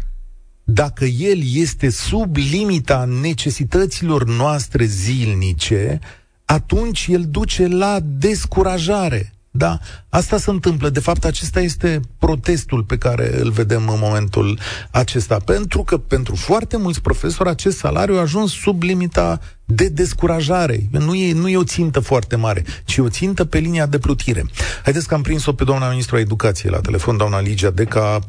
dacă 0.74 1.06
el 1.06 1.42
este 1.54 1.90
sub 1.90 2.36
limita 2.36 3.06
necesităților 3.22 4.26
noastre 4.26 4.86
zilnice, 4.86 6.00
atunci 6.46 7.08
el 7.10 7.26
duce 7.30 7.68
la 7.68 8.00
descurajare. 8.04 9.34
Da, 9.52 9.80
asta 10.10 10.38
se 10.38 10.50
întâmplă. 10.50 10.90
De 10.90 11.00
fapt, 11.00 11.26
acesta 11.26 11.60
este 11.60 12.00
protestul 12.20 12.84
pe 12.84 12.98
care 12.98 13.40
îl 13.40 13.50
vedem 13.50 13.90
în 13.90 14.00
momentul 14.00 14.60
acesta. 14.92 15.38
Pentru 15.46 15.84
că 15.84 15.98
pentru 15.98 16.36
foarte 16.36 16.78
mulți 16.78 17.02
profesori 17.02 17.50
acest 17.50 17.78
salariu 17.78 18.16
a 18.16 18.20
ajuns 18.20 18.52
sub 18.52 18.82
limita 18.82 19.40
de 19.72 19.90
descurajare. 19.90 20.80
Nu 20.92 21.16
e, 21.16 21.34
nu 21.34 21.50
e 21.50 21.58
o 21.58 21.64
țintă 21.64 22.00
foarte 22.00 22.36
mare, 22.36 22.64
ci 22.86 22.98
o 22.98 23.10
țintă 23.10 23.46
pe 23.46 23.58
linia 23.58 23.86
de 23.86 23.98
plutire. 23.98 24.46
Haideți 24.84 25.08
că 25.08 25.14
am 25.14 25.22
prins-o 25.22 25.54
pe 25.54 25.64
doamna 25.64 25.90
ministru 25.90 26.16
a 26.16 26.20
educației 26.20 26.72
la 26.72 26.80
telefon, 26.80 27.18
doamna 27.18 27.40
Ligia 27.40 27.70
Deca. 27.70 28.20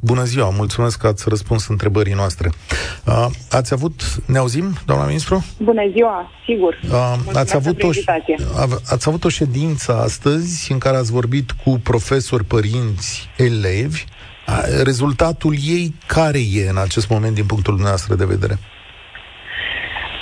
Bună 0.00 0.24
ziua, 0.24 0.50
mulțumesc 0.50 0.98
că 0.98 1.06
ați 1.06 1.28
răspuns 1.28 1.68
întrebării 1.68 2.14
noastre. 2.14 2.50
Ați 3.50 3.72
avut, 3.72 4.20
ne 4.26 4.38
auzim, 4.38 4.76
doamna 4.86 5.06
ministru? 5.06 5.44
Bună 5.58 5.82
ziua, 5.92 6.30
sigur. 6.46 6.80
Ați 7.32 7.54
avut, 7.56 7.82
o, 7.82 7.90
ați 8.86 9.08
avut 9.08 9.24
o 9.24 9.28
ședință 9.28 9.98
astăzi 9.98 10.72
în 10.72 10.78
care 10.78 10.96
ați 10.96 11.10
vorbit 11.10 11.22
cu 11.64 11.78
profesori, 11.82 12.44
părinți, 12.44 13.28
elevi. 13.36 14.04
Rezultatul 14.82 15.54
ei 15.66 15.94
care 16.06 16.38
e 16.38 16.68
în 16.68 16.78
acest 16.78 17.08
moment 17.08 17.34
din 17.34 17.46
punctul 17.46 17.72
dumneavoastră 17.72 18.14
de 18.14 18.24
vedere? 18.24 18.58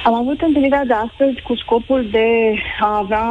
Am 0.05 0.15
avut 0.15 0.41
întâlnirea 0.41 0.85
de 0.85 0.93
astăzi 0.93 1.43
cu 1.43 1.55
scopul 1.57 2.09
de 2.11 2.29
a 2.81 2.97
avea 2.97 3.29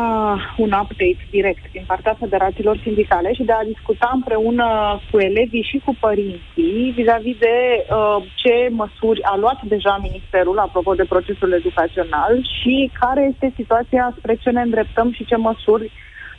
un 0.57 0.71
update 0.81 1.27
direct 1.29 1.63
din 1.71 1.83
partea 1.87 2.15
federațiilor 2.19 2.79
sindicale 2.83 3.33
și 3.33 3.43
de 3.43 3.51
a 3.51 3.69
discuta 3.73 4.11
împreună 4.13 4.67
cu 5.11 5.19
elevii 5.19 5.69
și 5.71 5.81
cu 5.85 5.95
părinții 5.99 6.93
vis-a-vis 6.95 7.37
de 7.37 7.57
uh, 7.57 8.23
ce 8.35 8.55
măsuri 8.69 9.23
a 9.23 9.35
luat 9.35 9.59
deja 9.63 9.99
Ministerul 10.01 10.57
apropo 10.59 10.93
de 10.93 11.05
procesul 11.13 11.51
educațional 11.51 12.33
și 12.59 12.91
care 12.99 13.29
este 13.31 13.53
situația 13.55 14.15
spre 14.17 14.35
ce 14.35 14.49
ne 14.49 14.61
îndreptăm 14.61 15.11
și 15.11 15.25
ce 15.25 15.35
măsuri 15.35 15.91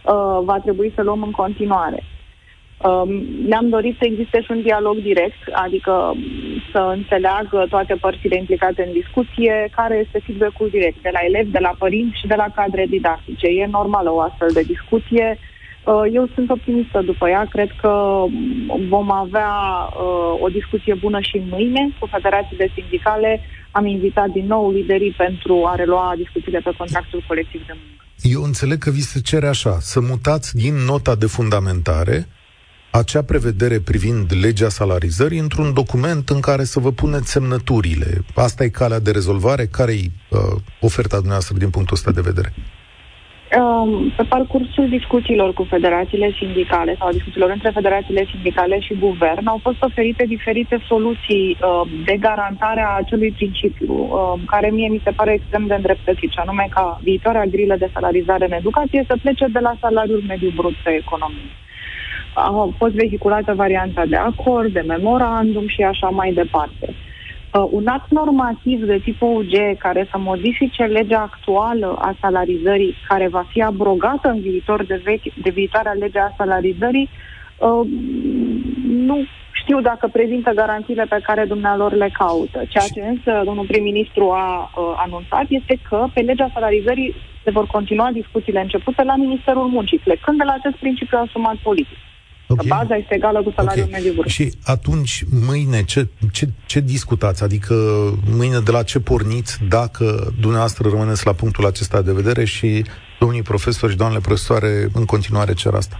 uh, 0.02 0.38
va 0.44 0.58
trebui 0.58 0.92
să 0.94 1.02
luăm 1.02 1.22
în 1.22 1.30
continuare. 1.30 2.02
Um, 2.84 3.08
ne-am 3.46 3.68
dorit 3.68 3.96
să 3.98 4.04
existe 4.04 4.40
și 4.40 4.50
un 4.50 4.62
dialog 4.62 4.96
direct, 4.96 5.42
adică 5.52 6.14
să 6.72 6.78
înțeleagă 6.78 7.66
toate 7.68 7.94
părțile 7.94 8.36
implicate 8.36 8.84
în 8.86 8.92
discuție, 8.92 9.68
care 9.76 9.96
este 10.04 10.20
feedback-ul 10.24 10.68
direct 10.68 11.02
de 11.02 11.10
la 11.12 11.18
elevi, 11.28 11.50
de 11.50 11.58
la 11.58 11.74
părinți 11.78 12.18
și 12.18 12.26
de 12.26 12.34
la 12.34 12.46
cadre 12.54 12.86
didactice. 12.88 13.46
E 13.46 13.66
normală 13.66 14.10
o 14.12 14.20
astfel 14.20 14.48
de 14.52 14.60
discuție. 14.60 15.38
Uh, 15.84 16.02
eu 16.12 16.28
sunt 16.34 16.50
optimistă 16.50 17.00
după 17.00 17.28
ea. 17.28 17.44
Cred 17.50 17.70
că 17.80 18.24
vom 18.88 19.10
avea 19.10 19.52
uh, 19.52 20.40
o 20.40 20.48
discuție 20.48 20.94
bună 20.94 21.20
și 21.20 21.42
mâine 21.50 21.88
cu 21.98 22.06
federațiile 22.06 22.70
sindicale. 22.74 23.40
Am 23.70 23.86
invitat 23.86 24.28
din 24.28 24.46
nou 24.46 24.70
liderii 24.70 25.14
pentru 25.16 25.62
a 25.64 25.74
relua 25.74 26.12
discuțiile 26.16 26.58
pe 26.58 26.72
contractul 26.78 27.24
colectiv 27.26 27.66
de 27.66 27.72
muncă. 27.72 28.04
Eu 28.22 28.42
înțeleg 28.42 28.78
că 28.78 28.90
vi 28.90 29.00
se 29.00 29.20
cere 29.20 29.48
așa, 29.48 29.78
să 29.80 30.00
mutați 30.00 30.54
din 30.56 30.74
nota 30.74 31.14
de 31.14 31.26
fundamentare 31.26 32.28
acea 32.90 33.22
prevedere 33.22 33.80
privind 33.80 34.32
legea 34.40 34.68
salarizării 34.68 35.38
într-un 35.38 35.72
document 35.72 36.28
în 36.28 36.40
care 36.40 36.64
să 36.64 36.80
vă 36.80 36.92
puneți 36.92 37.30
semnăturile. 37.30 38.24
Asta 38.34 38.64
e 38.64 38.68
calea 38.68 38.98
de 38.98 39.10
rezolvare? 39.10 39.66
Care 39.66 39.92
e 39.92 40.10
uh, 40.28 40.38
oferta 40.80 41.16
dumneavoastră 41.16 41.56
din 41.56 41.70
punctul 41.70 41.96
ăsta 41.96 42.10
de 42.10 42.20
vedere? 42.20 42.54
Um, 43.60 44.12
pe 44.16 44.22
parcursul 44.22 44.88
discuțiilor 44.88 45.52
cu 45.52 45.64
federațiile 45.64 46.30
sindicale 46.38 46.96
sau 46.98 47.10
discuțiilor 47.10 47.50
între 47.50 47.70
federațiile 47.70 48.24
sindicale 48.30 48.80
și 48.80 48.94
guvern 48.94 49.46
au 49.46 49.58
fost 49.62 49.82
oferite 49.82 50.24
diferite 50.26 50.78
soluții 50.86 51.56
uh, 51.60 51.88
de 52.04 52.16
garantare 52.16 52.80
a 52.80 52.96
acelui 52.96 53.30
principiu, 53.30 53.92
uh, 53.92 54.40
care 54.46 54.70
mie 54.70 54.88
mi 54.88 55.00
se 55.04 55.10
pare 55.10 55.32
extrem 55.32 55.66
de 55.66 55.74
îndreptățit, 55.74 56.30
și 56.30 56.38
anume 56.38 56.66
ca 56.70 57.00
viitoarea 57.02 57.44
grilă 57.44 57.76
de 57.78 57.90
salarizare 57.92 58.44
în 58.44 58.52
educație 58.52 59.04
să 59.06 59.16
plece 59.22 59.46
de 59.52 59.58
la 59.58 59.74
salariul 59.80 60.22
mediu 60.28 60.50
brut 60.56 60.74
pe 60.84 60.90
economie 60.90 61.50
a 62.34 62.68
fost 62.76 62.94
vehiculată 62.94 63.54
varianta 63.54 64.06
de 64.06 64.16
acord, 64.16 64.72
de 64.72 64.84
memorandum 64.86 65.68
și 65.68 65.82
așa 65.82 66.08
mai 66.08 66.32
departe. 66.32 66.94
Uh, 67.52 67.68
un 67.70 67.86
act 67.86 68.10
normativ 68.10 68.84
de 68.84 68.98
tip 68.98 69.22
OUG 69.22 69.76
care 69.78 70.08
să 70.10 70.18
modifice 70.18 70.82
legea 70.84 71.20
actuală 71.20 71.98
a 71.98 72.16
salarizării, 72.20 72.94
care 73.08 73.28
va 73.28 73.44
fi 73.48 73.62
abrogată 73.62 74.28
în 74.28 74.40
viitor 74.40 74.84
de, 74.84 75.00
vechi, 75.04 75.34
de 75.42 75.50
viitoarea 75.50 75.92
lege 75.92 76.18
a 76.18 76.34
salarizării, 76.36 77.08
uh, 77.58 77.86
nu 78.86 79.24
știu 79.52 79.80
dacă 79.80 80.08
prezintă 80.12 80.50
garanțiile 80.50 81.04
pe 81.08 81.20
care 81.22 81.44
dumnealor 81.44 81.92
le 81.92 82.10
caută. 82.12 82.62
Ceea 82.68 82.88
ce 82.94 83.00
însă 83.00 83.42
domnul 83.44 83.66
prim-ministru 83.66 84.30
a 84.30 84.70
uh, 84.76 84.92
anunțat 84.96 85.44
este 85.48 85.78
că 85.88 86.06
pe 86.14 86.20
legea 86.20 86.50
salarizării 86.52 87.14
se 87.44 87.50
vor 87.50 87.66
continua 87.66 88.10
discuțiile 88.12 88.60
începute 88.60 89.02
la 89.02 89.16
Ministerul 89.16 89.66
Muncii, 89.66 89.98
plecând 89.98 90.38
de 90.38 90.44
la 90.44 90.52
acest 90.52 90.76
principiu 90.76 91.18
asumat 91.18 91.56
politic. 91.62 91.98
Okay. 92.52 92.66
Baza 92.68 92.96
este 92.96 93.14
egală 93.14 93.42
cu 93.42 93.52
salariul 93.56 93.86
okay. 93.88 94.00
mediu 94.02 94.22
Și 94.26 94.52
atunci, 94.64 95.24
mâine, 95.46 95.82
ce, 95.82 96.08
ce, 96.32 96.46
ce 96.66 96.80
discutați? 96.80 97.42
Adică 97.42 97.74
mâine 98.36 98.58
de 98.64 98.70
la 98.70 98.82
ce 98.82 99.00
porniți 99.00 99.58
dacă 99.68 100.32
dumneavoastră 100.40 100.88
rămâneți 100.88 101.26
la 101.26 101.32
punctul 101.32 101.66
acesta 101.66 102.02
de 102.02 102.12
vedere 102.12 102.44
și 102.44 102.84
domnii 103.18 103.42
profesori 103.42 103.92
și 103.92 103.98
doamnele 103.98 104.22
profesoare 104.28 104.88
în 104.92 105.04
continuare 105.04 105.52
cer 105.52 105.72
asta? 105.74 105.96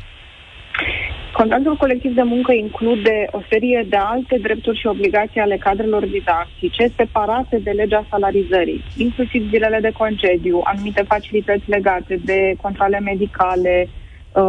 Contractul 1.33 1.77
colectiv 1.77 2.15
de 2.15 2.23
muncă 2.23 2.53
include 2.53 3.15
o 3.31 3.41
serie 3.51 3.87
de 3.89 3.97
alte 3.97 4.39
drepturi 4.43 4.79
și 4.79 4.87
obligații 4.87 5.41
ale 5.41 5.57
cadrelor 5.57 6.05
didactice 6.07 6.93
separate 6.97 7.61
de 7.63 7.71
legea 7.71 8.07
salarizării, 8.11 8.85
inclusiv 8.97 9.49
zilele 9.49 9.79
de 9.81 9.93
concediu, 10.03 10.61
anumite 10.65 11.03
facilități 11.09 11.71
legate 11.71 12.21
de 12.25 12.55
controle 12.63 12.99
medicale, 13.01 13.89
Uh, 13.89 14.02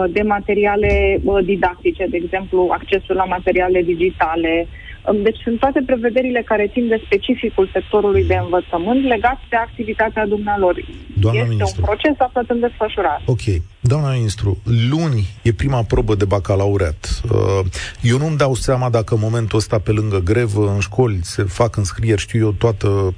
de 0.09 0.21
materiale 0.21 1.19
uh, 1.23 1.45
didactice, 1.45 2.05
de 2.09 2.19
exemplu, 2.23 2.67
accesul 2.71 3.15
la 3.15 3.23
materiale 3.23 3.81
digitale. 3.81 4.67
Um, 5.05 5.21
deci 5.23 5.37
sunt 5.43 5.59
toate 5.59 5.83
prevederile 5.85 6.41
care 6.45 6.69
țin 6.73 6.87
de 6.87 7.01
specificul 7.05 7.69
sectorului 7.73 8.25
de 8.25 8.35
învățământ 8.43 9.03
legat 9.03 9.39
de 9.49 9.55
activitatea 9.55 10.25
dumnealor. 10.25 10.85
Doamna 11.19 11.39
este 11.39 11.53
ministru. 11.53 11.81
un 11.81 11.85
proces 11.85 12.15
aflat 12.17 12.45
în 12.47 12.59
desfășurare. 12.59 13.21
Ok. 13.25 13.41
Doamna 13.79 14.11
ministru, 14.11 14.57
luni 14.89 15.25
e 15.41 15.53
prima 15.53 15.83
probă 15.83 16.15
de 16.15 16.25
bacalaureat. 16.25 17.21
Uh, 17.31 17.65
eu 18.01 18.17
nu-mi 18.17 18.37
dau 18.37 18.53
seama 18.53 18.89
dacă 18.89 19.13
în 19.13 19.19
momentul 19.19 19.57
ăsta, 19.57 19.79
pe 19.79 19.91
lângă 19.91 20.19
grevă, 20.19 20.71
în 20.73 20.79
școli 20.79 21.19
se 21.21 21.43
fac 21.43 21.75
înscrieri, 21.75 22.21
știu 22.21 22.39
eu, 22.45 22.51
toată 22.51 23.13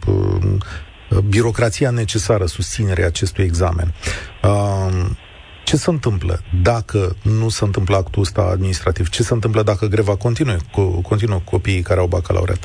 birocrația 1.29 1.89
necesară 1.89 2.45
susținerea 2.45 3.05
acestui 3.05 3.43
examen. 3.43 3.93
Ce 5.69 5.75
se 5.75 5.89
întâmplă 5.89 6.35
dacă 6.63 6.99
nu 7.39 7.49
se 7.49 7.63
întâmplă 7.65 7.95
actul 7.95 8.21
ăsta 8.21 8.41
administrativ? 8.41 9.09
Ce 9.09 9.23
se 9.23 9.33
întâmplă 9.33 9.61
dacă 9.61 9.85
greva 9.85 10.15
continuă 10.15 10.55
cu, 10.71 11.01
continuă 11.01 11.37
cu 11.37 11.49
copiii 11.55 11.81
care 11.81 11.99
au 11.99 12.07
bacalaureat? 12.07 12.63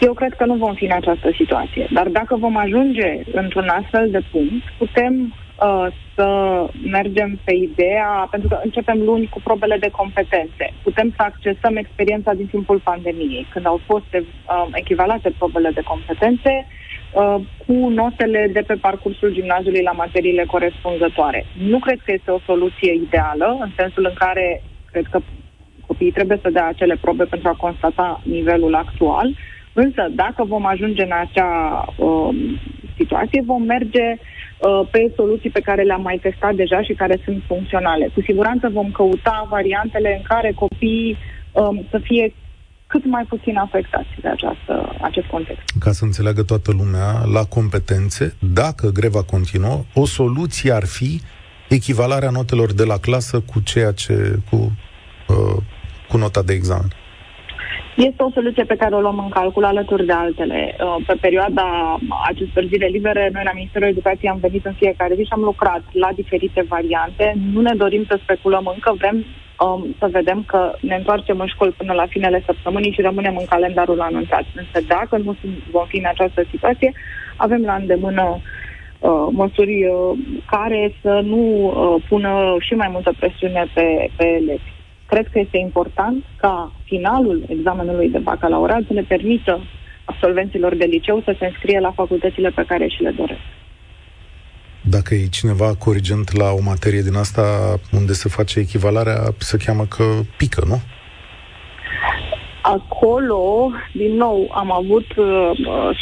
Eu 0.00 0.12
cred 0.12 0.34
că 0.34 0.44
nu 0.44 0.54
vom 0.54 0.74
fi 0.74 0.84
în 0.84 0.96
această 1.00 1.30
situație. 1.36 1.88
Dar 1.92 2.06
dacă 2.08 2.36
vom 2.36 2.56
ajunge 2.56 3.10
într-un 3.32 3.68
astfel 3.68 4.10
de 4.10 4.22
punct, 4.30 4.64
putem 4.78 5.14
uh, 5.22 5.86
să 6.14 6.28
mergem 6.96 7.40
pe 7.44 7.54
ideea, 7.54 8.28
pentru 8.30 8.48
că 8.48 8.60
începem 8.64 8.98
luni 8.98 9.28
cu 9.28 9.40
probele 9.44 9.76
de 9.76 9.90
competențe. 9.90 10.72
Putem 10.82 11.12
să 11.16 11.22
accesăm 11.22 11.76
experiența 11.76 12.32
din 12.32 12.46
timpul 12.46 12.78
pandemiei, 12.78 13.46
când 13.52 13.66
au 13.66 13.80
fost 13.86 14.10
uh, 14.14 14.24
echivalate 14.72 15.34
probele 15.38 15.70
de 15.74 15.82
competențe 15.92 16.52
uh, 16.58 16.81
cu 17.66 17.88
notele 17.88 18.50
de 18.52 18.60
pe 18.66 18.74
parcursul 18.74 19.32
gimnaziului 19.32 19.82
la 19.82 19.90
materiile 19.92 20.44
corespunzătoare. 20.44 21.44
Nu 21.68 21.78
cred 21.78 21.98
că 22.04 22.12
este 22.12 22.30
o 22.30 22.44
soluție 22.46 22.92
ideală, 22.94 23.56
în 23.60 23.70
sensul 23.76 24.04
în 24.08 24.14
care 24.14 24.62
cred 24.92 25.06
că 25.10 25.20
copiii 25.86 26.10
trebuie 26.10 26.38
să 26.42 26.50
dea 26.50 26.66
acele 26.66 26.96
probe 27.00 27.24
pentru 27.24 27.48
a 27.48 27.62
constata 27.64 28.20
nivelul 28.24 28.74
actual, 28.74 29.34
Însă, 29.72 30.08
dacă 30.10 30.44
vom 30.44 30.66
ajunge 30.66 31.02
în 31.02 31.12
acea 31.12 31.84
uh, 31.96 32.28
situație, 32.96 33.42
vom 33.46 33.62
merge 33.62 34.06
uh, 34.16 34.80
pe 34.90 35.12
soluții 35.16 35.50
pe 35.50 35.60
care 35.60 35.82
le-am 35.82 36.02
mai 36.02 36.18
testat 36.22 36.54
deja 36.54 36.82
și 36.82 36.92
care 36.92 37.20
sunt 37.24 37.42
funcționale. 37.46 38.08
Cu 38.14 38.20
siguranță 38.20 38.68
vom 38.68 38.90
căuta 38.90 39.46
variantele 39.50 40.14
în 40.16 40.22
care 40.22 40.52
copiii 40.54 41.16
uh, 41.52 41.78
să 41.90 41.98
fie 41.98 42.32
cât 42.92 43.04
mai 43.04 43.24
puțin 43.28 43.56
afectați 43.56 44.12
de 44.20 44.28
această, 44.28 44.96
acest 45.00 45.26
context. 45.26 45.62
Ca 45.84 45.92
să 45.92 46.04
înțeleagă 46.04 46.42
toată 46.42 46.70
lumea, 46.80 47.08
la 47.36 47.44
competențe, 47.56 48.24
dacă 48.54 48.86
greva 49.00 49.22
continuă, 49.22 49.76
o 49.94 50.04
soluție 50.06 50.72
ar 50.72 50.86
fi 50.86 51.20
echivalarea 51.68 52.30
notelor 52.30 52.72
de 52.72 52.84
la 52.84 52.98
clasă 53.06 53.36
cu 53.50 53.60
ceea 53.70 53.92
ce 54.02 54.14
cu, 54.50 54.56
uh, 55.34 55.58
cu 56.08 56.16
nota 56.16 56.42
de 56.42 56.52
examen. 56.52 56.90
Este 57.96 58.22
o 58.22 58.30
soluție 58.30 58.64
pe 58.64 58.80
care 58.82 58.94
o 58.94 59.00
luăm 59.00 59.18
în 59.18 59.28
calcul 59.28 59.64
alături 59.64 60.06
de 60.06 60.12
altele. 60.12 60.60
Uh, 60.76 61.04
pe 61.06 61.14
perioada 61.20 61.66
acestor 62.30 62.64
zile 62.72 62.86
libere, 62.86 63.30
noi 63.32 63.44
la 63.44 63.52
Ministerul 63.52 63.88
Educației 63.88 64.30
am 64.30 64.44
venit 64.46 64.64
în 64.64 64.76
fiecare 64.82 65.14
zi 65.14 65.22
și 65.22 65.36
am 65.36 65.40
lucrat 65.50 65.82
la 65.92 66.10
diferite 66.14 66.64
variante. 66.68 67.36
Nu 67.52 67.60
ne 67.60 67.74
dorim 67.74 68.04
să 68.08 68.18
speculăm 68.22 68.64
încă, 68.74 68.94
vrem 68.98 69.16
um, 69.60 69.94
să 69.98 70.08
vedem 70.10 70.44
că 70.46 70.72
ne 70.80 70.94
întoarcem 70.94 71.40
în 71.40 71.46
școli 71.46 71.74
până 71.76 71.92
la 71.92 72.06
finele 72.06 72.42
săptămânii 72.46 72.92
și 72.92 73.00
rămânem 73.00 73.36
în 73.36 73.44
calendarul 73.44 74.00
anunțat. 74.00 74.44
Însă 74.54 74.86
dacă 74.86 75.16
nu 75.16 75.36
vom 75.70 75.86
fi 75.86 75.96
în 75.96 76.06
această 76.06 76.44
situație, 76.50 76.92
avem 77.36 77.62
la 77.62 77.74
îndemână 77.74 78.40
uh, 79.00 79.26
măsuri 79.30 79.86
uh, 79.86 80.18
care 80.46 80.94
să 81.02 81.20
nu 81.24 81.40
uh, 81.40 82.02
pună 82.08 82.56
și 82.60 82.74
mai 82.74 82.88
multă 82.90 83.12
presiune 83.18 83.66
pe, 83.74 84.10
pe 84.16 84.26
elevi. 84.26 84.72
Cred 85.06 85.26
că 85.32 85.38
este 85.38 85.58
important 85.58 86.24
ca 86.36 86.72
finalul 86.84 87.44
examenului 87.48 88.08
de 88.10 88.18
bacalaureat 88.18 88.82
să 88.86 88.92
le 88.92 89.04
permită 89.08 89.60
absolvenților 90.04 90.74
de 90.74 90.84
liceu 90.84 91.20
să 91.24 91.34
se 91.38 91.46
înscrie 91.46 91.80
la 91.80 91.90
facultățile 91.90 92.50
pe 92.50 92.64
care 92.66 92.86
și 92.88 93.02
le 93.02 93.10
doresc. 93.10 93.51
Dacă 94.84 95.14
e 95.14 95.26
cineva 95.26 95.74
corigent 95.74 96.36
la 96.36 96.50
o 96.50 96.60
materie 96.60 97.00
din 97.00 97.14
asta 97.14 97.42
unde 97.92 98.12
se 98.12 98.28
face 98.28 98.58
echivalarea, 98.58 99.18
se 99.38 99.56
cheamă 99.56 99.84
că 99.84 100.04
pică, 100.36 100.64
nu? 100.66 100.80
Acolo, 102.62 103.70
din 103.92 104.14
nou, 104.14 104.50
am 104.54 104.72
avut 104.72 105.16
uh, 105.16 105.50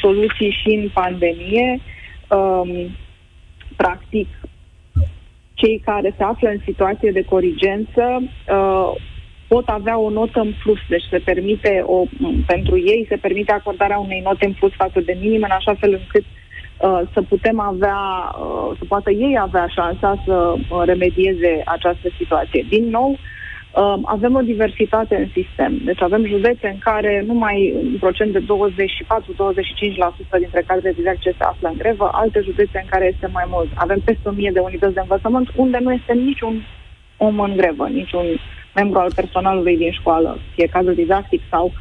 soluții 0.00 0.56
și 0.62 0.74
în 0.74 0.88
pandemie. 0.94 1.80
Um, 2.28 2.96
practic, 3.76 4.28
cei 5.54 5.82
care 5.84 6.14
se 6.16 6.22
află 6.22 6.48
în 6.48 6.60
situație 6.64 7.10
de 7.10 7.22
corigență 7.22 8.22
uh, 8.22 8.92
pot 9.48 9.68
avea 9.68 9.98
o 9.98 10.10
notă 10.10 10.40
în 10.40 10.52
plus, 10.62 10.78
deci 10.88 11.04
se 11.10 11.18
permite 11.18 11.82
o, 11.86 12.04
pentru 12.46 12.78
ei 12.78 13.06
se 13.08 13.16
permite 13.16 13.52
acordarea 13.52 13.98
unei 13.98 14.20
note 14.20 14.46
în 14.46 14.52
plus 14.52 14.72
față 14.72 15.00
de 15.00 15.16
minim, 15.20 15.42
în 15.42 15.50
așa 15.50 15.74
fel 15.74 15.92
încât 15.92 16.24
uh, 16.24 16.39
să 17.12 17.22
putem 17.28 17.60
avea, 17.60 17.98
uh, 18.40 18.76
să 18.78 18.84
poată 18.88 19.10
ei 19.10 19.38
avea 19.40 19.66
șansa 19.66 20.22
să 20.26 20.54
uh, 20.56 20.82
remedieze 20.84 21.62
această 21.64 22.08
situație. 22.18 22.66
Din 22.68 22.88
nou, 22.88 23.10
uh, 23.10 23.18
Uh, 23.70 23.94
avem 24.04 24.34
o 24.34 24.40
diversitate 24.40 25.16
în 25.16 25.28
sistem. 25.32 25.78
Deci 25.84 26.02
avem 26.02 26.26
județe 26.26 26.68
în 26.68 26.78
care 26.78 27.22
numai 27.26 27.74
un 27.76 27.96
procent 27.98 28.32
de 28.32 28.38
24-25% 28.38 28.44
dintre 30.38 30.62
cadrele 30.66 30.94
didactice 30.96 31.34
se 31.38 31.44
află 31.44 31.68
în 31.68 31.76
grevă, 31.78 32.10
alte 32.12 32.40
județe 32.40 32.78
în 32.82 32.88
care 32.90 33.10
este 33.12 33.26
mai 33.32 33.44
mult. 33.48 33.68
Avem 33.74 34.00
peste 34.04 34.28
1000 34.28 34.50
de 34.52 34.58
unități 34.58 34.94
de 34.94 35.00
învățământ 35.00 35.48
unde 35.56 35.78
nu 35.80 35.92
este 35.92 36.12
niciun 36.12 36.66
om 37.16 37.40
în 37.40 37.56
grevă, 37.56 37.88
niciun 37.88 38.26
membru 38.74 38.98
al 38.98 39.12
personalului 39.14 39.76
din 39.76 39.92
școală, 39.92 40.38
fie 40.54 40.66
cadru 40.66 40.92
didactic 40.92 41.40
sau 41.50 41.72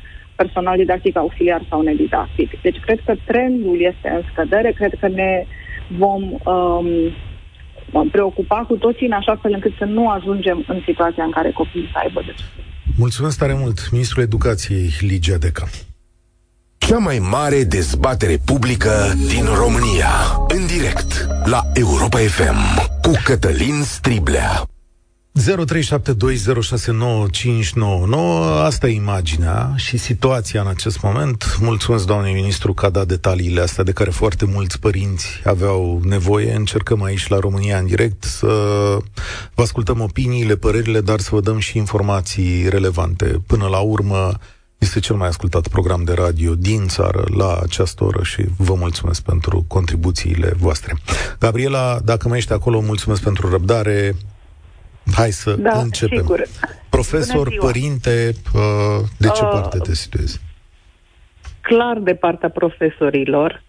personal 0.42 0.78
didactic 0.78 1.18
auxiliar 1.18 1.62
sau 1.70 1.82
nedidactic. 1.82 2.50
Deci 2.62 2.80
cred 2.86 3.00
că 3.06 3.14
trendul 3.26 3.78
este 3.92 4.08
în 4.18 4.22
scădere, 4.32 4.72
cred 4.72 4.94
că 5.00 5.08
ne 5.08 5.46
vom 5.98 6.22
um, 6.32 8.08
preocupa 8.12 8.60
cu 8.68 8.76
toții 8.76 9.06
în 9.06 9.12
așa 9.12 9.36
fel 9.42 9.54
încât 9.54 9.74
să 9.78 9.86
nu 9.86 10.10
ajungem 10.10 10.64
în 10.68 10.80
situația 10.86 11.24
în 11.24 11.32
care 11.32 11.52
copiii 11.52 11.90
să 11.94 12.00
aibă 12.04 12.22
de 12.26 12.34
Mulțumesc 12.98 13.38
tare 13.38 13.56
mult, 13.62 13.92
Ministrul 13.92 14.24
Educației, 14.24 14.90
Ligia 15.00 15.38
Deca. 15.38 15.68
Cea 16.78 16.98
mai 16.98 17.20
mare 17.32 17.64
dezbatere 17.64 18.38
publică 18.46 18.92
din 19.28 19.46
România, 19.56 20.12
în 20.48 20.66
direct, 20.66 21.28
la 21.46 21.62
Europa 21.74 22.18
FM, 22.18 22.90
cu 23.02 23.12
Cătălin 23.24 23.82
Striblea. 23.84 24.64
0372069599 25.40 25.44
Asta 28.64 28.88
e 28.88 28.96
imaginea 28.96 29.74
și 29.76 29.98
situația 29.98 30.62
în 30.62 30.68
acest 30.68 31.02
moment. 31.02 31.58
Mulțumesc, 31.60 32.06
doamne 32.06 32.32
ministru, 32.32 32.74
că 32.74 32.86
a 32.86 32.90
dat 32.90 33.08
detaliile 33.08 33.62
astea 33.62 33.84
de 33.84 33.92
care 33.92 34.10
foarte 34.10 34.46
mulți 34.46 34.80
părinți 34.80 35.42
aveau 35.44 36.02
nevoie. 36.04 36.54
Încercăm 36.54 37.04
aici 37.04 37.28
la 37.28 37.40
România 37.40 37.78
în 37.78 37.86
direct 37.86 38.24
să 38.24 38.48
vă 39.54 39.62
ascultăm 39.62 40.02
opiniile, 40.02 40.56
părerile, 40.56 41.02
dar 41.02 41.20
să 41.20 41.30
vă 41.32 41.40
dăm 41.42 41.60
și 41.60 41.78
informații 41.78 42.70
relevante. 42.70 43.42
Până 43.48 43.68
la 43.68 43.80
urmă, 43.80 44.32
este 44.78 45.00
cel 45.00 45.16
mai 45.16 45.28
ascultat 45.28 45.68
program 45.68 46.04
de 46.04 46.14
radio 46.14 46.56
din 46.56 46.88
țară 46.88 47.24
la 47.38 47.60
această 47.64 48.04
oră 48.04 48.24
și 48.24 48.46
vă 48.58 48.74
mulțumesc 48.74 49.22
pentru 49.22 49.66
contribuțiile 49.68 50.54
voastre. 50.58 50.98
Gabriela, 51.40 52.00
dacă 52.04 52.28
mai 52.28 52.38
ești 52.38 52.54
acolo, 52.54 52.80
mulțumesc 52.80 53.22
pentru 53.22 53.50
răbdare. 53.50 54.16
Hai 55.16 55.32
să 55.32 55.56
da, 55.56 55.80
începem. 55.80 56.18
Sigur. 56.18 56.44
Profesor, 56.90 57.56
părinte, 57.60 58.32
uh, 58.54 58.62
de 59.18 59.28
ce 59.28 59.44
uh, 59.44 59.50
parte 59.52 59.78
te 59.78 59.94
situezi? 59.94 60.42
Clar 61.62 61.98
de 61.98 62.14
partea 62.14 62.50
profesorilor. 62.50 63.62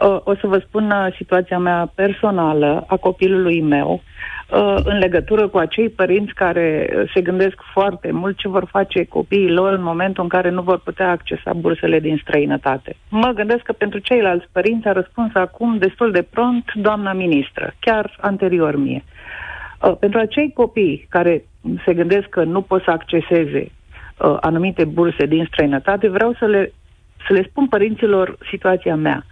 Uh, 0.00 0.20
o 0.24 0.34
să 0.34 0.46
vă 0.46 0.58
spun 0.58 0.90
uh, 0.90 1.14
situația 1.16 1.58
mea 1.58 1.92
personală 1.94 2.84
a 2.88 2.96
copilului 2.96 3.60
meu 3.60 4.02
uh, 4.50 4.76
în 4.84 4.98
legătură 4.98 5.48
cu 5.48 5.58
acei 5.58 5.88
părinți 5.88 6.34
care 6.34 6.88
se 7.14 7.20
gândesc 7.20 7.54
foarte 7.72 8.10
mult 8.10 8.36
ce 8.36 8.48
vor 8.48 8.68
face 8.70 9.04
copiii 9.04 9.50
lor 9.50 9.72
în 9.72 9.82
momentul 9.82 10.22
în 10.22 10.28
care 10.28 10.50
nu 10.50 10.62
vor 10.62 10.78
putea 10.78 11.10
accesa 11.10 11.52
bursele 11.52 12.00
din 12.00 12.20
străinătate. 12.22 12.96
Mă 13.08 13.32
gândesc 13.34 13.62
că 13.62 13.72
pentru 13.72 13.98
ceilalți 13.98 14.48
părinți 14.52 14.88
a 14.88 14.92
răspuns 14.92 15.30
acum 15.34 15.78
destul 15.78 16.10
de 16.10 16.22
prompt 16.22 16.74
doamna 16.74 17.12
ministră, 17.12 17.74
chiar 17.78 18.16
anterior 18.20 18.76
mie. 18.76 19.04
Uh, 19.06 19.20
Uh, 19.49 19.49
pentru 20.00 20.18
acei 20.18 20.52
copii 20.52 21.06
care 21.08 21.44
se 21.84 21.94
gândesc 21.94 22.28
că 22.28 22.44
nu 22.44 22.60
pot 22.60 22.82
să 22.82 22.90
acceseze 22.90 23.70
uh, 24.18 24.36
anumite 24.40 24.84
burse 24.84 25.26
din 25.26 25.44
străinătate, 25.44 26.08
vreau 26.08 26.34
să 26.38 26.46
le, 26.46 26.72
să 27.26 27.32
le 27.32 27.42
spun 27.42 27.66
părinților 27.66 28.36
situația 28.50 28.96
mea. 28.96 29.24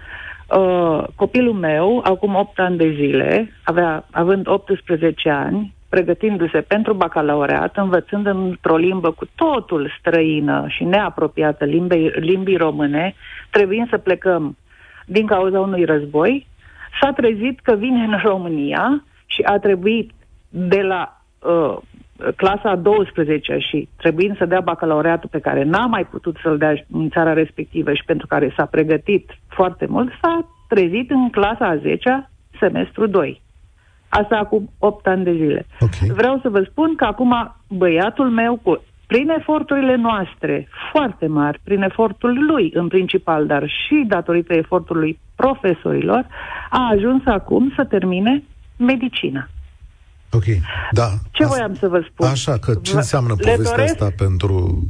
Uh, 0.57 1.05
copilul 1.15 1.53
meu, 1.53 2.01
acum 2.05 2.35
8 2.35 2.59
ani 2.59 2.77
de 2.77 2.91
zile, 2.91 3.53
avea, 3.65 4.07
având 4.11 4.49
18 4.49 5.31
ani, 5.31 5.75
pregătindu-se 5.89 6.61
pentru 6.61 6.93
bacalaureat, 6.93 7.77
învățând 7.77 8.27
într-o 8.27 8.77
limbă 8.77 9.11
cu 9.11 9.27
totul 9.35 9.93
străină 9.99 10.65
și 10.69 10.85
neapropiată 10.85 11.65
limbii, 11.65 12.13
limbii 12.15 12.57
române, 12.57 13.15
trebuind 13.51 13.89
să 13.89 13.99
plecăm 13.99 14.57
din 15.07 15.27
cauza 15.27 15.61
unui 15.61 15.85
război, 15.85 16.47
s-a 17.01 17.13
trezit 17.13 17.61
că 17.61 17.75
vine 17.75 18.03
în 18.03 18.19
România 18.25 19.05
și 19.27 19.43
a 19.43 19.59
trebuit 19.59 20.11
de 20.49 20.83
la 20.83 21.23
uh, 21.39 21.77
clasa 22.37 22.71
a 22.71 22.77
12 22.77 23.59
și 23.59 23.89
trebuind 23.97 24.37
să 24.37 24.47
dea 24.47 24.61
bacalaureatul 24.61 25.29
pe 25.29 25.41
care 25.41 25.63
n-a 25.63 25.87
mai 25.87 26.05
putut 26.05 26.37
să-l 26.43 26.59
dea 26.59 26.75
în 26.93 27.09
țara 27.09 27.33
respectivă 27.33 27.93
și 27.93 28.05
pentru 28.07 28.27
care 28.27 28.53
s-a 28.57 28.65
pregătit 28.65 29.39
foarte 29.49 29.87
mult, 29.87 30.13
s-a 30.23 30.49
trezit 30.69 31.11
în 31.11 31.31
clasa 31.31 31.67
a 31.67 31.77
10 31.77 32.31
semestru 32.59 33.07
2. 33.07 33.43
Asta 34.09 34.37
acum 34.37 34.71
8 34.79 35.07
ani 35.07 35.25
de 35.25 35.33
zile. 35.33 35.67
Okay. 35.81 36.09
Vreau 36.17 36.39
să 36.43 36.49
vă 36.49 36.63
spun 36.71 36.95
că 36.95 37.05
acum 37.05 37.57
băiatul 37.69 38.31
meu, 38.31 38.57
cu, 38.63 38.83
prin 39.07 39.29
eforturile 39.29 39.97
noastre 39.97 40.69
foarte 40.93 41.27
mari, 41.27 41.61
prin 41.65 41.83
efortul 41.83 42.45
lui 42.47 42.71
în 42.75 42.89
principal, 42.89 43.47
dar 43.47 43.69
și 43.69 44.05
datorită 44.07 44.55
efortului 44.55 45.19
profesorilor, 45.37 46.27
a 46.71 46.89
ajuns 46.93 47.23
acum 47.27 47.73
să 47.77 47.85
termine 47.85 48.43
medicina. 48.77 49.49
Ok, 50.33 50.45
da. 50.91 51.09
Ce 51.31 51.43
asta, 51.43 51.55
voiam 51.55 51.75
să 51.75 51.89
vă 51.89 52.07
spun? 52.13 52.27
Așa, 52.27 52.59
că 52.59 52.75
ce 52.83 52.95
înseamnă 52.95 53.35
povestea 53.35 53.77
doresc... 53.77 53.93
asta 53.93 54.13
pentru 54.17 54.87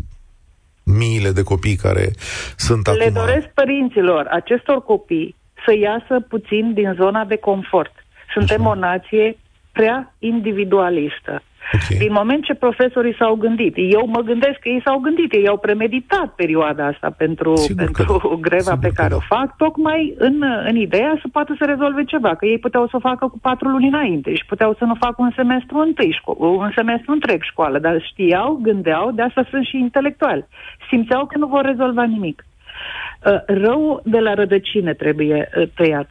miile 0.85 1.31
de 1.31 1.43
copii 1.43 1.77
care 1.77 2.11
sunt 2.57 2.87
Le 2.87 2.93
acum... 2.93 3.05
Le 3.05 3.21
doresc 3.21 3.47
părinților 3.47 4.27
acestor 4.31 4.83
copii 4.83 5.37
să 5.67 5.75
iasă 5.75 6.21
puțin 6.29 6.73
din 6.75 6.95
zona 6.97 7.25
de 7.25 7.37
confort. 7.37 7.93
Suntem 8.33 8.61
Așa. 8.61 8.71
o 8.71 8.75
nație 8.75 9.37
prea 9.79 10.15
individualistă. 10.19 11.43
Okay. 11.75 11.99
Din 12.05 12.13
moment 12.13 12.45
ce 12.45 12.55
profesorii 12.55 13.19
s-au 13.21 13.35
gândit, 13.35 13.75
eu 13.77 14.07
mă 14.07 14.21
gândesc 14.21 14.59
că 14.59 14.69
ei 14.69 14.83
s-au 14.85 14.99
gândit, 14.99 15.33
ei 15.33 15.49
au 15.49 15.59
premeditat 15.59 16.29
perioada 16.43 16.87
asta 16.87 17.09
pentru, 17.17 17.53
pentru 17.77 18.19
da. 18.23 18.49
greva 18.49 18.73
Sigur 18.75 18.79
pe 18.87 18.91
care 18.95 19.09
da. 19.09 19.17
o 19.17 19.21
fac, 19.35 19.57
tocmai 19.57 20.15
în, 20.19 20.37
în 20.71 20.77
ideea 20.77 21.19
să 21.21 21.27
poată 21.33 21.55
să 21.59 21.65
rezolve 21.65 22.05
ceva, 22.05 22.35
că 22.35 22.47
ei 22.47 22.59
puteau 22.59 22.87
să 22.89 22.97
o 22.97 23.07
facă 23.09 23.27
cu 23.29 23.39
patru 23.39 23.69
luni 23.69 23.87
înainte 23.87 24.35
și 24.35 24.45
puteau 24.47 24.75
să 24.79 24.85
nu 24.85 24.95
facă 24.95 25.17
un 25.19 25.33
semestru 25.37 25.79
întâi, 25.79 26.17
șco- 26.21 26.39
un 26.39 26.71
semestru 26.75 27.13
întreg 27.13 27.43
școală, 27.43 27.79
dar 27.79 28.03
știau, 28.11 28.59
gândeau, 28.63 29.11
de 29.11 29.23
asta 29.23 29.47
sunt 29.51 29.65
și 29.67 29.77
intelectuali. 29.77 30.47
Simțeau 30.89 31.27
că 31.27 31.39
nu 31.39 31.47
vor 31.47 31.65
rezolva 31.65 32.05
nimic. 32.05 32.45
Uh, 32.45 33.41
rău 33.47 34.01
de 34.05 34.19
la 34.19 34.35
rădăcine 34.35 34.93
trebuie 34.95 35.49
uh, 35.57 35.69
tăiat. 35.75 36.11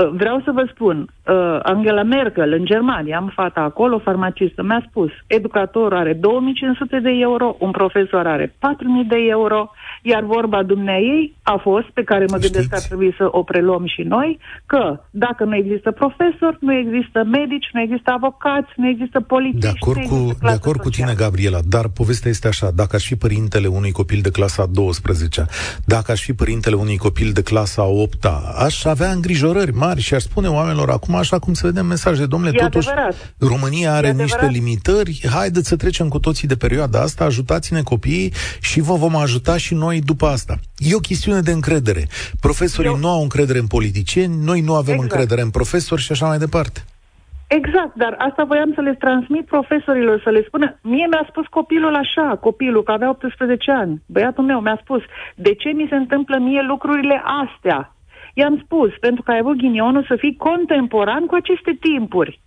Uh, 0.00 0.08
vreau 0.12 0.40
să 0.44 0.50
vă 0.52 0.66
spun, 0.70 0.98
uh, 1.26 1.58
Angela 1.62 2.02
Merkel 2.02 2.52
în 2.52 2.64
Germania, 2.64 3.16
am 3.16 3.32
fata 3.34 3.60
acolo, 3.60 3.98
farmacistă, 3.98 4.62
mi-a 4.62 4.84
spus, 4.88 5.10
educatorul 5.26 5.98
are 5.98 6.12
2500 6.12 6.98
de 6.98 7.10
euro, 7.10 7.56
un 7.58 7.70
profesor 7.70 8.26
are 8.26 8.54
4000 8.58 9.04
de 9.04 9.16
euro, 9.18 9.70
iar 10.12 10.22
vorba 10.22 10.62
dumneai 10.62 11.34
a 11.42 11.56
fost, 11.62 11.86
pe 11.86 12.02
care 12.02 12.24
mă 12.28 12.36
gândesc 12.36 12.68
că 12.68 12.74
ar 12.74 12.86
trebui 12.90 13.14
să 13.16 13.28
o 13.30 13.42
preluăm 13.42 13.86
și 13.86 14.02
noi, 14.02 14.38
că 14.66 15.00
dacă 15.10 15.44
nu 15.44 15.56
există 15.56 15.90
profesor, 15.90 16.56
nu 16.60 16.72
există 16.74 17.18
medici, 17.38 17.68
nu 17.72 17.80
există 17.80 18.10
avocați, 18.10 18.72
nu 18.76 18.88
există 18.88 19.20
politici. 19.20 19.60
De 19.60 19.72
acord, 19.80 20.02
cu, 20.06 20.36
de 20.42 20.50
acord 20.50 20.80
cu 20.80 20.90
tine, 20.90 21.12
Gabriela, 21.16 21.58
dar 21.68 21.88
povestea 21.88 22.30
este 22.30 22.48
așa, 22.48 22.70
dacă 22.74 22.96
aș 22.96 23.06
fi 23.06 23.16
părintele 23.16 23.66
unui 23.66 23.92
copil 23.92 24.20
de 24.22 24.30
clasa 24.30 24.66
12 24.66 25.46
dacă 25.84 26.12
aș 26.12 26.22
fi 26.22 26.32
părintele 26.32 26.74
unui 26.74 26.96
copil 26.96 27.32
de 27.32 27.42
clasa 27.42 27.84
8 27.84 28.24
aș 28.58 28.84
avea 28.84 29.10
îngrijorări 29.10 29.72
mari 29.72 30.00
și 30.00 30.14
aș 30.14 30.22
spune 30.22 30.48
oamenilor 30.48 30.90
acum, 30.90 31.14
așa 31.14 31.38
cum 31.38 31.54
se 31.54 31.66
vedem 31.66 31.86
mesaje, 31.86 32.26
domnule, 32.26 32.52
e 32.54 32.62
totuși 32.62 32.88
adevărat. 32.88 33.34
România 33.38 33.94
are 33.94 34.12
niște 34.12 34.46
limitări, 34.46 35.20
haideți 35.30 35.68
să 35.68 35.76
trecem 35.76 36.08
cu 36.08 36.18
toții 36.18 36.48
de 36.48 36.56
perioada 36.56 37.00
asta, 37.00 37.24
ajutați-ne 37.24 37.82
copiii 37.82 38.32
și 38.60 38.80
vă 38.80 38.94
vom 38.94 39.16
ajuta 39.16 39.56
și 39.56 39.74
noi 39.74 39.93
după 40.00 40.26
asta. 40.26 40.54
E 40.78 40.94
o 40.94 40.98
chestiune 40.98 41.40
de 41.40 41.50
încredere. 41.50 42.06
Profesorii 42.40 42.90
Eu... 42.90 42.96
nu 42.96 43.08
au 43.08 43.22
încredere 43.22 43.58
în 43.58 43.66
politicieni, 43.66 44.34
noi 44.44 44.60
nu 44.60 44.74
avem 44.74 44.94
exact. 44.94 45.12
încredere 45.12 45.40
în 45.40 45.50
profesori 45.50 46.00
și 46.00 46.12
așa 46.12 46.26
mai 46.26 46.38
departe. 46.38 46.84
Exact, 47.46 47.94
dar 47.94 48.14
asta 48.18 48.44
voiam 48.44 48.72
să 48.74 48.80
le 48.80 48.94
transmit 48.94 49.46
profesorilor, 49.46 50.20
să 50.24 50.30
le 50.30 50.42
spună. 50.46 50.78
Mie 50.82 51.06
mi-a 51.10 51.26
spus 51.28 51.46
copilul 51.46 51.94
așa, 51.94 52.36
copilul, 52.40 52.82
că 52.82 52.92
avea 52.92 53.08
18 53.08 53.70
ani, 53.70 54.02
băiatul 54.06 54.44
meu 54.44 54.60
mi-a 54.60 54.78
spus, 54.82 55.02
de 55.34 55.54
ce 55.54 55.68
mi 55.68 55.86
se 55.88 55.94
întâmplă 55.94 56.38
mie 56.38 56.62
lucrurile 56.62 57.22
astea? 57.42 57.94
I-am 58.34 58.60
spus, 58.64 58.90
pentru 59.00 59.22
că 59.22 59.30
ai 59.30 59.38
avut 59.38 59.56
ghinionul 59.56 60.04
să 60.08 60.16
fii 60.16 60.36
contemporan 60.36 61.26
cu 61.26 61.34
aceste 61.34 61.76
timpuri. 61.80 62.40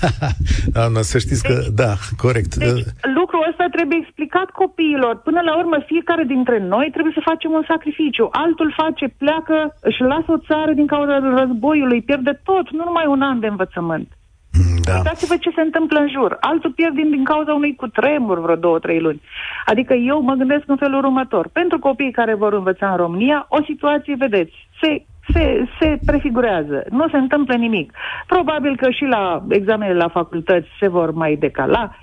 Doamna, 0.76 1.00
să 1.10 1.18
știți 1.18 1.42
deci, 1.42 1.50
că, 1.50 1.56
da, 1.82 1.92
corect. 2.24 2.54
Deci, 2.54 2.84
lucrul 3.18 3.46
ăsta 3.50 3.66
trebuie 3.76 3.98
explicat 4.00 4.48
copiilor. 4.62 5.14
Până 5.28 5.40
la 5.48 5.56
urmă, 5.62 5.76
fiecare 5.92 6.24
dintre 6.34 6.58
noi 6.58 6.88
trebuie 6.92 7.16
să 7.16 7.28
facem 7.30 7.50
un 7.50 7.64
sacrificiu. 7.72 8.28
Altul 8.32 8.74
face, 8.76 9.06
pleacă, 9.22 9.56
își 9.80 10.00
lasă 10.00 10.28
o 10.32 10.42
țară 10.48 10.72
din 10.72 10.86
cauza 10.86 11.16
războiului, 11.40 12.02
pierde 12.02 12.40
tot, 12.48 12.66
nu 12.70 12.84
numai 12.84 13.06
un 13.06 13.22
an 13.22 13.40
de 13.40 13.46
învățământ. 13.46 14.08
Da. 14.84 14.94
Uitați-vă 14.96 15.36
ce 15.36 15.50
se 15.54 15.60
întâmplă 15.60 15.98
în 15.98 16.08
jur. 16.08 16.36
Altul 16.40 16.72
pierd 16.72 16.94
din, 16.94 17.10
din 17.10 17.24
cauza 17.24 17.52
unui 17.52 17.74
cutremur 17.74 18.40
vreo 18.40 18.56
două, 18.56 18.78
trei 18.78 19.00
luni. 19.00 19.22
Adică 19.66 19.94
eu 19.94 20.20
mă 20.20 20.34
gândesc 20.34 20.62
în 20.66 20.76
felul 20.76 21.04
următor. 21.04 21.48
Pentru 21.48 21.78
copiii 21.78 22.18
care 22.20 22.34
vor 22.34 22.52
învăța 22.52 22.90
în 22.90 22.96
România, 22.96 23.46
o 23.48 23.62
situație, 23.62 24.14
vedeți, 24.18 24.68
se 24.80 25.04
se, 25.32 25.64
se 25.80 25.98
prefigurează. 26.06 26.84
Nu 26.90 27.08
se 27.08 27.16
întâmplă 27.16 27.54
nimic. 27.54 27.92
Probabil 28.26 28.76
că 28.76 28.90
și 28.90 29.04
la 29.04 29.44
examenele 29.48 29.94
la 29.94 30.08
facultăți 30.08 30.68
se 30.80 30.88
vor 30.88 31.10
mai 31.12 31.36
decala. 31.36 31.96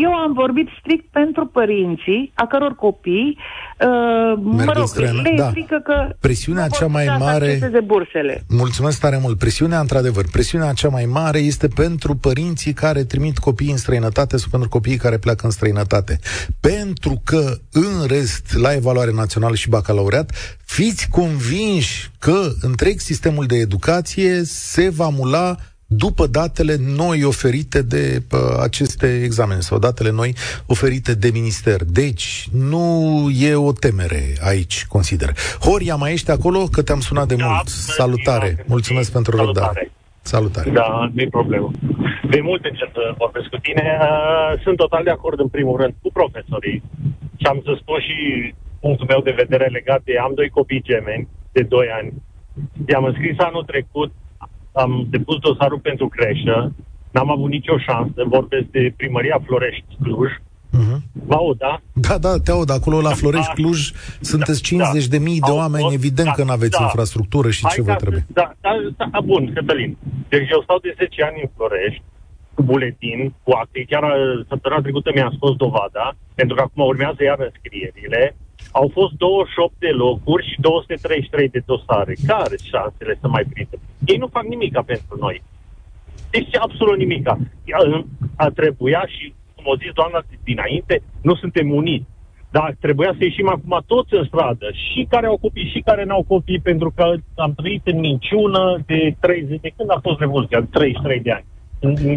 Eu 0.00 0.14
am 0.14 0.32
vorbit 0.32 0.68
strict 0.78 1.04
pentru 1.10 1.46
părinții, 1.46 2.32
a 2.34 2.46
căror 2.46 2.74
copii, 2.74 3.38
uh, 3.80 4.38
mă 4.42 4.72
rog, 4.72 4.88
le 4.96 5.34
da. 5.36 5.50
frică 5.50 5.80
că 5.84 6.14
presiunea 6.20 6.68
cea 6.68 6.86
mai 6.86 7.16
mare 7.18 7.70
bursele. 7.84 8.44
Mulțumesc 8.48 9.00
tare 9.00 9.18
mult. 9.22 9.38
Presiunea, 9.38 9.80
într-adevăr, 9.80 10.24
presiunea 10.32 10.72
cea 10.72 10.88
mai 10.88 11.04
mare 11.04 11.38
este 11.38 11.68
pentru 11.68 12.14
părinții 12.14 12.72
care 12.72 13.04
trimit 13.04 13.38
copiii 13.38 13.70
în 13.70 13.76
străinătate 13.76 14.36
sau 14.36 14.48
pentru 14.50 14.68
copiii 14.68 14.96
care 14.96 15.18
pleacă 15.18 15.44
în 15.44 15.50
străinătate. 15.50 16.18
Pentru 16.60 17.20
că, 17.24 17.56
în 17.72 18.06
rest, 18.06 18.54
la 18.54 18.74
evaluare 18.74 19.12
națională 19.12 19.54
și 19.54 19.68
bacalaureat, 19.68 20.58
fiți 20.64 21.08
convinși 21.08 22.10
că 22.18 22.52
întreg 22.60 22.98
sistemul 22.98 23.46
de 23.46 23.56
educație 23.56 24.42
se 24.44 24.88
va 24.88 25.08
mula 25.08 25.56
după 25.96 26.26
datele 26.26 26.76
noi 26.96 27.24
oferite 27.24 27.82
de 27.82 28.22
uh, 28.32 28.38
aceste 28.62 29.22
examene 29.24 29.60
sau 29.60 29.78
datele 29.78 30.10
noi 30.10 30.34
oferite 30.66 31.14
de 31.14 31.30
minister. 31.32 31.84
Deci, 31.84 32.48
nu 32.52 32.84
e 33.40 33.54
o 33.54 33.72
temere 33.72 34.22
aici, 34.40 34.86
consider. 34.86 35.30
Horia, 35.60 35.94
mai 35.94 36.12
ești 36.12 36.30
acolo? 36.30 36.58
Că 36.72 36.82
te-am 36.82 37.00
sunat 37.00 37.28
de 37.28 37.34
da, 37.34 37.46
mult. 37.46 37.68
Salutare. 37.68 38.54
Da, 38.56 38.62
Mulțumesc 38.66 39.12
pentru 39.12 39.36
răbdare. 39.36 39.90
Salutare. 40.20 40.70
Da, 40.70 41.10
nu 41.14 41.20
e 41.20 41.28
problemă. 41.28 41.70
De 42.30 42.40
multe 42.40 42.68
ce 42.68 42.90
să 42.92 43.14
vorbesc 43.18 43.48
cu 43.48 43.56
tine. 43.56 43.98
Uh, 44.00 44.60
sunt 44.62 44.76
total 44.76 45.04
de 45.04 45.10
acord, 45.10 45.38
în 45.40 45.48
primul 45.48 45.76
rând, 45.80 45.94
cu 46.02 46.10
profesorii. 46.12 46.82
Și 47.36 47.46
am 47.46 47.60
să 47.64 47.72
spun 47.80 48.00
și 48.00 48.16
punctul 48.80 49.06
meu 49.08 49.20
de 49.20 49.38
vedere 49.42 49.66
legat 49.66 50.02
de... 50.04 50.12
Am 50.18 50.32
doi 50.34 50.48
copii 50.48 50.82
gemeni 50.82 51.28
de 51.52 51.62
2 51.62 51.86
ani. 51.98 52.12
I-am 52.88 53.04
înscris 53.04 53.38
anul 53.38 53.64
trecut 53.64 54.12
am 54.72 55.06
depus 55.10 55.38
dosarul 55.38 55.78
pentru 55.78 56.08
creșă, 56.08 56.72
n-am 57.10 57.30
avut 57.30 57.50
nicio 57.50 57.78
șansă, 57.78 58.24
vorbesc 58.26 58.64
de 58.64 58.92
primăria 58.96 59.42
Florești 59.46 59.96
Cluj, 60.02 60.30
Uh-huh. 60.72 60.98
Vă 61.12 61.34
aud, 61.34 61.56
da? 61.58 61.80
Da, 61.92 62.18
da, 62.18 62.32
te 62.44 62.50
aud. 62.50 62.70
Acolo 62.70 63.00
la 63.00 63.10
Florești, 63.20 63.52
da, 63.54 63.58
Cluj, 63.60 63.90
da, 63.90 63.98
sunteți 64.20 64.62
50 64.62 65.06
da, 65.06 65.16
de 65.16 65.22
mii 65.22 65.40
de 65.40 65.50
oameni, 65.50 65.82
fost, 65.82 65.94
evident 65.94 66.28
da, 66.28 66.34
că 66.36 66.42
nu 66.44 66.52
aveți 66.58 66.78
da. 66.78 66.82
infrastructură 66.82 67.48
și 67.50 67.62
Hai 67.62 67.72
ce 67.74 67.82
vă 67.82 67.94
trebuie. 67.94 68.24
Da, 68.40 68.46
da, 68.60 68.70
da, 68.96 69.20
bun, 69.30 69.52
Cătălin. 69.54 69.96
Deci 70.28 70.50
eu 70.50 70.62
stau 70.62 70.78
de 70.78 70.94
10 70.98 71.22
ani 71.28 71.40
în 71.44 71.50
Florești, 71.56 72.02
cu 72.54 72.62
buletin, 72.62 73.34
cu 73.42 73.50
acte. 73.62 73.84
Chiar 73.90 74.02
uh, 74.02 74.44
săptămâna 74.48 74.80
trecută 74.82 75.10
mi-a 75.14 75.30
scos 75.36 75.54
dovada, 75.64 76.06
pentru 76.34 76.54
că 76.56 76.62
acum 76.62 76.82
urmează 76.92 77.20
iar 77.22 77.38
înscrierile. 77.48 78.22
Au 78.72 78.90
fost 78.92 79.12
28 79.12 79.74
de 79.78 79.88
locuri 79.88 80.48
și 80.50 80.60
233 80.60 81.48
de 81.48 81.62
dosare. 81.66 82.14
Care 82.26 82.56
șansele 82.70 83.18
să 83.20 83.28
mai 83.28 83.44
prindă? 83.52 83.76
Ei 84.06 84.16
nu 84.16 84.26
fac 84.26 84.44
nimica 84.44 84.82
pentru 84.82 85.16
noi. 85.20 85.42
Deci 86.30 86.56
absolut 86.56 86.98
nimica. 86.98 87.38
A 88.36 88.48
trebuia 88.48 89.02
și, 89.06 89.34
cum 89.54 89.64
o 89.66 89.76
zis 89.76 89.92
doamna 89.92 90.20
dinainte, 90.44 91.02
nu 91.22 91.34
suntem 91.34 91.70
uniți. 91.70 92.10
Dar 92.50 92.76
trebuia 92.80 93.14
să 93.18 93.24
ieșim 93.24 93.48
acum 93.48 93.82
toți 93.86 94.14
în 94.14 94.24
stradă, 94.24 94.66
și 94.72 95.06
care 95.08 95.26
au 95.26 95.36
copii, 95.36 95.72
și 95.74 95.80
care 95.80 96.04
n-au 96.04 96.24
copii, 96.28 96.60
pentru 96.60 96.92
că 96.96 97.14
am 97.36 97.54
trăit 97.54 97.86
în 97.86 97.98
minciună 97.98 98.82
de 98.86 99.16
30, 99.20 99.60
de 99.60 99.72
când 99.76 99.90
a 99.90 99.98
fost 100.02 100.18
revoluția, 100.18 100.60
de 100.60 100.66
33 100.70 101.20
de 101.20 101.30
ani. 101.30 101.44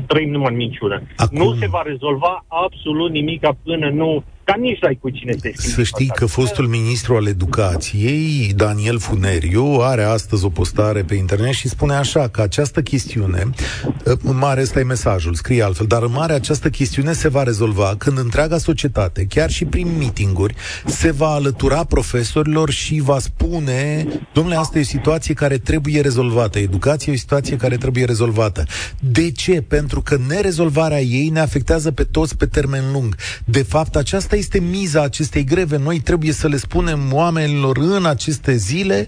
Trăim 0.07 0.31
numai 0.31 0.51
în 0.51 0.57
minciună. 0.57 1.01
Acum... 1.15 1.37
Nu 1.37 1.53
se 1.53 1.67
va 1.67 1.81
rezolva 1.85 2.45
absolut 2.47 3.11
nimic 3.11 3.41
până 3.63 3.89
nu 3.89 4.23
ca 4.45 4.55
nici 4.60 4.84
ai 4.84 4.97
cu 5.01 5.10
cine 5.10 5.34
să 5.41 5.51
Să 5.53 5.84
știi 5.84 6.08
că 6.08 6.25
fostul 6.25 6.67
ministru 6.67 7.15
al 7.15 7.27
educației, 7.27 8.53
Daniel 8.55 8.99
Funeriu, 8.99 9.77
are 9.81 10.03
astăzi 10.03 10.45
o 10.45 10.49
postare 10.49 11.03
pe 11.03 11.15
internet 11.15 11.53
și 11.53 11.67
spune 11.67 11.93
așa 11.93 12.27
că 12.27 12.41
această 12.41 12.81
chestiune, 12.81 13.49
în 14.03 14.38
mare 14.38 14.62
ăsta 14.62 14.79
e 14.79 14.84
mesajul, 14.84 15.34
scrie 15.34 15.63
altfel, 15.63 15.86
dar 15.86 16.03
în 16.03 16.12
mare 16.12 16.34
această 16.34 16.69
chestiune 16.69 17.13
se 17.13 17.27
va 17.27 17.43
rezolva 17.43 17.95
când 17.97 18.17
întreaga 18.17 18.58
societate, 18.58 19.25
chiar 19.29 19.49
și 19.49 19.65
prin 19.65 19.97
mitinguri, 19.97 20.55
se 20.86 21.12
va 21.12 21.27
alătura 21.27 21.84
profesorilor 21.84 22.69
și 22.69 22.99
va 22.99 23.19
spune, 23.19 24.08
domnule, 24.34 24.55
asta 24.55 24.77
e 24.77 24.81
o 24.81 24.84
situație 24.84 25.34
care 25.34 25.58
trebuie 25.58 26.01
rezolvată, 26.01 26.60
educația 26.60 27.12
e 27.12 27.15
o 27.15 27.19
situație 27.19 27.58
care 27.58 27.77
trebuie 27.77 28.05
rezolvată. 28.05 28.63
De 28.99 29.31
ce? 29.31 29.62
Pentru 29.62 30.01
că 30.01 30.17
nerezolvarea 30.27 31.01
ei 31.01 31.29
ne 31.29 31.39
afectează 31.39 31.91
pe 31.91 32.03
toți 32.03 32.38
pe 32.38 32.45
termen 32.45 32.91
lung. 32.91 33.15
De 33.45 33.63
fapt, 33.63 33.95
această 33.95 34.35
asta 34.36 34.58
este 34.58 34.78
miza 34.78 35.02
acestei 35.02 35.43
greve. 35.43 35.78
Noi 35.78 36.00
trebuie 36.00 36.32
să 36.32 36.48
le 36.48 36.58
spunem 36.58 37.13
oamenilor 37.13 37.78
în 37.78 38.06
aceste 38.06 38.56
zile 38.56 39.08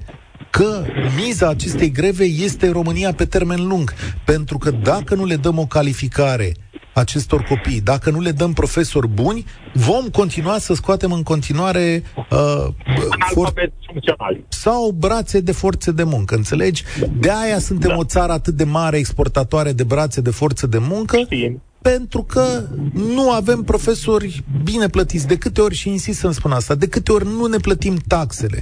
că 0.49 0.83
miza 1.23 1.47
acestei 1.47 1.91
greve 1.91 2.23
este 2.23 2.69
România 2.69 3.13
pe 3.13 3.25
termen 3.25 3.67
lung. 3.67 3.93
Pentru 4.25 4.57
că 4.57 4.71
dacă 4.71 5.15
nu 5.15 5.25
le 5.25 5.35
dăm 5.35 5.57
o 5.57 5.65
calificare 5.65 6.51
acestor 6.93 7.41
copii, 7.43 7.81
dacă 7.81 8.09
nu 8.09 8.19
le 8.19 8.31
dăm 8.31 8.53
profesori 8.53 9.07
buni, 9.07 9.45
vom 9.73 10.07
continua 10.07 10.57
să 10.57 10.73
scoatem 10.73 11.11
în 11.11 11.23
continuare 11.23 12.03
uh, 12.31 12.67
for- 13.33 13.53
sau 14.47 14.91
brațe 14.91 15.39
de 15.39 15.51
forțe 15.51 15.91
de 15.91 16.03
muncă, 16.03 16.35
înțelegi? 16.35 16.83
De 17.19 17.31
aia 17.31 17.59
suntem 17.59 17.89
da. 17.89 17.97
o 17.97 18.03
țară 18.03 18.31
atât 18.31 18.53
de 18.53 18.63
mare 18.63 18.97
exportatoare 18.97 19.71
de 19.71 19.83
brațe 19.83 20.21
de 20.21 20.29
forță 20.29 20.67
de 20.67 20.77
muncă, 20.77 21.17
Știm 21.17 21.61
pentru 21.81 22.23
că 22.23 22.63
nu 22.93 23.31
avem 23.31 23.63
profesori 23.63 24.43
bine 24.63 24.87
plătiți. 24.87 25.27
De 25.27 25.37
câte 25.37 25.61
ori, 25.61 25.75
și 25.75 25.89
insist 25.89 26.19
să-mi 26.19 26.33
spun 26.33 26.51
asta, 26.51 26.75
de 26.75 26.87
câte 26.87 27.11
ori 27.11 27.25
nu 27.25 27.45
ne 27.45 27.57
plătim 27.57 27.95
taxele 28.07 28.59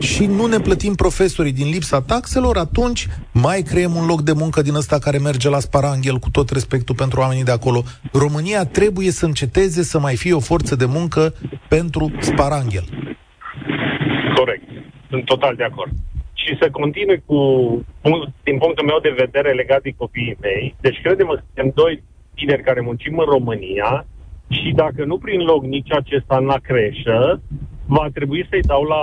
și 0.00 0.26
nu 0.26 0.46
ne 0.46 0.58
plătim 0.58 0.94
profesorii 0.94 1.52
din 1.52 1.68
lipsa 1.70 2.02
taxelor, 2.02 2.56
atunci 2.56 3.06
mai 3.32 3.62
creăm 3.62 3.94
un 3.94 4.06
loc 4.06 4.20
de 4.22 4.32
muncă 4.32 4.62
din 4.62 4.74
ăsta 4.74 4.98
care 4.98 5.18
merge 5.18 5.48
la 5.48 5.58
sparanghel, 5.58 6.16
cu 6.16 6.30
tot 6.30 6.50
respectul 6.50 6.94
pentru 6.94 7.20
oamenii 7.20 7.44
de 7.44 7.50
acolo. 7.50 7.82
România 8.12 8.64
trebuie 8.64 9.10
să 9.10 9.24
înceteze 9.24 9.82
să 9.82 9.98
mai 9.98 10.16
fie 10.16 10.32
o 10.32 10.40
forță 10.40 10.76
de 10.76 10.84
muncă 10.84 11.34
pentru 11.68 12.12
sparanghel. 12.20 12.84
Corect. 14.34 14.62
Sunt 15.10 15.24
total 15.24 15.54
de 15.56 15.64
acord. 15.64 15.92
Și 16.32 16.56
să 16.60 16.70
continui 16.70 17.22
cu, 17.26 17.36
din 18.42 18.58
punctul 18.58 18.86
meu 18.86 18.98
de 19.02 19.14
vedere 19.16 19.52
legat 19.52 19.82
de 19.82 19.94
copiii 19.96 20.36
mei, 20.40 20.74
deci 20.80 21.00
credem, 21.02 21.42
suntem 21.44 21.72
doi 21.74 22.02
tineri 22.38 22.68
care 22.68 22.80
muncim 22.80 23.18
în 23.18 23.28
România 23.34 23.90
și 24.48 24.68
dacă 24.82 25.04
nu 25.04 25.16
prin 25.18 25.40
loc 25.40 25.62
nici 25.64 25.92
acesta 25.92 26.38
la 26.38 26.58
creșă, 26.68 27.40
va 27.86 28.06
trebui 28.16 28.46
să-i 28.50 28.68
dau 28.72 28.82
la 28.94 29.02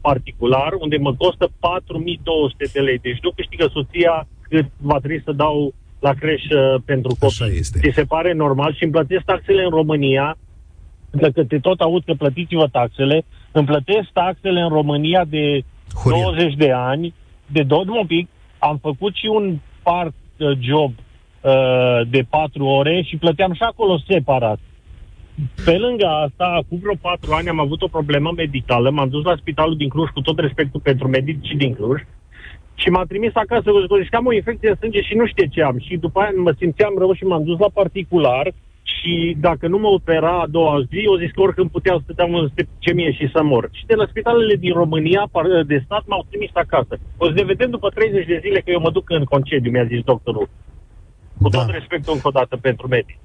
particular, 0.00 0.70
unde 0.84 0.96
mă 0.96 1.12
costă 1.14 1.46
4200 1.60 2.64
de 2.72 2.80
lei. 2.80 2.98
Deci 2.98 3.22
nu 3.22 3.30
câștigă 3.30 3.66
soția 3.72 4.26
cât 4.48 4.66
va 4.90 4.98
trebui 4.98 5.22
să 5.24 5.32
dau 5.32 5.74
la 6.06 6.12
creșă 6.12 6.82
pentru 6.84 7.08
copii. 7.18 7.26
Așa 7.26 7.46
este. 7.62 7.78
Ți 7.78 7.94
se 7.94 8.04
pare 8.14 8.32
normal 8.32 8.74
și 8.74 8.82
îmi 8.82 8.92
plătesc 8.92 9.24
taxele 9.24 9.62
în 9.62 9.70
România, 9.70 10.36
dacă 11.10 11.44
te 11.44 11.58
tot 11.58 11.80
aud 11.80 12.02
că 12.04 12.14
plătiți-vă 12.18 12.66
taxele, 12.66 13.24
îmi 13.52 13.66
plătesc 13.66 14.08
taxele 14.12 14.60
în 14.60 14.68
România 14.68 15.24
de 15.28 15.44
Horia. 16.02 16.22
20 16.22 16.54
de 16.54 16.70
ani, 16.72 17.14
de 17.46 17.62
două, 17.62 17.84
un 17.86 18.06
pic, 18.06 18.28
am 18.58 18.76
făcut 18.76 19.14
și 19.14 19.26
un 19.26 19.58
part 19.82 20.14
uh, 20.38 20.58
job 20.60 20.92
uh, 21.44 22.00
de 22.10 22.22
patru 22.30 22.64
ore 22.64 23.02
și 23.02 23.16
plăteam 23.16 23.52
și 23.52 23.62
acolo 23.62 23.98
separat. 24.08 24.58
Pe 25.64 25.76
lângă 25.78 26.06
asta, 26.06 26.44
acum 26.44 26.78
vreo 26.78 26.94
patru 27.00 27.32
ani 27.32 27.48
am 27.48 27.60
avut 27.60 27.82
o 27.82 27.94
problemă 27.96 28.32
medicală, 28.36 28.90
m-am 28.90 29.08
dus 29.08 29.24
la 29.24 29.36
spitalul 29.36 29.76
din 29.76 29.88
Cluj 29.88 30.08
cu 30.08 30.20
tot 30.20 30.38
respectul 30.38 30.80
pentru 30.80 31.08
medicii 31.08 31.56
din 31.56 31.74
Cluj 31.74 32.00
și 32.74 32.88
m-a 32.88 33.04
trimis 33.04 33.34
acasă 33.34 33.70
cu 33.70 33.96
zic 34.00 34.10
că 34.10 34.16
am 34.16 34.26
o 34.26 34.32
infecție 34.32 34.68
de 34.68 34.76
sânge 34.80 35.00
și 35.02 35.14
nu 35.14 35.26
știu 35.26 35.46
ce 35.46 35.62
am. 35.62 35.78
Și 35.78 35.96
după 35.96 36.20
aia 36.20 36.30
mă 36.36 36.52
simțeam 36.58 36.94
rău 36.98 37.12
și 37.12 37.24
m-am 37.24 37.44
dus 37.44 37.58
la 37.58 37.70
particular 37.74 38.52
și 38.82 39.36
dacă 39.40 39.66
nu 39.68 39.78
mă 39.78 39.88
opera 39.88 40.40
a 40.40 40.46
doua 40.46 40.80
zi, 40.90 41.06
o 41.06 41.18
zis 41.18 41.30
că 41.30 41.40
oricând 41.40 41.70
puteau 41.70 41.98
să 42.06 42.12
dea 42.16 42.24
un 42.24 42.48
septicemie 42.54 43.12
și 43.12 43.30
să 43.34 43.42
mor. 43.42 43.68
Și 43.72 43.86
de 43.86 43.94
la 43.94 44.06
spitalele 44.06 44.56
din 44.56 44.72
România, 44.72 45.28
par- 45.32 45.62
de 45.66 45.82
stat, 45.84 46.02
m-au 46.06 46.26
trimis 46.28 46.50
acasă. 46.52 46.98
O 47.16 47.26
să 47.26 47.32
ne 47.32 47.44
vedem 47.44 47.70
după 47.70 47.88
30 47.88 48.26
de 48.26 48.38
zile 48.42 48.60
că 48.60 48.70
eu 48.70 48.80
mă 48.80 48.90
duc 48.90 49.10
în 49.10 49.24
concediu, 49.24 49.70
mi-a 49.70 49.84
zis 49.84 50.00
doctorul. 50.00 50.48
Cu 51.44 51.48
Da. 51.48 51.58
tot 51.58 51.70
respectul 51.78 52.12
încă 52.14 52.28
o 52.28 52.36
dată 52.40 52.56
pentru 52.56 52.88
medici. 52.88 53.18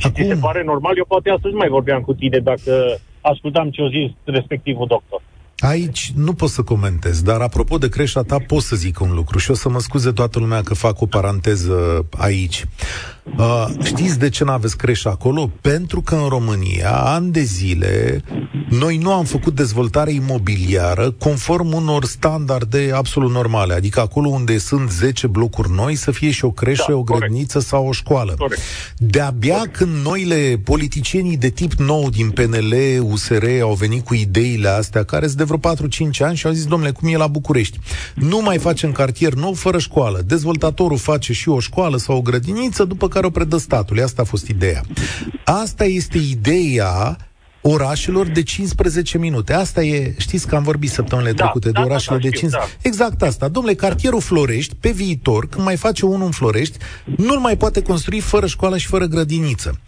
Și 0.00 0.06
Acum- 0.06 0.22
ți 0.22 0.28
se 0.28 0.36
pare 0.46 0.62
normal? 0.64 0.96
Eu 0.96 1.04
poate 1.08 1.30
astăzi 1.30 1.54
mai 1.54 1.68
vorbeam 1.68 2.00
cu 2.00 2.12
tine 2.14 2.38
dacă 2.38 2.72
ascultam 3.20 3.70
ce 3.70 3.82
o 3.82 3.88
zis 3.88 4.10
respectivul 4.24 4.86
doctor. 4.86 5.20
Aici 5.58 6.12
nu 6.16 6.32
pot 6.32 6.48
să 6.48 6.62
comentez, 6.62 7.22
dar 7.22 7.40
apropo 7.40 7.78
de 7.78 7.88
creșa 7.88 8.22
ta, 8.22 8.36
pot 8.46 8.62
să 8.62 8.76
zic 8.76 9.00
un 9.00 9.12
lucru 9.14 9.38
și 9.38 9.50
o 9.50 9.54
să 9.54 9.68
mă 9.68 9.78
scuze 9.78 10.12
toată 10.12 10.38
lumea 10.38 10.62
că 10.62 10.74
fac 10.74 11.00
o 11.00 11.06
paranteză 11.06 12.06
aici. 12.18 12.64
Uh, 13.38 13.66
știți 13.82 14.18
de 14.18 14.28
ce 14.28 14.44
nu 14.44 14.50
aveți 14.50 14.76
creșa 14.76 15.10
acolo? 15.10 15.50
Pentru 15.60 16.00
că 16.00 16.14
în 16.14 16.28
România, 16.28 16.90
ani 16.90 17.32
de 17.32 17.40
zile, 17.40 18.22
noi 18.70 18.96
nu 18.96 19.12
am 19.12 19.24
făcut 19.24 19.54
dezvoltare 19.54 20.12
imobiliară 20.12 21.10
conform 21.10 21.72
unor 21.72 22.04
standarde 22.04 22.90
absolut 22.94 23.30
normale. 23.30 23.74
Adică 23.74 24.00
acolo 24.00 24.28
unde 24.28 24.58
sunt 24.58 24.90
10 24.90 25.26
blocuri 25.26 25.70
noi, 25.70 25.94
să 25.94 26.10
fie 26.10 26.30
și 26.30 26.44
o 26.44 26.50
creșă, 26.50 26.84
Da, 26.88 26.94
o 26.94 27.02
corect. 27.02 27.18
grădiniță 27.18 27.58
sau 27.60 27.86
o 27.86 27.92
școală. 27.92 28.34
Corect. 28.38 28.60
De-abia 28.96 29.62
când 29.70 30.04
noile 30.04 30.60
politicienii 30.64 31.36
de 31.36 31.48
tip 31.48 31.72
nou 31.72 32.10
din 32.10 32.30
PNL, 32.30 32.74
USR 33.02 33.44
au 33.62 33.74
venit 33.74 34.04
cu 34.04 34.14
ideile 34.14 34.68
astea, 34.68 35.04
care 35.04 35.26
sunt 35.26 35.38
de 35.38 35.44
vreo 35.44 35.58
4-5 35.58 36.20
ani 36.20 36.36
și 36.36 36.46
au 36.46 36.52
zis, 36.52 36.64
domnule, 36.66 36.90
cum 36.90 37.08
e 37.08 37.16
la 37.16 37.26
București? 37.26 37.78
Nu 38.14 38.40
mai 38.42 38.58
facem 38.58 38.92
cartier 38.92 39.32
nou 39.34 39.52
fără 39.52 39.78
școală. 39.78 40.22
Dezvoltatorul 40.26 40.98
face 40.98 41.32
și 41.32 41.48
o 41.48 41.60
școală 41.60 41.96
sau 41.96 42.16
o 42.16 42.20
grădiniță, 42.20 42.84
după 42.84 43.08
care 43.16 43.28
o 43.28 43.30
predă 43.30 43.56
statului. 43.56 44.02
Asta 44.02 44.22
a 44.22 44.24
fost 44.24 44.48
ideea. 44.48 44.80
Asta 45.44 45.84
este 45.84 46.18
ideea 46.18 47.16
orașelor 47.68 48.26
de 48.26 48.42
15 48.42 49.18
minute. 49.18 49.52
Asta 49.52 49.82
e, 49.82 50.14
știți 50.18 50.46
că 50.46 50.56
am 50.56 50.62
vorbit 50.62 50.90
săptămânile 50.90 51.32
Da, 51.34 51.42
trecute 51.42 51.70
da, 51.70 51.72
de 51.72 51.86
da, 51.86 51.92
orașele 51.92 52.16
da, 52.16 52.22
de 52.22 52.26
știu, 52.36 52.48
15 52.48 52.78
da. 52.82 52.88
Exact 52.88 53.22
asta. 53.22 53.48
Domnule, 53.48 53.74
cartierul 53.74 54.20
Florești, 54.20 54.74
pe 54.80 54.90
viitor, 54.90 55.48
când 55.48 55.64
mai 55.64 55.76
face 55.76 56.06
unul 56.06 56.26
în 56.26 56.30
Florești, 56.32 56.78
nu-l 57.04 57.38
mai 57.38 57.56
poate 57.56 57.82
construi 57.82 58.20
fără 58.20 58.46
școală 58.46 58.76
și 58.76 58.86
fără 58.86 59.04
grădiniță. 59.04 59.80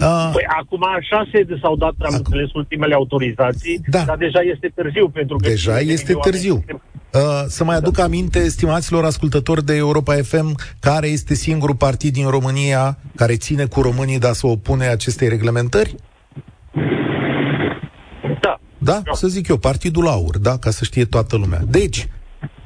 Uh, 0.00 0.30
Păi 0.32 0.44
acum 0.60 0.80
așa 0.98 1.28
se 1.32 1.46
s-au 1.60 1.76
dat, 1.76 1.92
am 1.98 2.14
înțeles, 2.14 2.52
ultimele 2.52 2.94
autorizații, 2.94 3.80
Da. 3.86 4.02
dar 4.06 4.16
deja 4.16 4.40
este 4.54 4.72
târziu 4.74 5.08
pentru 5.08 5.36
că... 5.36 5.48
Deja 5.48 5.72
cinci 5.74 5.86
de 5.86 5.92
este 5.92 6.04
milioane- 6.04 6.30
târziu. 6.30 6.64
Uh, 7.12 7.20
să 7.46 7.64
mai 7.64 7.76
aduc 7.76 7.98
aminte, 7.98 8.38
estimaților 8.38 9.04
ascultători 9.04 9.64
de 9.64 9.76
Europa 9.76 10.14
FM, 10.14 10.56
care 10.80 11.06
este 11.06 11.34
singurul 11.34 11.74
partid 11.74 12.12
din 12.12 12.28
România 12.28 12.98
care 13.16 13.36
ține 13.36 13.64
cu 13.64 13.80
românii 13.80 14.18
de 14.18 14.26
a 14.26 14.32
se 14.32 14.46
opune 14.46 14.86
acestei 14.86 15.28
reglementări? 15.28 15.94
Da. 18.84 19.00
Da? 19.04 19.12
Să 19.12 19.26
zic 19.28 19.48
eu, 19.48 19.56
Partidul 19.56 20.06
Aur, 20.08 20.38
da? 20.38 20.58
Ca 20.58 20.70
să 20.70 20.84
știe 20.84 21.04
toată 21.04 21.36
lumea. 21.36 21.60
Deci, 21.68 22.08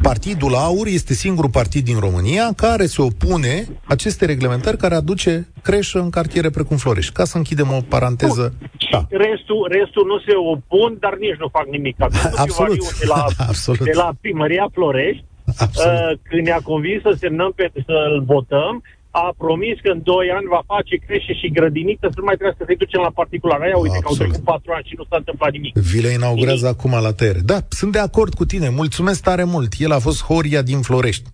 Partidul 0.02 0.54
Aur 0.54 0.86
este 0.86 1.14
singurul 1.14 1.50
partid 1.50 1.84
din 1.84 1.98
România 1.98 2.52
care 2.56 2.86
se 2.86 3.02
opune 3.02 3.66
aceste 3.84 4.24
reglementări 4.24 4.76
care 4.76 4.94
aduce 4.94 5.48
creșă 5.62 5.98
în 5.98 6.10
cartiere 6.10 6.50
precum 6.50 6.76
Florești. 6.76 7.12
Ca 7.12 7.24
să 7.24 7.36
închidem 7.36 7.72
o 7.72 7.80
paranteză. 7.88 8.54
Da. 8.90 9.06
Restul, 9.10 9.68
restul 9.70 10.06
nu 10.06 10.18
se 10.18 10.34
opun, 10.52 10.96
dar 11.00 11.16
nici 11.16 11.38
nu 11.38 11.48
fac 11.48 11.66
nimic. 11.66 11.96
Acum 11.98 12.16
Absolut. 12.36 12.78
primăriul 12.78 12.98
De 13.00 13.06
la, 13.06 13.26
Absolut. 13.50 13.84
de 13.84 13.92
la 13.94 14.10
primăria 14.20 14.68
Florești, 14.72 15.24
Absolut. 15.56 15.98
uh, 15.98 16.18
când 16.28 16.46
ne-a 16.46 16.60
convins 16.62 17.02
să 17.02 17.16
semnăm 17.18 17.52
pe, 17.56 17.72
să-l 17.86 18.22
votăm, 18.26 18.82
a 19.24 19.34
promis 19.38 19.76
că 19.82 19.90
în 19.90 20.00
2 20.02 20.30
ani 20.36 20.46
va 20.56 20.62
face 20.66 20.96
creșe 21.06 21.32
și 21.40 21.50
grădiniță, 21.50 22.06
să 22.10 22.18
nu 22.20 22.24
mai 22.24 22.34
trebuie 22.34 22.56
să 22.58 22.64
se 22.68 22.74
ducem 22.74 23.00
la 23.00 23.10
particular. 23.20 23.60
Aia, 23.60 23.76
uite, 23.76 23.98
că 23.98 24.06
au 24.06 24.12
Absolut. 24.12 24.32
trecut 24.32 24.44
4 24.44 24.72
ani 24.72 24.86
și 24.88 24.94
nu 24.96 25.04
s-a 25.08 25.16
întâmplat 25.16 25.52
nimic. 25.52 25.76
Vi 25.76 26.00
le 26.00 26.08
inaugurează 26.08 26.66
acum 26.66 26.92
la 27.06 27.12
tăiere. 27.12 27.40
Da, 27.44 27.58
sunt 27.68 27.92
de 27.92 27.98
acord 27.98 28.34
cu 28.34 28.44
tine. 28.44 28.68
Mulțumesc 28.68 29.22
tare 29.22 29.44
mult. 29.44 29.72
El 29.78 29.92
a 29.92 29.98
fost 29.98 30.24
Horia 30.24 30.62
din 30.62 30.80
Florești. 30.80 31.28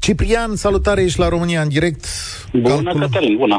Ciprian, 0.00 0.56
salutare, 0.56 1.02
ești 1.02 1.18
la 1.18 1.28
România 1.28 1.60
în 1.62 1.68
direct. 1.68 2.04
Bună, 2.52 2.68
Calculăm. 2.68 3.08
Cătălin, 3.10 3.36
bună. 3.36 3.58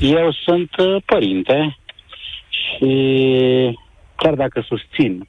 Eu 0.00 0.32
sunt 0.44 0.70
uh, 0.78 1.02
părinte 1.04 1.78
și 2.48 2.90
chiar 4.16 4.34
dacă 4.34 4.64
susțin 4.66 5.28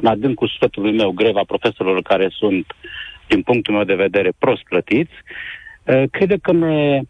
în 0.00 0.06
adâncul 0.08 0.48
sufletului 0.48 0.92
meu 0.92 1.10
greva 1.10 1.42
profesorilor 1.46 2.02
care 2.02 2.28
sunt, 2.32 2.66
din 3.26 3.42
punctul 3.42 3.74
meu 3.74 3.84
de 3.84 3.94
vedere, 3.94 4.32
prost 4.38 4.62
plătiți, 4.62 5.12
uh, 5.12 5.57
cred 6.10 6.40
că 6.42 6.52
ne, 6.52 7.00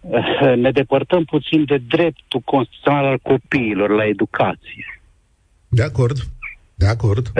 uh, 0.00 0.54
ne 0.56 0.70
depărtăm 0.70 1.24
puțin 1.24 1.64
de 1.64 1.76
dreptul 1.88 2.40
constituțional 2.44 3.04
al 3.04 3.18
copiilor 3.18 3.90
la 3.90 4.06
educație. 4.06 5.00
De 5.68 5.82
acord. 5.82 6.16
De 6.74 6.86
acord. 6.86 7.30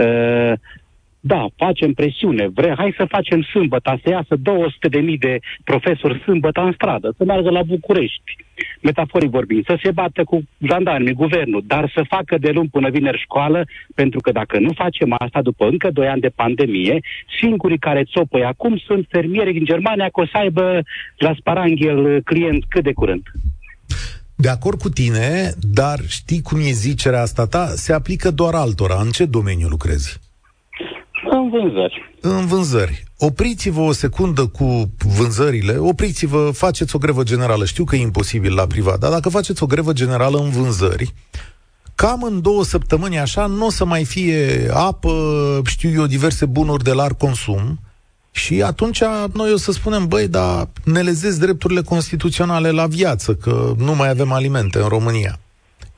Uh, 1.22 1.30
da, 1.32 1.46
facem 1.56 1.92
presiune. 1.92 2.48
Vre, 2.48 2.74
hai 2.76 2.94
să 2.96 3.04
facem 3.04 3.42
sâmbătă, 3.42 4.00
să 4.02 4.10
iasă 4.10 4.36
200 4.36 4.88
de 4.88 4.98
mii 4.98 5.18
de 5.18 5.38
profesori 5.64 6.20
sâmbătă 6.22 6.60
în 6.60 6.72
stradă, 6.72 7.14
să 7.16 7.24
meargă 7.24 7.50
la 7.50 7.62
București, 7.62 8.36
metaforic 8.80 9.30
vorbind, 9.30 9.64
să 9.64 9.78
se 9.82 9.90
bată 9.90 10.24
cu 10.24 10.42
jandarmii, 10.58 11.12
guvernul, 11.12 11.62
dar 11.66 11.92
să 11.94 12.02
facă 12.08 12.38
de 12.38 12.50
luni 12.50 12.68
până 12.68 12.90
vineri 12.90 13.20
școală, 13.20 13.64
pentru 13.94 14.20
că 14.20 14.32
dacă 14.32 14.58
nu 14.58 14.72
facem 14.74 15.14
asta 15.18 15.42
după 15.42 15.66
încă 15.66 15.90
2 15.90 16.08
ani 16.08 16.20
de 16.20 16.28
pandemie, 16.28 17.00
singurii 17.40 17.78
care 17.78 18.04
țopăi 18.04 18.44
acum 18.44 18.76
sunt 18.76 19.06
fermieri 19.08 19.52
din 19.52 19.64
Germania, 19.64 20.08
că 20.08 20.20
o 20.20 20.26
să 20.26 20.36
aibă 20.36 20.82
la 21.16 21.34
sparanghel 21.38 22.22
client 22.22 22.64
cât 22.68 22.82
de 22.84 22.92
curând. 22.92 23.22
De 24.34 24.48
acord 24.48 24.80
cu 24.80 24.88
tine, 24.88 25.52
dar 25.60 25.98
știi 26.08 26.42
cum 26.42 26.58
e 26.58 26.70
zicerea 26.70 27.20
asta 27.20 27.46
ta? 27.46 27.66
Se 27.66 27.92
aplică 27.92 28.30
doar 28.30 28.54
altora. 28.54 29.00
În 29.00 29.10
ce 29.10 29.24
domeniu 29.24 29.68
lucrezi? 29.68 30.29
În 31.52 31.60
vânzări. 31.60 32.12
În 32.20 32.46
vânzări. 32.46 33.04
Opriți-vă 33.18 33.80
o 33.80 33.92
secundă 33.92 34.46
cu 34.46 34.90
vânzările, 35.16 35.76
opriți-vă, 35.76 36.50
faceți 36.54 36.96
o 36.96 36.98
grevă 36.98 37.22
generală. 37.22 37.64
Știu 37.64 37.84
că 37.84 37.96
e 37.96 38.00
imposibil 38.00 38.54
la 38.54 38.66
privat, 38.66 38.98
dar 38.98 39.10
dacă 39.10 39.28
faceți 39.28 39.62
o 39.62 39.66
grevă 39.66 39.92
generală 39.92 40.38
în 40.38 40.50
vânzări, 40.50 41.14
cam 41.94 42.22
în 42.22 42.40
două 42.40 42.64
săptămâni 42.64 43.18
așa, 43.18 43.46
nu 43.46 43.66
o 43.66 43.70
să 43.70 43.84
mai 43.84 44.04
fie 44.04 44.70
apă, 44.72 45.12
știu 45.64 45.90
eu, 45.90 46.06
diverse 46.06 46.46
bunuri 46.46 46.84
de 46.84 46.92
larg 46.92 47.16
consum, 47.16 47.80
și 48.30 48.62
atunci 48.62 49.02
noi 49.32 49.52
o 49.52 49.56
să 49.56 49.72
spunem, 49.72 50.06
băi, 50.06 50.28
dar 50.28 50.68
ne 50.84 51.00
lezezi 51.00 51.40
drepturile 51.40 51.82
constituționale 51.82 52.70
la 52.70 52.86
viață, 52.86 53.34
că 53.34 53.74
nu 53.78 53.94
mai 53.94 54.08
avem 54.08 54.32
alimente 54.32 54.78
în 54.78 54.88
România. 54.88 55.38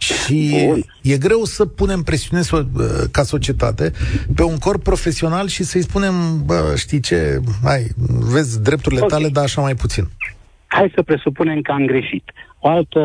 Și 0.02 0.64
Bun. 0.66 0.82
e 1.02 1.16
greu 1.16 1.44
să 1.44 1.66
punem 1.66 2.02
presiune 2.02 2.42
so- 2.42 3.08
ca 3.10 3.22
societate 3.22 3.92
pe 4.36 4.42
un 4.42 4.56
corp 4.58 4.82
profesional 4.82 5.46
și 5.48 5.62
să-i 5.62 5.82
spunem, 5.82 6.42
bă, 6.44 6.74
știi 6.76 7.00
ce, 7.00 7.40
hai, 7.62 7.86
vezi 8.32 8.62
drepturile 8.62 9.00
Ok. 9.00 9.08
tale, 9.08 9.28
dar 9.28 9.44
așa 9.44 9.60
mai 9.60 9.74
puțin. 9.74 10.08
hai 10.66 10.92
să 10.94 11.02
presupunem 11.02 11.60
că 11.60 11.72
am 11.72 11.86
greșit. 11.86 12.24
O 12.58 12.68
altă, 12.68 12.98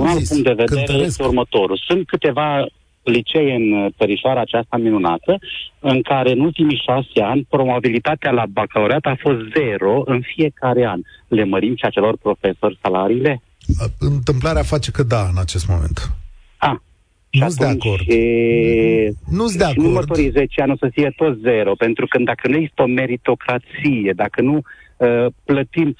un 0.00 0.06
alt 0.06 0.28
punct 0.28 0.44
de 0.44 0.50
vedere 0.62 0.64
Cântăresc. 0.64 1.04
este 1.06 1.22
următorul. 1.22 1.82
Sunt 1.88 2.06
câteva 2.06 2.66
licee 3.02 3.54
în 3.54 3.90
țărișoara 3.98 4.40
aceasta 4.40 4.76
minunată, 4.76 5.38
în 5.80 6.02
care 6.02 6.30
în 6.32 6.40
ultimii 6.40 6.82
șase 6.86 7.20
ani 7.32 7.46
probabilitatea 7.50 8.30
la 8.30 8.44
bacalaureat 8.50 9.04
a 9.04 9.16
fost 9.20 9.38
zero 9.56 10.02
în 10.04 10.20
fiecare 10.34 10.86
an. 10.86 11.00
Le 11.28 11.44
mărim 11.44 11.76
și 11.76 11.84
acelor 11.84 12.16
profesori 12.22 12.78
salariile? 12.82 13.42
Întâmplarea 13.98 14.62
face 14.62 14.90
că 14.90 15.02
da 15.02 15.20
în 15.32 15.38
acest 15.38 15.68
moment. 15.68 16.10
A, 16.68 16.82
nu 17.30 17.48
sunt 17.48 17.58
de 17.58 17.74
acord. 17.76 18.04
Nu 19.38 19.46
sunt 19.46 19.58
de 19.58 19.64
acord. 19.64 19.80
Și 19.80 19.86
următorii 19.86 20.30
10 20.30 20.62
ani 20.62 20.72
o 20.72 20.76
să 20.76 20.88
fie 20.92 21.12
tot 21.16 21.38
zero, 21.38 21.74
pentru 21.74 22.06
că 22.06 22.18
dacă 22.18 22.48
nu 22.48 22.56
există 22.56 22.82
o 22.82 22.86
meritocrație, 22.86 24.12
dacă 24.14 24.42
nu 24.42 24.56
uh, 24.96 25.26
plătim 25.44 25.96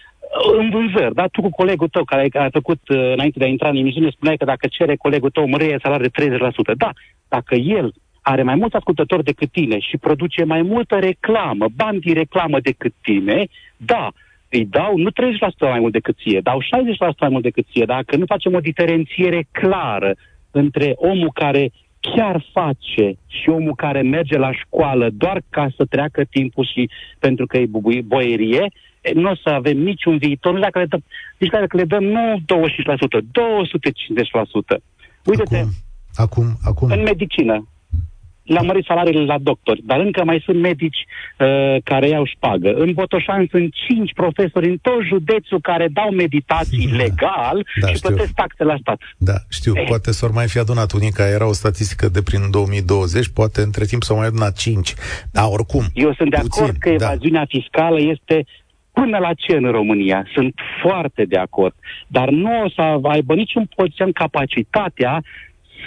în 0.59 0.71
vânzări, 0.71 1.15
da? 1.15 1.27
Tu 1.27 1.41
cu 1.41 1.51
colegul 1.51 1.89
tău 1.89 2.05
care 2.05 2.29
a 2.33 2.49
făcut 2.53 2.89
uh, 2.89 3.13
înainte 3.13 3.39
de 3.39 3.45
a 3.45 3.49
intra 3.49 3.69
în 3.69 3.77
emisiune, 3.77 4.11
spuneai 4.11 4.37
că 4.37 4.45
dacă 4.45 4.67
cere 4.67 4.97
colegul 4.97 5.31
tău 5.31 5.49
mărie 5.49 5.79
salariul 5.83 6.11
de 6.13 6.39
30%. 6.73 6.75
Da, 6.77 6.91
dacă 7.29 7.55
el 7.55 7.93
are 8.21 8.43
mai 8.43 8.55
mulți 8.55 8.77
ascultători 8.77 9.25
decât 9.25 9.51
tine 9.51 9.79
și 9.79 9.97
produce 9.97 10.45
mai 10.45 10.63
multă 10.63 10.97
reclamă, 10.99 11.67
bani 11.77 12.01
din 12.01 12.15
reclamă 12.15 12.61
decât 12.61 12.93
tine, 13.01 13.47
da, 13.77 14.13
îi 14.49 14.65
dau 14.65 14.97
nu 14.97 15.11
30% 15.11 15.13
mai 15.59 15.79
mult 15.79 15.93
decât 15.93 16.17
ție, 16.17 16.41
dau 16.41 16.59
60% 16.61 16.65
mai 17.21 17.29
mult 17.29 17.43
decât 17.43 17.67
ție, 17.73 17.85
dacă 17.85 18.17
nu 18.17 18.25
facem 18.27 18.55
o 18.55 18.61
diferențiere 18.61 19.47
clară 19.51 20.15
între 20.55 20.93
omul 20.97 21.31
care 21.33 21.73
chiar 22.01 22.45
face 22.53 23.17
și 23.27 23.49
omul 23.49 23.75
care 23.75 24.03
merge 24.03 24.39
la 24.39 24.53
școală 24.53 25.11
doar 25.13 25.43
ca 25.51 25.69
să 25.77 25.85
treacă 25.85 26.25
timpul 26.25 26.71
și 26.73 26.91
pentru 27.19 27.47
că 27.47 27.57
e 27.57 27.69
boierie, 28.05 28.73
nu 29.15 29.31
o 29.31 29.35
să 29.43 29.49
avem 29.49 29.79
niciun 29.79 30.17
viitor, 30.19 30.53
nici 30.53 30.63
dacă 30.63 30.79
le 30.79 30.87
dăm, 30.87 31.05
nici 31.39 31.51
dacă 31.51 31.77
le 31.77 31.85
dăm 31.85 32.05
nu 32.05 32.39
25%, 32.39 32.41
250%. 34.77 34.83
Uite-te, 35.25 35.57
acum, 35.57 35.73
acum, 36.15 36.47
acum. 36.65 36.91
în 36.91 37.03
medicină, 37.03 37.69
le 38.45 38.59
am 38.59 38.67
mărit 38.67 38.85
salariile 38.85 39.25
la 39.25 39.39
doctori, 39.39 39.81
dar 39.85 39.99
încă 39.99 40.25
mai 40.25 40.43
sunt 40.45 40.61
medici 40.61 41.07
uh, 41.39 41.77
care 41.85 42.09
iau 42.09 42.25
șpagă. 42.25 42.73
În 42.73 42.93
Botoșan 42.93 43.47
sunt 43.51 43.75
cinci 43.87 44.13
profesori 44.13 44.69
în 44.69 44.77
tot 44.83 45.03
județul 45.03 45.61
care 45.61 45.89
dau 45.93 46.11
meditații 46.11 46.89
da. 46.89 46.97
legal 46.97 47.67
da, 47.81 47.87
și 47.87 47.95
știu. 47.95 48.09
plătesc 48.09 48.33
taxe 48.33 48.65
la 48.65 48.77
stat. 48.81 49.01
Da, 49.17 49.37
știu. 49.51 49.73
Ei. 49.77 49.85
Poate 49.85 50.13
s-or 50.13 50.31
mai 50.31 50.49
fi 50.49 50.59
adunat 50.59 50.93
unica, 50.93 51.29
era 51.29 51.49
o 51.49 51.53
statistică 51.53 52.09
de 52.09 52.23
prin 52.23 52.51
2020, 52.51 53.29
poate 53.29 53.61
între 53.61 53.85
timp 53.85 54.03
s-au 54.03 54.17
mai 54.17 54.27
adunat 54.27 54.57
cinci. 54.57 54.95
Dar 55.33 55.45
oricum, 55.49 55.85
Eu 55.95 56.15
sunt 56.15 56.31
de 56.31 56.37
puțin, 56.41 56.63
acord 56.63 56.77
că 56.77 56.89
da. 56.89 56.95
evaziunea 56.95 57.45
fiscală 57.49 58.01
este 58.01 58.47
până 58.93 59.19
la 59.19 59.33
ce 59.35 59.57
în 59.57 59.71
România. 59.71 60.27
Sunt 60.35 60.55
foarte 60.83 61.25
de 61.25 61.37
acord. 61.37 61.75
Dar 62.07 62.29
nu 62.29 62.63
o 62.65 62.69
să 62.69 62.99
aibă 63.03 63.35
niciun 63.35 63.69
polițian 63.77 64.13
capacitatea 64.13 65.23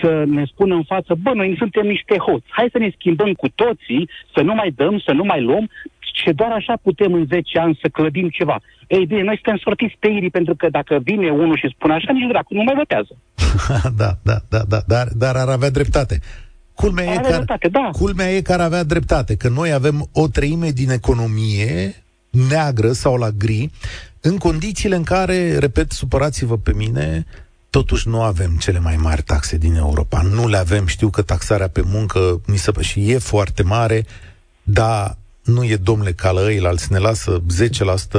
să 0.02 0.24
ne 0.28 0.46
spună 0.46 0.76
în 0.76 0.84
față, 0.84 1.16
bă, 1.22 1.32
noi 1.34 1.56
suntem 1.58 1.86
niște 1.86 2.18
hoți, 2.18 2.48
hai 2.50 2.68
să 2.72 2.78
ne 2.78 2.90
schimbăm 2.98 3.34
cu 3.34 3.48
toții, 3.56 4.10
să 4.36 4.42
nu 4.42 4.54
mai 4.54 4.74
dăm, 4.76 5.00
să 5.00 5.12
nu 5.12 5.24
mai 5.24 5.42
luăm 5.42 5.70
și 6.00 6.32
doar 6.34 6.52
așa 6.52 6.74
putem 6.82 7.14
în 7.14 7.26
10 7.26 7.60
ani 7.60 7.80
să 7.82 7.88
clădim 7.88 8.30
ceva. 8.30 8.62
Ei 8.88 9.06
bine, 9.06 9.22
noi 9.22 9.40
suntem 9.44 9.62
sortiți 9.64 9.96
pe 10.00 10.08
irii 10.08 10.30
pentru 10.30 10.56
că 10.56 10.70
dacă 10.70 11.00
vine 11.04 11.30
unul 11.30 11.58
și 11.58 11.74
spune 11.76 11.94
așa, 11.94 12.12
nici 12.12 12.28
dracu 12.28 12.54
nu 12.54 12.64
mai 12.64 12.76
votează. 12.76 13.14
da, 14.02 14.12
da, 14.24 14.38
da, 14.50 14.62
da, 14.68 14.80
dar, 14.88 15.08
dar 15.18 15.36
ar 15.36 15.48
avea 15.48 15.70
dreptate. 15.70 16.20
Culmea 16.74 17.04
e, 17.04 17.16
că, 17.16 17.30
dreptate, 17.30 17.68
da. 17.68 17.90
culmea 17.92 18.30
e 18.32 18.42
că 18.42 18.54
ar 18.54 18.60
avea 18.60 18.84
dreptate, 18.84 19.36
că 19.36 19.50
noi 19.50 19.72
avem 19.72 20.10
o 20.14 20.28
treime 20.28 20.70
din 20.70 20.90
economie 20.90 21.96
neagră 22.50 22.92
sau 22.92 23.16
la 23.18 23.30
gri, 23.30 23.70
în 24.22 24.38
condițiile 24.38 24.96
în 24.96 25.04
care, 25.04 25.58
repet, 25.58 25.92
supărați-vă 25.92 26.58
pe 26.58 26.74
mine, 26.76 27.26
totuși 27.80 28.08
nu 28.08 28.22
avem 28.22 28.52
cele 28.60 28.80
mai 28.80 28.96
mari 28.96 29.22
taxe 29.22 29.58
din 29.58 29.76
Europa. 29.76 30.22
Nu 30.22 30.48
le 30.48 30.58
avem, 30.58 30.86
știu 30.88 31.10
că 31.10 31.22
taxarea 31.22 31.70
pe 31.70 31.82
muncă 31.94 32.20
ni 32.46 32.58
se 32.58 32.72
și 32.82 33.12
e 33.12 33.18
foarte 33.18 33.64
mare, 33.64 34.06
dar 34.64 35.18
nu 35.44 35.64
e 35.64 35.76
domnule 35.76 36.12
ca 36.12 36.32
la 36.32 36.52
ei, 36.52 36.66
alții 36.66 36.88
ne 36.92 36.98
lasă 36.98 37.42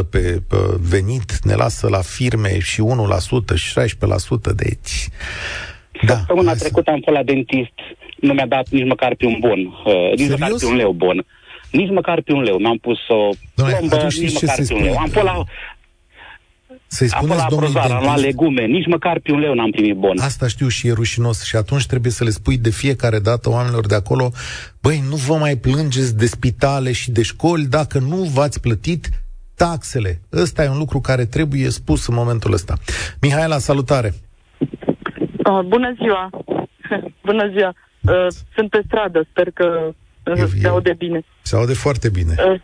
10% 0.01 0.11
pe, 0.11 0.43
pe 0.49 0.57
venit, 0.81 1.45
ne 1.45 1.55
lasă 1.55 1.89
la 1.89 2.03
firme 2.17 2.59
și 2.59 2.83
1% 3.53 3.55
și 3.55 3.73
16%, 3.79 4.55
deci... 4.57 5.09
Da, 6.07 6.15
Săptămâna 6.15 6.55
trecută 6.55 6.83
să... 6.85 6.91
am 6.91 7.01
fost 7.05 7.17
la 7.17 7.23
dentist, 7.23 7.79
nu 8.21 8.33
mi-a 8.33 8.47
dat 8.47 8.69
nici 8.69 8.87
măcar 8.87 9.15
pe 9.15 9.27
un 9.27 9.37
bun, 9.41 9.61
uh, 9.85 10.13
nici 10.17 10.29
măcar 10.31 10.51
pe 10.59 10.67
un 10.67 10.77
leu 10.77 10.93
bun. 10.93 11.27
Nici 11.71 11.91
măcar 11.91 12.21
pe 12.21 12.33
un 12.33 12.43
leu. 12.43 12.59
N-am 12.59 12.79
pus 12.79 12.99
o 13.09 13.29
plombă, 13.55 14.09
nici 14.19 14.33
măcar 14.33 14.57
pe 14.67 14.75
un 14.75 14.83
leu. 14.83 14.97
Am 14.99 15.09
fost 15.09 15.25
la, 15.25 15.45
să-i 16.91 17.09
spuneți, 17.09 17.41
Acolo 17.41 17.61
la 17.61 17.67
prozar, 17.71 17.91
am 17.91 18.03
luat 18.03 18.21
legume, 18.21 18.65
nici 18.65 18.87
măcar 18.87 19.19
pe 19.19 19.33
un 19.33 19.39
leu 19.39 19.55
n-am 19.55 19.71
primit 19.71 19.97
bon. 19.97 20.19
Asta 20.19 20.47
știu 20.49 20.69
și 20.69 20.87
e 20.89 20.93
rușinos 20.93 21.45
și 21.45 21.57
atunci 21.57 21.87
trebuie 21.87 22.13
să 22.13 22.25
le 22.25 22.31
spui 22.31 22.59
de 22.59 22.71
fiecare 22.71 23.19
dată 23.19 23.51
oamenilor 23.51 23.87
de 23.87 23.95
acolo, 23.95 24.31
băi, 24.81 25.03
nu 25.09 25.17
vă 25.17 25.35
mai 25.35 25.57
plângeți 25.57 26.17
de 26.17 26.27
spitale 26.27 26.93
și 26.93 27.11
de 27.11 27.23
școli 27.23 27.67
dacă 27.67 27.99
nu 27.99 28.17
v-ați 28.17 28.61
plătit 28.61 29.09
taxele. 29.57 30.21
Ăsta 30.33 30.65
e 30.65 30.69
un 30.69 30.79
lucru 30.79 31.01
care 31.01 31.25
trebuie 31.25 31.71
spus 31.71 32.07
în 32.07 32.15
momentul 32.15 32.53
ăsta. 32.53 32.75
Mihaela, 33.21 33.59
salutare! 33.59 34.13
Uh, 34.59 35.61
bună 35.67 35.95
ziua! 36.03 36.31
bună 37.29 37.51
ziua! 37.57 37.75
Uh, 38.01 38.27
sunt 38.55 38.71
pe 38.71 38.83
stradă, 38.87 39.27
sper 39.31 39.51
că 39.51 39.95
uh, 40.25 40.45
se 40.61 40.69
aude 40.69 40.95
bine. 40.99 41.25
Se 41.43 41.57
aude 41.57 41.75
foarte 41.75 42.09
bine. 42.09 42.35
Uh, 42.47 42.61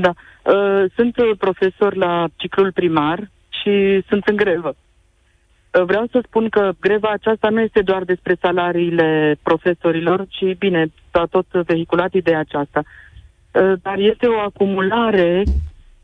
da. 0.00 0.12
Uh, 0.44 0.90
sunt 0.96 1.14
profesor 1.38 1.94
la 1.94 2.28
ciclul 2.36 2.72
primar 2.72 3.30
și 3.62 4.02
sunt 4.08 4.26
în 4.26 4.36
grevă. 4.36 4.74
Uh, 4.74 5.82
vreau 5.84 6.06
să 6.10 6.20
spun 6.26 6.48
că 6.48 6.72
greva 6.80 7.08
aceasta 7.08 7.48
nu 7.48 7.60
este 7.60 7.82
doar 7.82 8.04
despre 8.04 8.36
salariile 8.40 9.36
profesorilor, 9.42 10.26
ci, 10.28 10.56
bine, 10.58 10.86
s-a 11.10 11.26
tot 11.30 11.46
vehiculat 11.50 12.12
ideea 12.14 12.38
aceasta, 12.38 12.82
uh, 12.82 13.72
dar 13.82 13.98
este 13.98 14.26
o 14.26 14.38
acumulare 14.38 15.42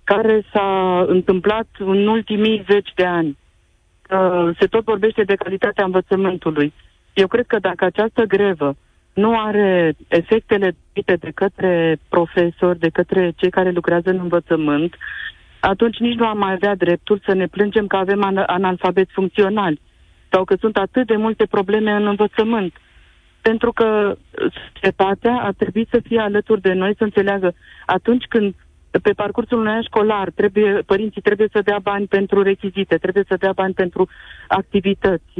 care 0.04 0.42
s-a 0.52 1.04
întâmplat 1.08 1.66
în 1.78 2.06
ultimii 2.06 2.64
zeci 2.70 2.92
de 2.94 3.04
ani. 3.04 3.38
Uh, 4.10 4.56
se 4.58 4.66
tot 4.66 4.84
vorbește 4.84 5.22
de 5.22 5.34
calitatea 5.34 5.84
învățământului. 5.84 6.72
Eu 7.12 7.26
cred 7.26 7.46
că 7.46 7.58
dacă 7.58 7.84
această 7.84 8.22
grevă 8.24 8.76
nu 9.12 9.38
are 9.38 9.96
efectele 10.08 10.76
de 11.04 11.30
către 11.34 11.98
profesori, 12.08 12.78
de 12.78 12.88
către 12.88 13.32
cei 13.36 13.50
care 13.50 13.70
lucrează 13.70 14.10
în 14.10 14.18
învățământ, 14.18 14.96
atunci 15.60 15.96
nici 15.98 16.18
nu 16.18 16.26
am 16.26 16.38
mai 16.38 16.52
avea 16.52 16.74
dreptul 16.74 17.20
să 17.24 17.32
ne 17.34 17.46
plângem 17.46 17.86
că 17.86 17.96
avem 17.96 18.22
an- 18.22 18.42
analfabet 18.46 19.08
funcționali 19.12 19.80
sau 20.30 20.44
că 20.44 20.54
sunt 20.60 20.76
atât 20.76 21.06
de 21.06 21.16
multe 21.16 21.46
probleme 21.46 21.92
în 21.92 22.06
învățământ. 22.06 22.74
Pentru 23.40 23.72
că 23.72 24.16
societatea 24.72 25.34
ar 25.42 25.52
trebui 25.52 25.86
să 25.90 26.00
fie 26.04 26.18
alături 26.20 26.60
de 26.60 26.72
noi, 26.72 26.94
să 26.96 27.04
înțeleagă 27.04 27.54
atunci 27.86 28.24
când 28.28 28.54
pe 29.02 29.12
parcursul 29.12 29.58
unui 29.58 29.72
an 29.72 29.82
școlar 29.82 30.30
trebuie, 30.30 30.82
părinții 30.86 31.20
trebuie 31.20 31.48
să 31.52 31.60
dea 31.64 31.78
bani 31.82 32.06
pentru 32.06 32.42
rechizite, 32.42 32.96
trebuie 32.96 33.24
să 33.28 33.36
dea 33.36 33.52
bani 33.52 33.74
pentru 33.74 34.08
activități. 34.48 35.32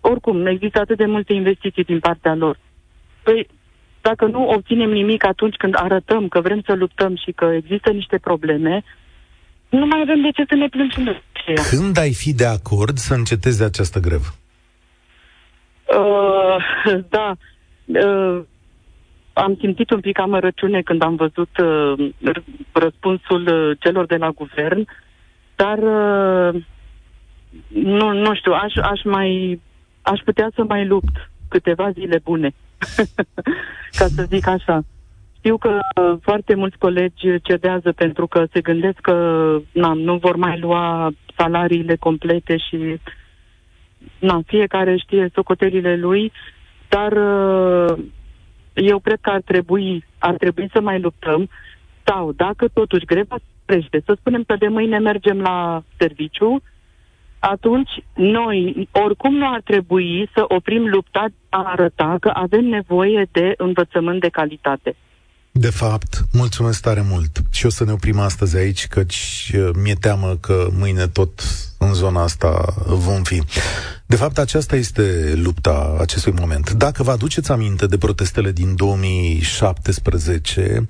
Oricum, 0.00 0.46
există 0.46 0.80
atât 0.80 0.96
de 0.96 1.06
multe 1.06 1.32
investiții 1.32 1.84
din 1.84 1.98
partea 1.98 2.34
lor. 2.34 2.58
Păi, 3.22 3.46
dacă 4.00 4.26
nu 4.26 4.48
obținem 4.48 4.90
nimic 4.90 5.24
atunci 5.24 5.56
când 5.56 5.74
arătăm 5.76 6.28
că 6.28 6.40
vrem 6.40 6.60
să 6.66 6.74
luptăm 6.74 7.16
și 7.16 7.32
că 7.32 7.44
există 7.44 7.90
niște 7.90 8.18
probleme, 8.18 8.82
nu 9.68 9.86
mai 9.86 10.00
avem 10.00 10.20
de 10.20 10.30
ce 10.30 10.44
să 10.48 10.54
ne 10.54 10.68
plângem 10.68 11.04
de 11.04 11.22
Când 11.70 11.98
ai 11.98 12.12
fi 12.12 12.34
de 12.34 12.46
acord 12.46 12.96
să 12.96 13.14
încetezi 13.14 13.62
această 13.62 14.00
grevă? 14.00 14.28
Uh, 15.98 16.56
da. 17.16 17.36
Uh, 17.84 18.42
am 19.32 19.56
simțit 19.60 19.90
un 19.90 20.00
pic 20.00 20.18
amărăciune 20.18 20.82
când 20.82 21.02
am 21.02 21.14
văzut 21.14 21.50
uh, 21.58 22.10
răspunsul 22.72 23.46
uh, 23.46 23.76
celor 23.80 24.06
de 24.06 24.16
la 24.16 24.30
guvern, 24.30 24.86
dar 25.56 25.78
uh, 25.78 26.62
nu, 27.68 28.12
nu 28.12 28.34
știu, 28.34 28.52
aș, 28.52 28.74
aș 28.76 29.02
mai 29.04 29.60
aș 30.02 30.20
putea 30.24 30.50
să 30.54 30.64
mai 30.68 30.86
lupt 30.86 31.30
câteva 31.48 31.90
zile 31.90 32.20
bune, 32.24 32.54
ca 33.98 34.06
să 34.06 34.26
zic 34.28 34.46
așa. 34.46 34.84
Știu 35.38 35.56
că 35.56 35.68
uh, 35.68 36.18
foarte 36.22 36.54
mulți 36.54 36.78
colegi 36.78 37.40
cedează 37.42 37.92
pentru 37.92 38.26
că 38.26 38.44
se 38.52 38.60
gândesc 38.60 38.98
că 39.00 39.14
na, 39.72 39.92
nu 39.92 40.16
vor 40.16 40.36
mai 40.36 40.58
lua 40.58 41.10
salariile 41.36 41.96
complete 41.96 42.56
și 42.56 43.00
na, 44.18 44.40
fiecare 44.46 44.96
știe 44.96 45.30
socotelile 45.34 45.96
lui, 45.96 46.32
dar 46.88 47.12
uh, 47.12 47.98
eu 48.72 48.98
cred 48.98 49.18
că 49.20 49.30
ar 49.30 49.40
trebui, 49.44 50.04
ar 50.18 50.34
trebui 50.34 50.68
să 50.72 50.80
mai 50.80 51.00
luptăm 51.00 51.48
sau 52.04 52.32
dacă 52.32 52.68
totuși 52.72 53.04
greva 53.04 53.36
crește, 53.64 54.02
să 54.04 54.16
spunem 54.20 54.42
că 54.46 54.56
de 54.56 54.68
mâine 54.68 54.98
mergem 54.98 55.40
la 55.40 55.82
serviciu, 55.96 56.62
atunci 57.38 57.90
noi 58.14 58.88
oricum 58.92 59.34
nu 59.34 59.48
ar 59.52 59.60
trebui 59.64 60.28
să 60.34 60.44
oprim 60.48 60.86
lupta 60.88 61.26
a 61.48 61.62
arăta 61.64 62.16
că 62.20 62.30
avem 62.34 62.64
nevoie 62.64 63.26
de 63.32 63.54
învățământ 63.56 64.20
de 64.20 64.28
calitate. 64.28 64.96
De 65.58 65.70
fapt, 65.70 66.24
mulțumesc 66.32 66.80
tare 66.80 67.04
mult. 67.08 67.42
Și 67.50 67.66
o 67.66 67.68
să 67.68 67.84
ne 67.84 67.92
oprim 67.92 68.18
astăzi 68.18 68.56
aici, 68.56 68.86
căci 68.86 69.52
uh, 69.54 69.70
mi-e 69.82 69.94
teamă 69.94 70.36
că 70.40 70.68
mâine 70.72 71.06
tot 71.06 71.42
în 71.78 71.94
zona 71.94 72.22
asta 72.22 72.74
vom 72.86 73.22
fi. 73.22 73.42
De 74.06 74.16
fapt, 74.16 74.38
aceasta 74.38 74.76
este 74.76 75.32
lupta 75.34 75.96
acestui 76.00 76.32
moment. 76.38 76.70
Dacă 76.70 77.02
vă 77.02 77.10
aduceți 77.10 77.50
aminte 77.50 77.86
de 77.86 77.98
protestele 77.98 78.52
din 78.52 78.76
2017, 78.76 80.86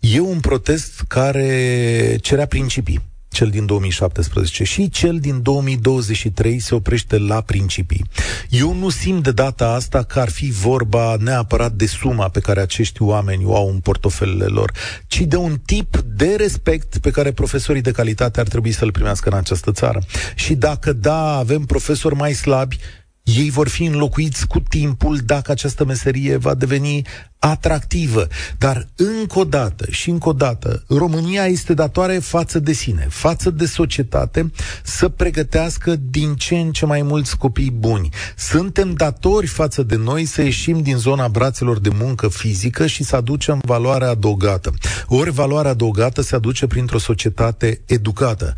e 0.00 0.20
un 0.20 0.40
protest 0.40 1.02
care 1.08 2.18
cerea 2.20 2.46
principii 2.46 3.11
cel 3.32 3.50
din 3.50 3.66
2017 3.66 4.64
și 4.64 4.90
cel 4.90 5.18
din 5.18 5.42
2023 5.42 6.58
se 6.58 6.74
oprește 6.74 7.18
la 7.18 7.40
principii. 7.40 8.04
Eu 8.48 8.74
nu 8.74 8.88
simt 8.88 9.22
de 9.22 9.32
data 9.32 9.68
asta 9.68 10.02
că 10.02 10.20
ar 10.20 10.30
fi 10.30 10.50
vorba 10.50 11.16
neapărat 11.20 11.72
de 11.72 11.86
suma 11.86 12.28
pe 12.28 12.40
care 12.40 12.60
acești 12.60 13.02
oameni 13.02 13.44
o 13.44 13.56
au 13.56 13.68
în 13.68 13.78
portofelele 13.78 14.44
lor, 14.44 14.72
ci 15.06 15.20
de 15.20 15.36
un 15.36 15.58
tip 15.64 15.96
de 15.96 16.34
respect 16.36 16.98
pe 16.98 17.10
care 17.10 17.32
profesorii 17.32 17.82
de 17.82 17.90
calitate 17.90 18.40
ar 18.40 18.48
trebui 18.48 18.72
să-l 18.72 18.92
primească 18.92 19.28
în 19.28 19.36
această 19.36 19.72
țară. 19.72 20.02
Și 20.34 20.54
dacă 20.54 20.92
da, 20.92 21.36
avem 21.36 21.62
profesori 21.62 22.14
mai 22.14 22.32
slabi, 22.32 22.78
ei 23.22 23.50
vor 23.50 23.68
fi 23.68 23.84
înlocuiți 23.84 24.46
cu 24.46 24.60
timpul 24.60 25.16
dacă 25.16 25.50
această 25.50 25.84
meserie 25.84 26.36
va 26.36 26.54
deveni 26.54 27.02
atractivă. 27.38 28.26
Dar 28.58 28.88
încă 28.96 29.38
o 29.38 29.44
dată 29.44 29.86
și 29.90 30.10
încă 30.10 30.28
o 30.28 30.32
dată, 30.32 30.84
România 30.88 31.44
este 31.44 31.74
datoare 31.74 32.18
față 32.18 32.58
de 32.58 32.72
sine, 32.72 33.06
față 33.10 33.50
de 33.50 33.66
societate, 33.66 34.50
să 34.82 35.08
pregătească 35.08 35.96
din 35.96 36.34
ce 36.34 36.54
în 36.58 36.72
ce 36.72 36.86
mai 36.86 37.02
mulți 37.02 37.36
copii 37.36 37.70
buni. 37.70 38.08
Suntem 38.36 38.94
datori 38.94 39.46
față 39.46 39.82
de 39.82 39.96
noi 39.96 40.24
să 40.24 40.42
ieșim 40.42 40.82
din 40.82 40.96
zona 40.96 41.28
brațelor 41.28 41.78
de 41.78 41.90
muncă 41.98 42.28
fizică 42.28 42.86
și 42.86 43.04
să 43.04 43.16
aducem 43.16 43.60
valoarea 43.64 44.08
adăugată. 44.08 44.72
Ori 45.06 45.30
valoarea 45.30 45.70
adăugată 45.70 46.22
se 46.22 46.34
aduce 46.34 46.66
printr-o 46.66 46.98
societate 46.98 47.80
educată. 47.86 48.56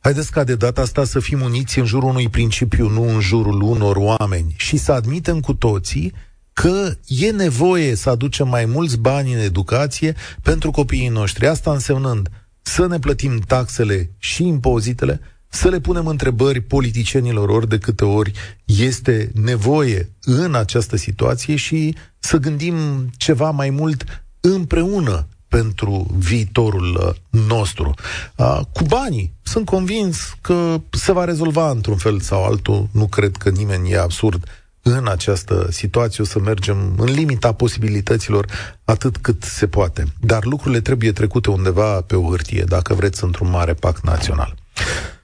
Haideți 0.00 0.30
ca 0.30 0.44
de 0.44 0.54
data 0.54 0.80
asta 0.80 1.04
să 1.04 1.20
fim 1.20 1.40
uniți 1.40 1.78
în 1.78 1.84
jurul 1.84 2.08
unui 2.08 2.28
principiu, 2.28 2.88
nu 2.88 3.08
în 3.08 3.20
jurul 3.20 3.62
unor 3.62 3.96
oameni 3.96 4.54
și 4.56 4.76
să 4.76 4.92
admitem 4.92 5.40
cu 5.40 5.54
toții 5.54 6.12
că 6.52 6.94
e 7.06 7.30
nevoie 7.30 7.94
să 7.94 8.10
aducem 8.10 8.48
mai 8.48 8.64
mulți 8.64 8.98
bani 8.98 9.32
în 9.32 9.38
educație 9.38 10.14
pentru 10.42 10.70
copiii 10.70 11.08
noștri. 11.08 11.46
Asta 11.46 11.72
însemnând 11.72 12.28
să 12.62 12.86
ne 12.86 12.98
plătim 12.98 13.38
taxele 13.38 14.10
și 14.18 14.46
impozitele, 14.46 15.20
să 15.48 15.68
le 15.68 15.80
punem 15.80 16.06
întrebări 16.06 16.60
politicienilor 16.60 17.48
ori 17.48 17.68
de 17.68 17.78
câte 17.78 18.04
ori 18.04 18.32
este 18.64 19.30
nevoie 19.34 20.12
în 20.20 20.54
această 20.54 20.96
situație 20.96 21.56
și 21.56 21.94
să 22.18 22.36
gândim 22.36 22.76
ceva 23.16 23.50
mai 23.50 23.70
mult 23.70 24.24
împreună 24.40 25.28
pentru 25.48 26.06
viitorul 26.18 27.00
uh, 27.06 27.40
nostru. 27.46 27.94
Uh, 28.36 28.60
cu 28.72 28.84
banii, 28.84 29.32
sunt 29.42 29.66
convins 29.66 30.36
că 30.40 30.80
se 30.90 31.12
va 31.12 31.24
rezolva 31.24 31.70
într-un 31.70 31.96
fel 31.96 32.20
sau 32.20 32.44
altul. 32.44 32.88
Nu 32.92 33.06
cred 33.06 33.36
că 33.36 33.48
nimeni 33.48 33.90
e 33.90 33.98
absurd 33.98 34.44
în 34.82 35.08
această 35.08 35.66
situație. 35.70 36.22
O 36.22 36.26
să 36.26 36.38
mergem 36.38 36.94
în 36.96 37.12
limita 37.12 37.52
posibilităților 37.52 38.46
atât 38.84 39.16
cât 39.16 39.42
se 39.42 39.66
poate. 39.66 40.04
Dar 40.20 40.44
lucrurile 40.44 40.80
trebuie 40.80 41.12
trecute 41.12 41.50
undeva 41.50 42.00
pe 42.00 42.16
o 42.16 42.28
hârtie, 42.28 42.64
dacă 42.64 42.94
vreți, 42.94 43.24
într-un 43.24 43.50
mare 43.50 43.74
pact 43.74 44.04
național. 44.04 44.54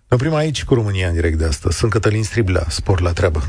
Ne 0.09 0.17
oprim 0.17 0.35
aici 0.35 0.65
cu 0.65 0.75
România 0.75 1.09
în 1.09 1.15
direct 1.15 1.39
de 1.39 1.45
astăzi. 1.45 1.77
Sunt 1.77 1.91
Cătălin 1.91 2.25
Striblea, 2.25 2.67
spor 2.69 3.01
la 3.01 3.13
treabă. 3.13 3.49